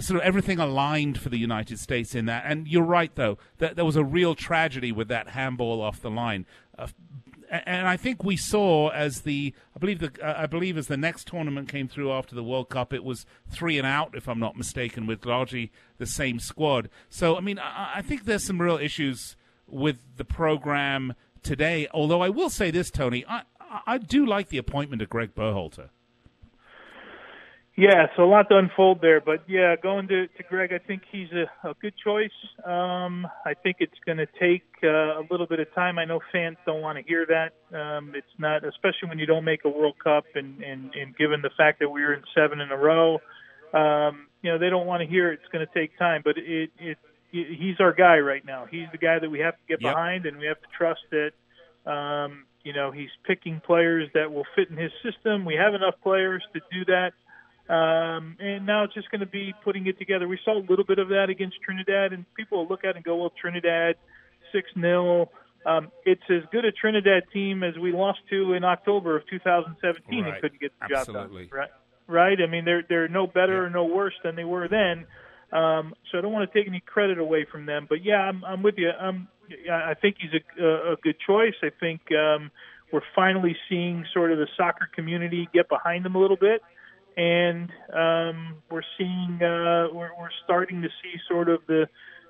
sort 0.00 0.20
of 0.20 0.26
everything 0.26 0.58
aligned 0.58 1.18
for 1.18 1.30
the 1.30 1.38
United 1.38 1.78
States 1.78 2.14
in 2.14 2.26
that. 2.26 2.44
And 2.46 2.68
you're 2.68 2.82
right, 2.82 3.14
though, 3.14 3.38
that 3.56 3.74
there 3.74 3.84
was 3.84 3.96
a 3.96 4.04
real 4.04 4.34
tragedy 4.34 4.92
with 4.92 5.08
that 5.08 5.30
handball 5.30 5.80
off 5.80 6.02
the 6.02 6.10
line. 6.10 6.44
Uh, 6.78 6.88
and 7.50 7.86
I 7.86 7.96
think 7.96 8.24
we 8.24 8.36
saw 8.36 8.88
as 8.90 9.22
the 9.22 9.54
I 9.74 9.78
believe 9.78 10.00
the 10.00 10.12
uh, 10.22 10.42
I 10.42 10.46
believe 10.46 10.76
as 10.76 10.86
the 10.86 10.96
next 10.96 11.26
tournament 11.26 11.68
came 11.68 11.88
through 11.88 12.12
after 12.12 12.34
the 12.34 12.44
World 12.44 12.68
Cup, 12.68 12.92
it 12.92 13.04
was 13.04 13.26
three 13.50 13.78
and 13.78 13.86
out, 13.86 14.14
if 14.14 14.28
I'm 14.28 14.38
not 14.38 14.56
mistaken, 14.56 15.06
with 15.06 15.24
largely 15.24 15.72
the 15.98 16.06
same 16.06 16.38
squad. 16.38 16.88
So 17.08 17.36
I 17.36 17.40
mean, 17.40 17.58
I, 17.58 17.92
I 17.96 18.02
think 18.02 18.24
there's 18.24 18.44
some 18.44 18.60
real 18.60 18.78
issues 18.78 19.36
with 19.66 19.98
the 20.16 20.24
program 20.24 21.14
today. 21.42 21.88
Although 21.92 22.22
I 22.22 22.28
will 22.28 22.50
say 22.50 22.70
this, 22.70 22.90
Tony, 22.90 23.24
I 23.28 23.42
I 23.86 23.98
do 23.98 24.24
like 24.26 24.48
the 24.48 24.58
appointment 24.58 25.02
of 25.02 25.10
Greg 25.10 25.34
Berhalter. 25.34 25.90
Yeah, 27.78 28.08
so 28.16 28.24
a 28.24 28.26
lot 28.26 28.48
to 28.48 28.58
unfold 28.58 29.00
there, 29.02 29.20
but 29.20 29.44
yeah, 29.48 29.76
going 29.80 30.08
to, 30.08 30.26
to 30.26 30.42
Greg, 30.50 30.72
I 30.72 30.78
think 30.84 31.02
he's 31.12 31.28
a, 31.30 31.68
a 31.68 31.74
good 31.80 31.94
choice. 32.04 32.32
Um, 32.64 33.24
I 33.46 33.54
think 33.54 33.76
it's 33.78 33.94
going 34.04 34.18
to 34.18 34.26
take 34.26 34.64
uh, 34.82 35.20
a 35.20 35.24
little 35.30 35.46
bit 35.46 35.60
of 35.60 35.72
time. 35.76 35.96
I 35.96 36.04
know 36.04 36.18
fans 36.32 36.56
don't 36.66 36.80
want 36.80 36.98
to 36.98 37.04
hear 37.04 37.24
that. 37.26 37.78
Um, 37.78 38.14
it's 38.16 38.26
not, 38.36 38.64
especially 38.64 39.08
when 39.10 39.20
you 39.20 39.26
don't 39.26 39.44
make 39.44 39.64
a 39.64 39.68
World 39.68 39.94
Cup, 40.02 40.24
and, 40.34 40.60
and, 40.60 40.92
and 40.92 41.16
given 41.16 41.40
the 41.40 41.50
fact 41.56 41.78
that 41.78 41.88
we 41.88 42.02
were 42.02 42.14
in 42.14 42.24
seven 42.34 42.60
in 42.60 42.72
a 42.72 42.76
row, 42.76 43.20
um, 43.72 44.26
you 44.42 44.50
know, 44.50 44.58
they 44.58 44.70
don't 44.70 44.86
want 44.88 45.02
to 45.02 45.06
hear 45.06 45.30
it's 45.30 45.46
going 45.52 45.64
to 45.64 45.72
take 45.72 45.96
time. 46.00 46.22
But 46.24 46.36
it, 46.36 46.70
it, 46.80 46.98
it, 47.32 47.58
he's 47.60 47.78
our 47.78 47.92
guy 47.92 48.18
right 48.18 48.44
now. 48.44 48.66
He's 48.68 48.88
the 48.90 48.98
guy 48.98 49.20
that 49.20 49.30
we 49.30 49.38
have 49.38 49.54
to 49.54 49.62
get 49.68 49.80
Yep. 49.80 49.92
behind, 49.92 50.26
and 50.26 50.36
we 50.38 50.46
have 50.46 50.60
to 50.60 50.68
trust 50.76 51.02
that. 51.12 51.30
Um, 51.88 52.44
you 52.64 52.72
know, 52.72 52.90
he's 52.90 53.10
picking 53.24 53.60
players 53.64 54.10
that 54.14 54.32
will 54.32 54.46
fit 54.56 54.68
in 54.68 54.76
his 54.76 54.90
system. 55.04 55.44
We 55.44 55.54
have 55.54 55.74
enough 55.74 55.94
players 56.02 56.42
to 56.54 56.60
do 56.72 56.84
that. 56.86 57.12
Um, 57.68 58.36
and 58.40 58.64
now 58.64 58.84
it's 58.84 58.94
just 58.94 59.10
going 59.10 59.20
to 59.20 59.26
be 59.26 59.52
putting 59.62 59.86
it 59.86 59.98
together. 59.98 60.26
We 60.26 60.38
saw 60.44 60.56
a 60.58 60.64
little 60.68 60.84
bit 60.84 60.98
of 60.98 61.08
that 61.08 61.28
against 61.28 61.56
Trinidad, 61.62 62.12
and 62.12 62.24
people 62.34 62.58
will 62.58 62.68
look 62.68 62.84
at 62.84 62.90
it 62.90 62.96
and 62.96 63.04
go, 63.04 63.16
well, 63.16 63.32
Trinidad, 63.38 63.96
6 64.52 64.68
0. 64.80 65.30
Um, 65.66 65.90
it's 66.06 66.22
as 66.30 66.42
good 66.50 66.64
a 66.64 66.72
Trinidad 66.72 67.24
team 67.32 67.62
as 67.62 67.76
we 67.76 67.92
lost 67.92 68.20
to 68.30 68.54
in 68.54 68.64
October 68.64 69.16
of 69.16 69.26
2017 69.28 70.24
Right. 70.24 70.32
and 70.32 70.40
couldn't 70.40 70.60
get 70.60 70.72
the 70.80 70.96
Absolutely. 70.96 71.44
job 71.44 71.50
done. 71.50 71.58
Right? 71.58 71.70
Right? 72.06 72.38
I 72.40 72.50
mean, 72.50 72.64
they're, 72.64 72.84
they're 72.88 73.08
no 73.08 73.26
better 73.26 73.66
or 73.66 73.70
no 73.70 73.84
worse 73.84 74.14
than 74.24 74.34
they 74.34 74.44
were 74.44 74.66
then. 74.68 75.04
Um, 75.52 75.94
so 76.10 76.16
I 76.18 76.20
don't 76.22 76.32
want 76.32 76.50
to 76.50 76.58
take 76.58 76.68
any 76.68 76.80
credit 76.80 77.18
away 77.18 77.46
from 77.50 77.66
them. 77.66 77.86
But 77.86 78.02
yeah, 78.02 78.20
I'm, 78.20 78.44
I'm 78.44 78.62
with 78.62 78.76
you. 78.78 78.90
Um, 78.98 79.28
I 79.70 79.92
think 79.94 80.16
he's 80.20 80.30
a, 80.32 80.62
a, 80.62 80.92
a 80.92 80.96
good 81.02 81.16
choice. 81.26 81.54
I 81.62 81.70
think 81.80 82.00
um, 82.12 82.50
we're 82.92 83.02
finally 83.14 83.56
seeing 83.68 84.06
sort 84.14 84.32
of 84.32 84.38
the 84.38 84.46
soccer 84.56 84.88
community 84.94 85.48
get 85.52 85.68
behind 85.68 86.06
him 86.06 86.14
a 86.14 86.18
little 86.18 86.36
bit 86.36 86.62
and 87.16 87.70
um, 87.92 88.56
we're 88.70 88.82
seeing 88.96 89.38
uh, 89.42 89.88
we're, 89.92 90.10
we're 90.18 90.34
starting 90.44 90.82
to 90.82 90.88
see 91.02 91.14
sort 91.28 91.48
of 91.48 91.60
the 91.66 91.88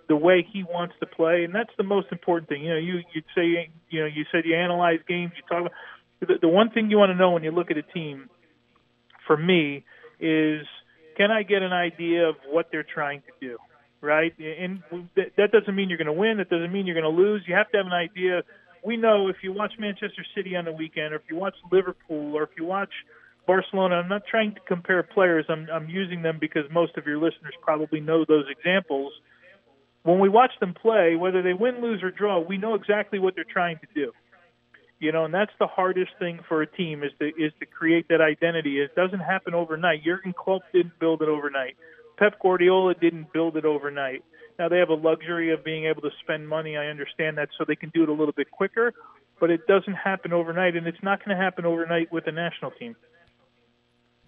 the 0.08 0.16
way 0.16 0.46
he 0.50 0.64
wants 0.64 0.94
to 1.00 1.06
play, 1.06 1.44
and 1.44 1.54
that's 1.54 1.70
the 1.76 1.84
most 1.84 2.08
important 2.10 2.48
thing. 2.48 2.64
You 2.64 2.70
know, 2.70 2.78
you 2.78 3.00
you'd 3.14 3.24
say 3.34 3.70
you 3.90 4.00
know 4.00 4.06
you 4.06 4.24
said 4.32 4.44
you 4.44 4.56
analyze 4.56 5.00
games, 5.06 5.32
you 5.36 5.42
talk 5.48 5.60
about 5.66 5.72
the, 6.20 6.34
the 6.40 6.48
one 6.48 6.70
thing 6.70 6.90
you 6.90 6.96
want 6.96 7.10
to 7.10 7.16
know 7.16 7.30
when 7.32 7.44
you 7.44 7.50
look 7.50 7.70
at 7.70 7.76
a 7.76 7.82
team. 7.82 8.28
For 9.26 9.36
me, 9.36 9.84
is 10.20 10.66
can 11.18 11.30
I 11.30 11.42
get 11.42 11.62
an 11.62 11.72
idea 11.72 12.28
of 12.28 12.36
what 12.48 12.68
they're 12.72 12.86
trying 12.94 13.20
to 13.22 13.46
do, 13.46 13.58
right? 14.00 14.32
And 14.38 14.82
that 15.16 15.52
doesn't 15.52 15.74
mean 15.74 15.90
you're 15.90 15.98
going 15.98 16.06
to 16.06 16.12
win. 16.12 16.38
That 16.38 16.48
doesn't 16.48 16.72
mean 16.72 16.86
you're 16.86 16.98
going 16.98 17.14
to 17.14 17.22
lose. 17.22 17.42
You 17.46 17.54
have 17.54 17.70
to 17.72 17.76
have 17.76 17.86
an 17.86 17.92
idea. 17.92 18.42
We 18.84 18.96
know 18.96 19.28
if 19.28 19.36
you 19.42 19.52
watch 19.52 19.72
Manchester 19.78 20.24
City 20.34 20.56
on 20.56 20.64
the 20.64 20.72
weekend, 20.72 21.12
or 21.12 21.16
if 21.16 21.22
you 21.28 21.36
watch 21.36 21.56
Liverpool, 21.70 22.34
or 22.34 22.44
if 22.44 22.50
you 22.56 22.64
watch 22.64 22.92
Barcelona. 23.48 23.96
I'm 23.96 24.08
not 24.08 24.22
trying 24.30 24.54
to 24.54 24.60
compare 24.68 25.02
players. 25.02 25.46
I'm, 25.48 25.66
I'm 25.72 25.88
using 25.88 26.20
them 26.22 26.36
because 26.38 26.64
most 26.70 26.98
of 26.98 27.06
your 27.06 27.16
listeners 27.16 27.54
probably 27.62 27.98
know 27.98 28.26
those 28.28 28.44
examples. 28.50 29.10
When 30.02 30.20
we 30.20 30.28
watch 30.28 30.52
them 30.60 30.74
play, 30.74 31.16
whether 31.16 31.42
they 31.42 31.54
win, 31.54 31.80
lose, 31.80 32.02
or 32.02 32.10
draw, 32.10 32.38
we 32.38 32.58
know 32.58 32.74
exactly 32.74 33.18
what 33.18 33.34
they're 33.34 33.44
trying 33.50 33.78
to 33.78 33.86
do. 33.94 34.12
You 35.00 35.12
know, 35.12 35.24
and 35.24 35.32
that's 35.32 35.52
the 35.58 35.66
hardest 35.66 36.10
thing 36.18 36.40
for 36.46 36.60
a 36.60 36.66
team 36.66 37.02
is 37.02 37.12
to 37.20 37.26
is 37.26 37.52
to 37.60 37.66
create 37.66 38.08
that 38.08 38.20
identity. 38.20 38.80
It 38.80 38.94
doesn't 38.94 39.20
happen 39.20 39.54
overnight. 39.54 40.04
Jurgen 40.04 40.34
Klopp 40.36 40.62
didn't 40.72 40.98
build 40.98 41.22
it 41.22 41.28
overnight. 41.28 41.76
Pep 42.18 42.34
Guardiola 42.42 42.94
didn't 42.94 43.32
build 43.32 43.56
it 43.56 43.64
overnight. 43.64 44.24
Now 44.58 44.68
they 44.68 44.78
have 44.78 44.90
a 44.90 44.94
luxury 44.94 45.52
of 45.54 45.64
being 45.64 45.86
able 45.86 46.02
to 46.02 46.10
spend 46.22 46.48
money. 46.48 46.76
I 46.76 46.86
understand 46.86 47.38
that, 47.38 47.48
so 47.56 47.64
they 47.66 47.76
can 47.76 47.90
do 47.94 48.02
it 48.02 48.08
a 48.08 48.12
little 48.12 48.34
bit 48.36 48.50
quicker. 48.50 48.92
But 49.40 49.50
it 49.50 49.66
doesn't 49.68 49.94
happen 49.94 50.32
overnight, 50.32 50.74
and 50.76 50.86
it's 50.86 51.02
not 51.02 51.24
going 51.24 51.36
to 51.36 51.42
happen 51.42 51.64
overnight 51.64 52.12
with 52.12 52.24
the 52.24 52.32
national 52.32 52.72
team. 52.72 52.96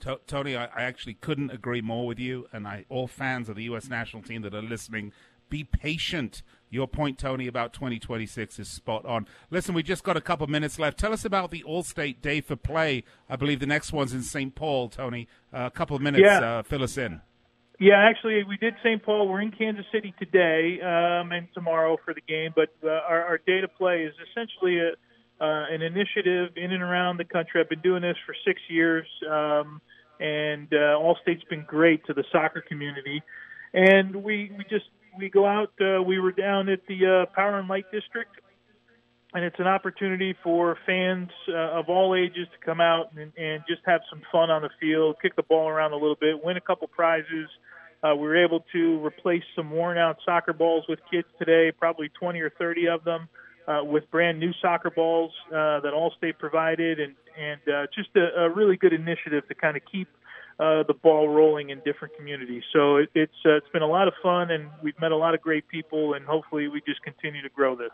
To- 0.01 0.21
Tony, 0.27 0.57
I, 0.57 0.67
I 0.67 0.83
actually 0.83 1.15
couldn't 1.15 1.51
agree 1.51 1.81
more 1.81 2.07
with 2.07 2.19
you, 2.19 2.47
and 2.53 2.67
I 2.67 2.85
all 2.89 3.07
fans 3.07 3.49
of 3.49 3.57
the 3.57 3.65
U.S. 3.65 3.89
national 3.89 4.23
team 4.23 4.43
that 4.43 4.55
are 4.55 4.63
listening, 4.63 5.13
be 5.49 5.65
patient. 5.65 6.43
Your 6.71 6.87
point, 6.87 7.19
Tony, 7.19 7.49
about 7.49 7.73
2026 7.73 8.59
is 8.61 8.69
spot 8.69 9.05
on. 9.05 9.27
Listen, 9.51 9.75
we 9.75 9.83
just 9.83 10.05
got 10.05 10.17
a 10.17 10.21
couple 10.21 10.47
minutes 10.47 10.79
left. 10.79 10.99
Tell 10.99 11.13
us 11.13 11.25
about 11.25 11.51
the 11.51 11.65
Allstate 11.69 12.23
Day 12.23 12.41
for 12.41 12.55
Play. 12.55 13.03
I 13.29 13.37
believe 13.37 13.59
the 13.59 13.67
next 13.67 13.93
one's 13.93 14.15
in 14.15 14.23
St. 14.23 14.55
Paul, 14.55 14.89
Tony. 14.89 15.27
Uh, 15.53 15.65
a 15.67 15.71
couple 15.71 15.97
of 15.97 16.03
minutes. 16.03 16.23
Yeah. 16.25 16.59
Uh, 16.59 16.63
fill 16.63 16.85
us 16.85 16.97
in. 16.97 17.21
Yeah, 17.81 17.97
actually, 17.97 18.45
we 18.45 18.59
did 18.59 18.75
St. 18.85 19.03
Paul. 19.03 19.27
We're 19.27 19.41
in 19.41 19.53
Kansas 19.53 19.87
City 19.91 20.15
today 20.19 20.79
um, 20.83 21.33
and 21.33 21.49
tomorrow 21.55 21.97
for 22.05 22.13
the 22.13 22.21
game. 22.21 22.53
But 22.55 22.69
uh, 22.85 22.91
our, 23.09 23.25
our 23.25 23.39
day 23.39 23.63
to 23.63 23.69
play 23.69 24.03
is 24.03 24.13
essentially 24.31 24.79
a, 24.79 24.91
uh, 25.43 25.65
an 25.71 25.81
initiative 25.81 26.51
in 26.57 26.73
and 26.73 26.83
around 26.83 27.17
the 27.17 27.25
country. 27.25 27.59
I've 27.59 27.71
been 27.71 27.81
doing 27.81 28.03
this 28.03 28.19
for 28.27 28.35
six 28.47 28.61
years, 28.69 29.07
um, 29.29 29.81
and 30.21 30.69
uh, 30.73 30.99
Allstate's 30.99 31.45
been 31.49 31.65
great 31.67 32.05
to 32.07 32.15
the 32.15 32.25
soccer 32.31 32.61
community. 32.61 33.23
And 33.73 34.17
we 34.17 34.53
we 34.57 34.65
just 34.65 34.87
we 35.19 35.31
go 35.31 35.47
out. 35.47 35.73
Uh, 35.81 36.03
we 36.03 36.19
were 36.19 36.33
down 36.33 36.69
at 36.69 36.87
the 36.87 37.07
uh, 37.07 37.35
Power 37.35 37.59
and 37.59 37.69
Light 37.69 37.87
District 37.91 38.31
and 39.33 39.45
it's 39.45 39.59
an 39.59 39.67
opportunity 39.67 40.35
for 40.43 40.77
fans 40.87 41.31
uh, 41.49 41.79
of 41.79 41.89
all 41.89 42.15
ages 42.17 42.49
to 42.53 42.65
come 42.65 42.81
out 42.81 43.13
and, 43.17 43.33
and 43.37 43.63
just 43.69 43.81
have 43.87 44.01
some 44.11 44.23
fun 44.33 44.51
on 44.51 44.63
the 44.63 44.71
field, 44.81 45.17
kick 45.23 45.37
the 45.37 45.43
ball 45.43 45.69
around 45.69 45.93
a 45.93 45.97
little 45.97 46.17
bit, 46.21 46.43
win 46.43 46.57
a 46.57 46.61
couple 46.61 46.89
prizes. 46.89 47.49
Uh, 48.03 48.15
we 48.15 48.27
were 48.27 48.43
able 48.45 48.65
to 48.73 49.05
replace 49.05 49.43
some 49.55 49.71
worn 49.71 49.99
out 49.99 50.17
soccer 50.25 50.53
balls 50.53 50.85
with 50.89 50.99
kids 51.11 51.29
today, 51.39 51.71
probably 51.71 52.09
20 52.09 52.41
or 52.41 52.51
30 52.51 52.89
of 52.89 53.05
them, 53.05 53.29
uh, 53.69 53.81
with 53.85 54.11
brand 54.11 54.41
new 54.41 54.53
soccer 54.61 54.91
balls 54.91 55.33
uh, 55.49 55.79
that 55.81 55.93
Allstate 55.95 56.39
provided, 56.39 56.99
and 56.99 57.15
and 57.39 57.61
uh, 57.69 57.87
just 57.95 58.11
a, 58.17 58.43
a 58.43 58.51
really 58.51 58.77
good 58.77 58.93
initiative 58.93 59.47
to 59.49 59.55
kind 59.55 59.77
of 59.77 59.83
keep 59.91 60.09
uh, 60.59 60.83
the 60.87 60.95
ball 60.95 61.29
rolling 61.29 61.71
in 61.71 61.81
different 61.85 62.15
communities. 62.17 62.63
So 62.73 62.97
it, 62.97 63.09
it's 63.15 63.33
uh, 63.47 63.57
it's 63.57 63.69
been 63.73 63.83
a 63.83 63.87
lot 63.87 64.09
of 64.09 64.15
fun, 64.23 64.51
and 64.51 64.69
we've 64.83 64.99
met 65.01 65.13
a 65.13 65.17
lot 65.17 65.35
of 65.35 65.41
great 65.41 65.67
people, 65.69 66.15
and 66.15 66.25
hopefully 66.27 66.69
we 66.69 66.83
just 66.87 67.03
continue 67.03 67.43
to 67.43 67.49
grow 67.49 67.75
this. 67.75 67.91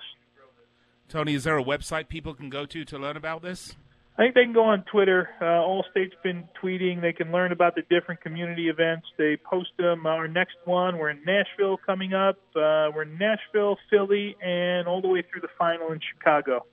Tony, 1.08 1.34
is 1.34 1.44
there 1.44 1.56
a 1.56 1.62
website 1.64 2.08
people 2.08 2.34
can 2.34 2.50
go 2.50 2.66
to 2.66 2.84
to 2.84 2.98
learn 2.98 3.16
about 3.16 3.42
this? 3.42 3.76
I 4.18 4.22
think 4.22 4.34
they 4.34 4.44
can 4.44 4.54
go 4.54 4.64
on 4.64 4.82
Twitter. 4.90 5.28
Uh, 5.40 5.44
Allstate's 5.44 6.16
been 6.24 6.48
tweeting. 6.62 7.02
They 7.02 7.12
can 7.12 7.30
learn 7.30 7.52
about 7.52 7.74
the 7.74 7.82
different 7.90 8.22
community 8.22 8.68
events. 8.68 9.06
They 9.18 9.36
post 9.36 9.68
them. 9.78 10.06
Our 10.06 10.26
next 10.26 10.56
one, 10.64 10.96
we're 10.96 11.10
in 11.10 11.20
Nashville 11.26 11.76
coming 11.84 12.14
up. 12.14 12.38
Uh, 12.56 12.88
we're 12.94 13.02
in 13.02 13.18
Nashville, 13.18 13.76
Philly, 13.90 14.34
and 14.42 14.88
all 14.88 15.02
the 15.02 15.08
way 15.08 15.22
through 15.30 15.42
the 15.42 15.52
final 15.58 15.92
in 15.92 16.00
Chicago. 16.00 16.64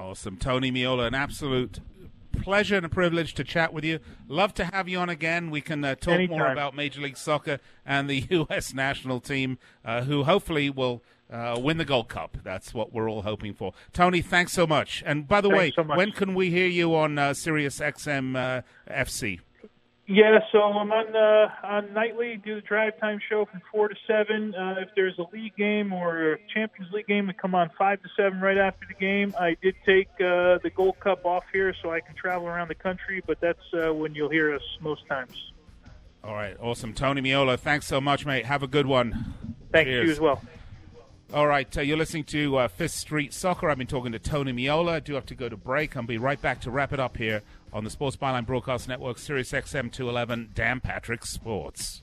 Awesome. 0.00 0.38
Tony 0.38 0.72
Meola, 0.72 1.06
an 1.06 1.14
absolute 1.14 1.80
pleasure 2.40 2.74
and 2.74 2.86
a 2.86 2.88
privilege 2.88 3.34
to 3.34 3.44
chat 3.44 3.74
with 3.74 3.84
you. 3.84 3.98
Love 4.28 4.54
to 4.54 4.64
have 4.64 4.88
you 4.88 4.98
on 4.98 5.10
again. 5.10 5.50
We 5.50 5.60
can 5.60 5.84
uh, 5.84 5.94
talk 5.94 6.26
more 6.30 6.50
about 6.50 6.74
Major 6.74 7.02
League 7.02 7.18
Soccer 7.18 7.58
and 7.84 8.08
the 8.08 8.26
U.S. 8.30 8.72
national 8.72 9.20
team, 9.20 9.58
uh, 9.84 10.04
who 10.04 10.24
hopefully 10.24 10.70
will 10.70 11.02
uh, 11.30 11.60
win 11.60 11.76
the 11.76 11.84
Gold 11.84 12.08
Cup. 12.08 12.38
That's 12.42 12.72
what 12.72 12.94
we're 12.94 13.10
all 13.10 13.22
hoping 13.22 13.52
for. 13.52 13.74
Tony, 13.92 14.22
thanks 14.22 14.52
so 14.52 14.66
much. 14.66 15.02
And 15.04 15.28
by 15.28 15.42
the 15.42 15.50
Thanks 15.50 15.76
way, 15.76 15.84
so 15.88 15.94
when 15.94 16.12
can 16.12 16.34
we 16.34 16.48
hear 16.48 16.66
you 16.66 16.94
on 16.94 17.18
uh, 17.18 17.34
Sirius 17.34 17.78
XM 17.78 18.36
uh, 18.36 18.62
FC? 18.90 19.40
Yeah, 20.12 20.40
so 20.50 20.58
I'm 20.58 20.90
on 20.90 21.14
uh, 21.14 21.48
on 21.62 21.94
nightly. 21.94 22.36
Do 22.44 22.56
the 22.56 22.60
drive 22.62 22.98
time 22.98 23.20
show 23.28 23.44
from 23.44 23.62
four 23.70 23.86
to 23.86 23.94
seven. 24.08 24.52
Uh, 24.56 24.74
if 24.80 24.88
there's 24.96 25.16
a 25.20 25.24
league 25.32 25.54
game 25.56 25.92
or 25.92 26.32
a 26.32 26.38
Champions 26.52 26.92
League 26.92 27.06
game, 27.06 27.28
we 27.28 27.32
come 27.32 27.54
on 27.54 27.70
five 27.78 28.02
to 28.02 28.08
seven 28.16 28.40
right 28.40 28.58
after 28.58 28.86
the 28.88 28.94
game. 28.94 29.32
I 29.38 29.56
did 29.62 29.76
take 29.86 30.08
uh, 30.14 30.58
the 30.64 30.72
Gold 30.74 30.98
Cup 30.98 31.24
off 31.24 31.44
here 31.52 31.72
so 31.80 31.92
I 31.92 32.00
can 32.00 32.16
travel 32.16 32.48
around 32.48 32.66
the 32.66 32.74
country, 32.74 33.22
but 33.24 33.40
that's 33.40 33.62
uh, 33.72 33.94
when 33.94 34.16
you'll 34.16 34.30
hear 34.30 34.52
us 34.52 34.62
most 34.80 35.06
times. 35.06 35.52
All 36.24 36.34
right, 36.34 36.56
awesome. 36.58 36.92
Tony 36.92 37.20
Meola, 37.20 37.56
thanks 37.56 37.86
so 37.86 38.00
much, 38.00 38.26
mate. 38.26 38.46
Have 38.46 38.64
a 38.64 38.68
good 38.68 38.86
one. 38.86 39.34
Thank 39.70 39.86
Cheers. 39.86 40.06
you 40.06 40.12
as 40.12 40.18
well. 40.18 40.42
All 41.32 41.46
right, 41.46 41.78
uh, 41.78 41.82
you're 41.82 41.96
listening 41.96 42.24
to 42.24 42.56
uh, 42.56 42.66
Fifth 42.66 42.94
Street 42.94 43.32
Soccer. 43.32 43.70
I've 43.70 43.78
been 43.78 43.86
talking 43.86 44.10
to 44.10 44.18
Tony 44.18 44.52
Meola. 44.52 44.94
I 44.94 44.98
do 45.00 45.14
have 45.14 45.26
to 45.26 45.36
go 45.36 45.48
to 45.48 45.56
break. 45.56 45.96
I'll 45.96 46.02
be 46.02 46.18
right 46.18 46.42
back 46.42 46.62
to 46.62 46.72
wrap 46.72 46.92
it 46.92 46.98
up 46.98 47.16
here 47.16 47.42
on 47.72 47.84
the 47.84 47.90
Sports 47.90 48.16
Byline 48.16 48.46
Broadcast 48.46 48.88
Network, 48.88 49.18
Sirius 49.18 49.52
XM 49.52 49.92
211, 49.92 50.50
Dan 50.54 50.80
Patrick 50.80 51.24
Sports. 51.24 52.02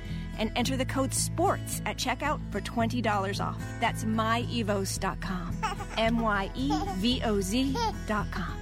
and 0.37 0.51
enter 0.55 0.77
the 0.77 0.85
code 0.85 1.13
SPORTS 1.13 1.81
at 1.85 1.97
checkout 1.97 2.39
for 2.51 2.61
$20 2.61 3.43
off. 3.43 3.61
That's 3.79 4.03
myevoz.com. 4.05 5.57
M 5.97 6.19
Y 6.19 6.51
E 6.55 6.71
V 6.97 7.21
O 7.23 7.41
Z.com. 7.41 8.61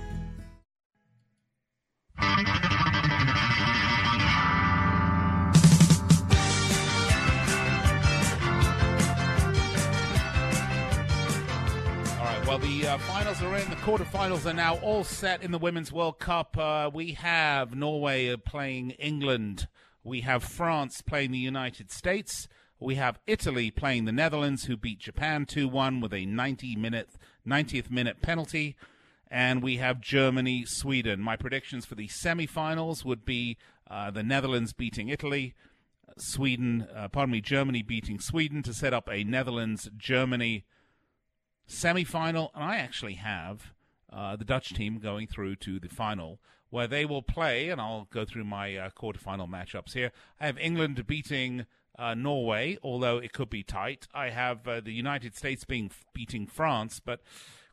Well, 12.50 12.58
the 12.58 12.88
uh, 12.88 12.98
finals 12.98 13.44
are 13.44 13.56
in. 13.58 13.70
The 13.70 13.76
quarterfinals 13.76 14.48
are 14.48 14.56
now 14.56 14.78
all 14.78 15.04
set 15.04 15.44
in 15.44 15.52
the 15.52 15.60
Women's 15.60 15.92
World 15.92 16.18
Cup. 16.18 16.58
Uh, 16.58 16.90
we 16.92 17.12
have 17.12 17.76
Norway 17.76 18.36
playing 18.38 18.90
England. 18.92 19.68
We 20.04 20.22
have 20.22 20.44
France 20.44 21.02
playing 21.02 21.32
the 21.32 21.40
United 21.40 21.92
States. 21.92 22.48
We 22.80 22.96
have 22.96 23.20
Italy 23.28 23.72
playing 23.72 24.06
the 24.06 24.12
Netherlands, 24.12 24.66
who 24.66 24.78
beat 24.78 25.00
Japan 25.00 25.46
2 25.46 25.68
1 25.68 26.00
with 26.00 26.14
a 26.14 26.26
90 26.26 26.76
minute, 26.78 27.10
90th 27.46 27.92
minute 27.92 28.22
penalty. 28.22 28.76
And 29.30 29.62
we 29.62 29.78
have 29.78 30.02
Germany, 30.02 30.64
Sweden. 30.66 31.20
My 31.20 31.36
predictions 31.36 31.86
for 31.86 31.96
the 31.96 32.08
semifinals 32.08 33.06
would 33.06 33.26
be 33.26 33.58
uh, 33.90 34.10
the 34.10 34.24
Netherlands 34.24 34.74
beating 34.74 35.10
Italy, 35.10 35.54
Sweden, 36.18 36.88
uh, 36.96 37.08
pardon 37.10 37.34
me, 37.34 37.42
Germany 37.42 37.82
beating 37.82 38.20
Sweden 38.20 38.64
to 38.64 38.74
set 38.74 38.94
up 38.94 39.10
a 39.10 39.24
Netherlands 39.24 39.90
Germany 39.98 40.66
semifinal. 41.68 42.50
And 42.56 42.64
I 42.64 42.78
actually 42.78 43.16
have 43.16 43.74
uh, 44.12 44.36
the 44.36 44.46
Dutch 44.46 44.74
team 44.74 45.00
going 45.00 45.28
through 45.28 45.58
to 45.58 45.80
the 45.80 45.90
final 45.90 46.40
where 46.70 46.88
they 46.88 47.06
will 47.06 47.22
play, 47.22 47.70
and 47.70 47.82
I'll 47.82 48.08
go 48.12 48.26
through 48.26 48.46
my 48.46 48.76
uh, 48.76 48.90
quarterfinal 48.92 49.50
matchups 49.50 49.94
here. 49.94 50.12
I 50.40 50.46
have 50.46 50.58
England 50.58 51.06
beating 51.08 51.66
uh, 51.98 52.14
Norway, 52.14 52.78
although 52.84 53.18
it 53.18 53.34
could 53.34 53.50
be 53.50 53.64
tight. 53.64 54.08
I 54.14 54.30
have 54.30 54.68
uh, 54.68 54.80
the 54.80 54.94
United 54.94 55.36
States 55.36 55.66
being 55.66 55.92
beating 56.14 56.48
France, 56.48 57.02
but 57.04 57.22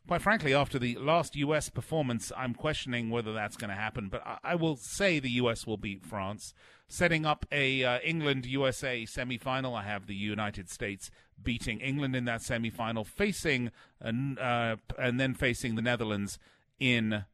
quite 0.07 0.21
frankly, 0.21 0.53
after 0.53 0.79
the 0.79 0.95
last 0.95 1.35
U.S. 1.35 1.69
performance, 1.69 2.31
I'm 2.35 2.53
questioning 2.53 3.09
whether 3.09 3.33
that's 3.33 3.57
going 3.57 3.69
to 3.69 3.75
happen. 3.75 4.09
But 4.09 4.25
I-, 4.25 4.39
I, 4.43 4.55
will 4.55 4.77
say 4.77 5.19
the 5.19 5.31
U.S. 5.31 5.67
will 5.67 5.77
beat 5.77 6.03
France. 6.03 6.53
Setting 6.87 7.25
up 7.25 7.45
a 7.51 7.83
uh, 7.83 7.99
England 7.99 8.45
USA 8.45 9.03
semifinal, 9.03 9.77
I 9.77 9.83
have 9.83 10.07
the 10.07 10.15
United 10.15 10.69
States 10.69 11.11
beating 11.41 11.79
England 11.79 12.15
in 12.15 12.25
that 12.25 12.41
semifinal, 12.41 13.05
facing 13.05 13.71
uh, 14.01 14.75
and 14.97 15.19
then 15.19 15.33
facing 15.33 15.75
the 15.75 15.81
Netherlands 15.81 16.39
in 16.79 17.25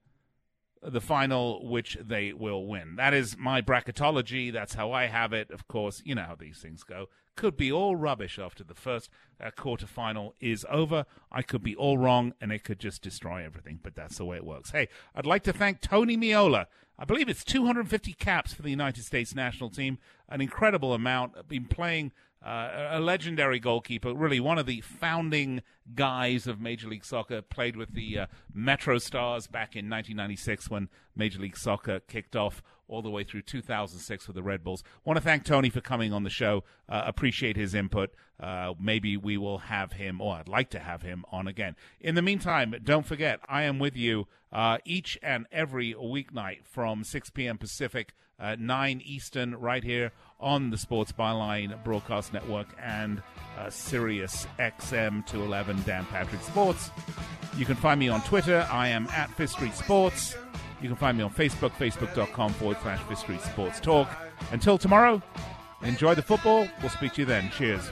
the 0.85 1.01
final, 1.01 1.67
which 1.67 1.97
they 2.01 2.33
will 2.33 2.65
win. 2.65 2.95
That 2.95 3.13
is 3.13 3.37
my 3.37 3.61
bracketology. 3.61 4.51
That's 4.51 4.73
how 4.73 4.91
I 4.91 5.05
have 5.05 5.33
it. 5.33 5.49
Of 5.51 5.67
course, 5.67 6.01
you 6.05 6.15
know 6.15 6.23
how 6.23 6.35
these 6.35 6.59
things 6.59 6.83
go. 6.83 7.07
Could 7.35 7.57
be 7.57 7.71
all 7.71 7.95
rubbish 7.95 8.37
after 8.37 8.63
the 8.63 8.75
first 8.75 9.09
uh, 9.41 9.49
quarterfinal 9.57 10.33
is 10.39 10.65
over. 10.69 11.05
I 11.31 11.41
could 11.41 11.63
be 11.63 11.75
all 11.75 11.97
wrong, 11.97 12.33
and 12.39 12.51
it 12.51 12.63
could 12.63 12.79
just 12.79 13.01
destroy 13.01 13.43
everything. 13.43 13.79
But 13.81 13.95
that's 13.95 14.17
the 14.17 14.25
way 14.25 14.37
it 14.37 14.45
works. 14.45 14.71
Hey, 14.71 14.89
I'd 15.15 15.25
like 15.25 15.43
to 15.43 15.53
thank 15.53 15.81
Tony 15.81 16.17
Meola. 16.17 16.67
I 16.97 17.05
believe 17.05 17.27
it's 17.27 17.43
250 17.43 18.13
caps 18.13 18.53
for 18.53 18.61
the 18.61 18.69
United 18.69 19.03
States 19.03 19.33
national 19.33 19.71
team. 19.71 19.97
An 20.29 20.41
incredible 20.41 20.93
amount. 20.93 21.47
Been 21.47 21.65
playing 21.65 22.11
uh, 22.45 22.89
a 22.91 22.99
legendary 22.99 23.59
goalkeeper, 23.59 24.13
really 24.13 24.39
one 24.39 24.57
of 24.57 24.65
the 24.65 24.81
founding 24.81 25.61
guys 25.95 26.45
of 26.47 26.59
Major 26.59 26.87
League 26.87 27.05
Soccer. 27.05 27.41
Played 27.41 27.75
with 27.75 27.93
the 27.93 28.19
uh, 28.19 28.25
MetroStars 28.55 29.49
back 29.49 29.75
in 29.75 29.89
1996 29.89 30.69
when 30.69 30.89
Major 31.15 31.39
League 31.39 31.57
Soccer 31.57 31.99
kicked 32.01 32.35
off, 32.35 32.61
all 32.87 33.01
the 33.01 33.09
way 33.09 33.23
through 33.23 33.41
2006 33.41 34.27
with 34.27 34.35
the 34.35 34.43
Red 34.43 34.63
Bulls. 34.63 34.83
Want 35.05 35.17
to 35.17 35.23
thank 35.23 35.45
Tony 35.45 35.69
for 35.69 35.81
coming 35.81 36.13
on 36.13 36.23
the 36.23 36.29
show. 36.29 36.63
Uh, 36.87 37.03
appreciate 37.05 37.55
his 37.55 37.73
input. 37.73 38.13
Uh, 38.39 38.73
maybe 38.79 39.15
we 39.15 39.37
will 39.37 39.59
have 39.59 39.93
him, 39.93 40.19
or 40.19 40.35
I'd 40.35 40.47
like 40.47 40.69
to 40.71 40.79
have 40.79 41.01
him 41.01 41.23
on 41.31 41.47
again. 41.47 41.75
In 42.01 42.15
the 42.15 42.21
meantime, 42.21 42.75
don't 42.83 43.05
forget, 43.05 43.39
I 43.47 43.63
am 43.63 43.79
with 43.79 43.95
you 43.95 44.27
uh, 44.51 44.77
each 44.85 45.17
and 45.23 45.47
every 45.51 45.93
weeknight 45.93 46.65
from 46.65 47.03
6 47.03 47.29
p.m. 47.29 47.57
Pacific, 47.57 48.13
uh, 48.39 48.55
9 48.59 49.01
Eastern, 49.03 49.55
right 49.55 49.83
here 49.83 50.11
on 50.43 50.69
the 50.69 50.77
Sports 50.77 51.11
Byline 51.11 51.81
Broadcast 51.83 52.33
Network 52.33 52.67
and 52.81 53.23
uh, 53.57 53.69
Sirius 53.69 54.45
XM 54.59 55.25
211 55.25 55.81
Dan 55.83 56.05
Patrick 56.05 56.41
Sports. 56.41 56.91
You 57.57 57.65
can 57.65 57.75
find 57.75 57.99
me 57.99 58.09
on 58.09 58.21
Twitter. 58.23 58.67
I 58.69 58.89
am 58.89 59.07
at 59.07 59.31
Fifth 59.31 59.51
Street 59.51 59.73
Sports. 59.73 60.35
You 60.81 60.89
can 60.89 60.97
find 60.97 61.17
me 61.17 61.23
on 61.23 61.31
Facebook, 61.31 61.71
facebook.com 61.71 62.53
forward 62.53 62.77
slash 62.81 63.01
Fifth 63.03 63.19
Street 63.19 63.41
Sports 63.41 63.79
Talk. 63.79 64.09
Until 64.51 64.77
tomorrow, 64.77 65.21
enjoy 65.81 66.13
the 66.13 66.21
football. 66.21 66.67
We'll 66.81 66.89
speak 66.89 67.13
to 67.13 67.21
you 67.21 67.25
then. 67.25 67.49
Cheers. 67.51 67.91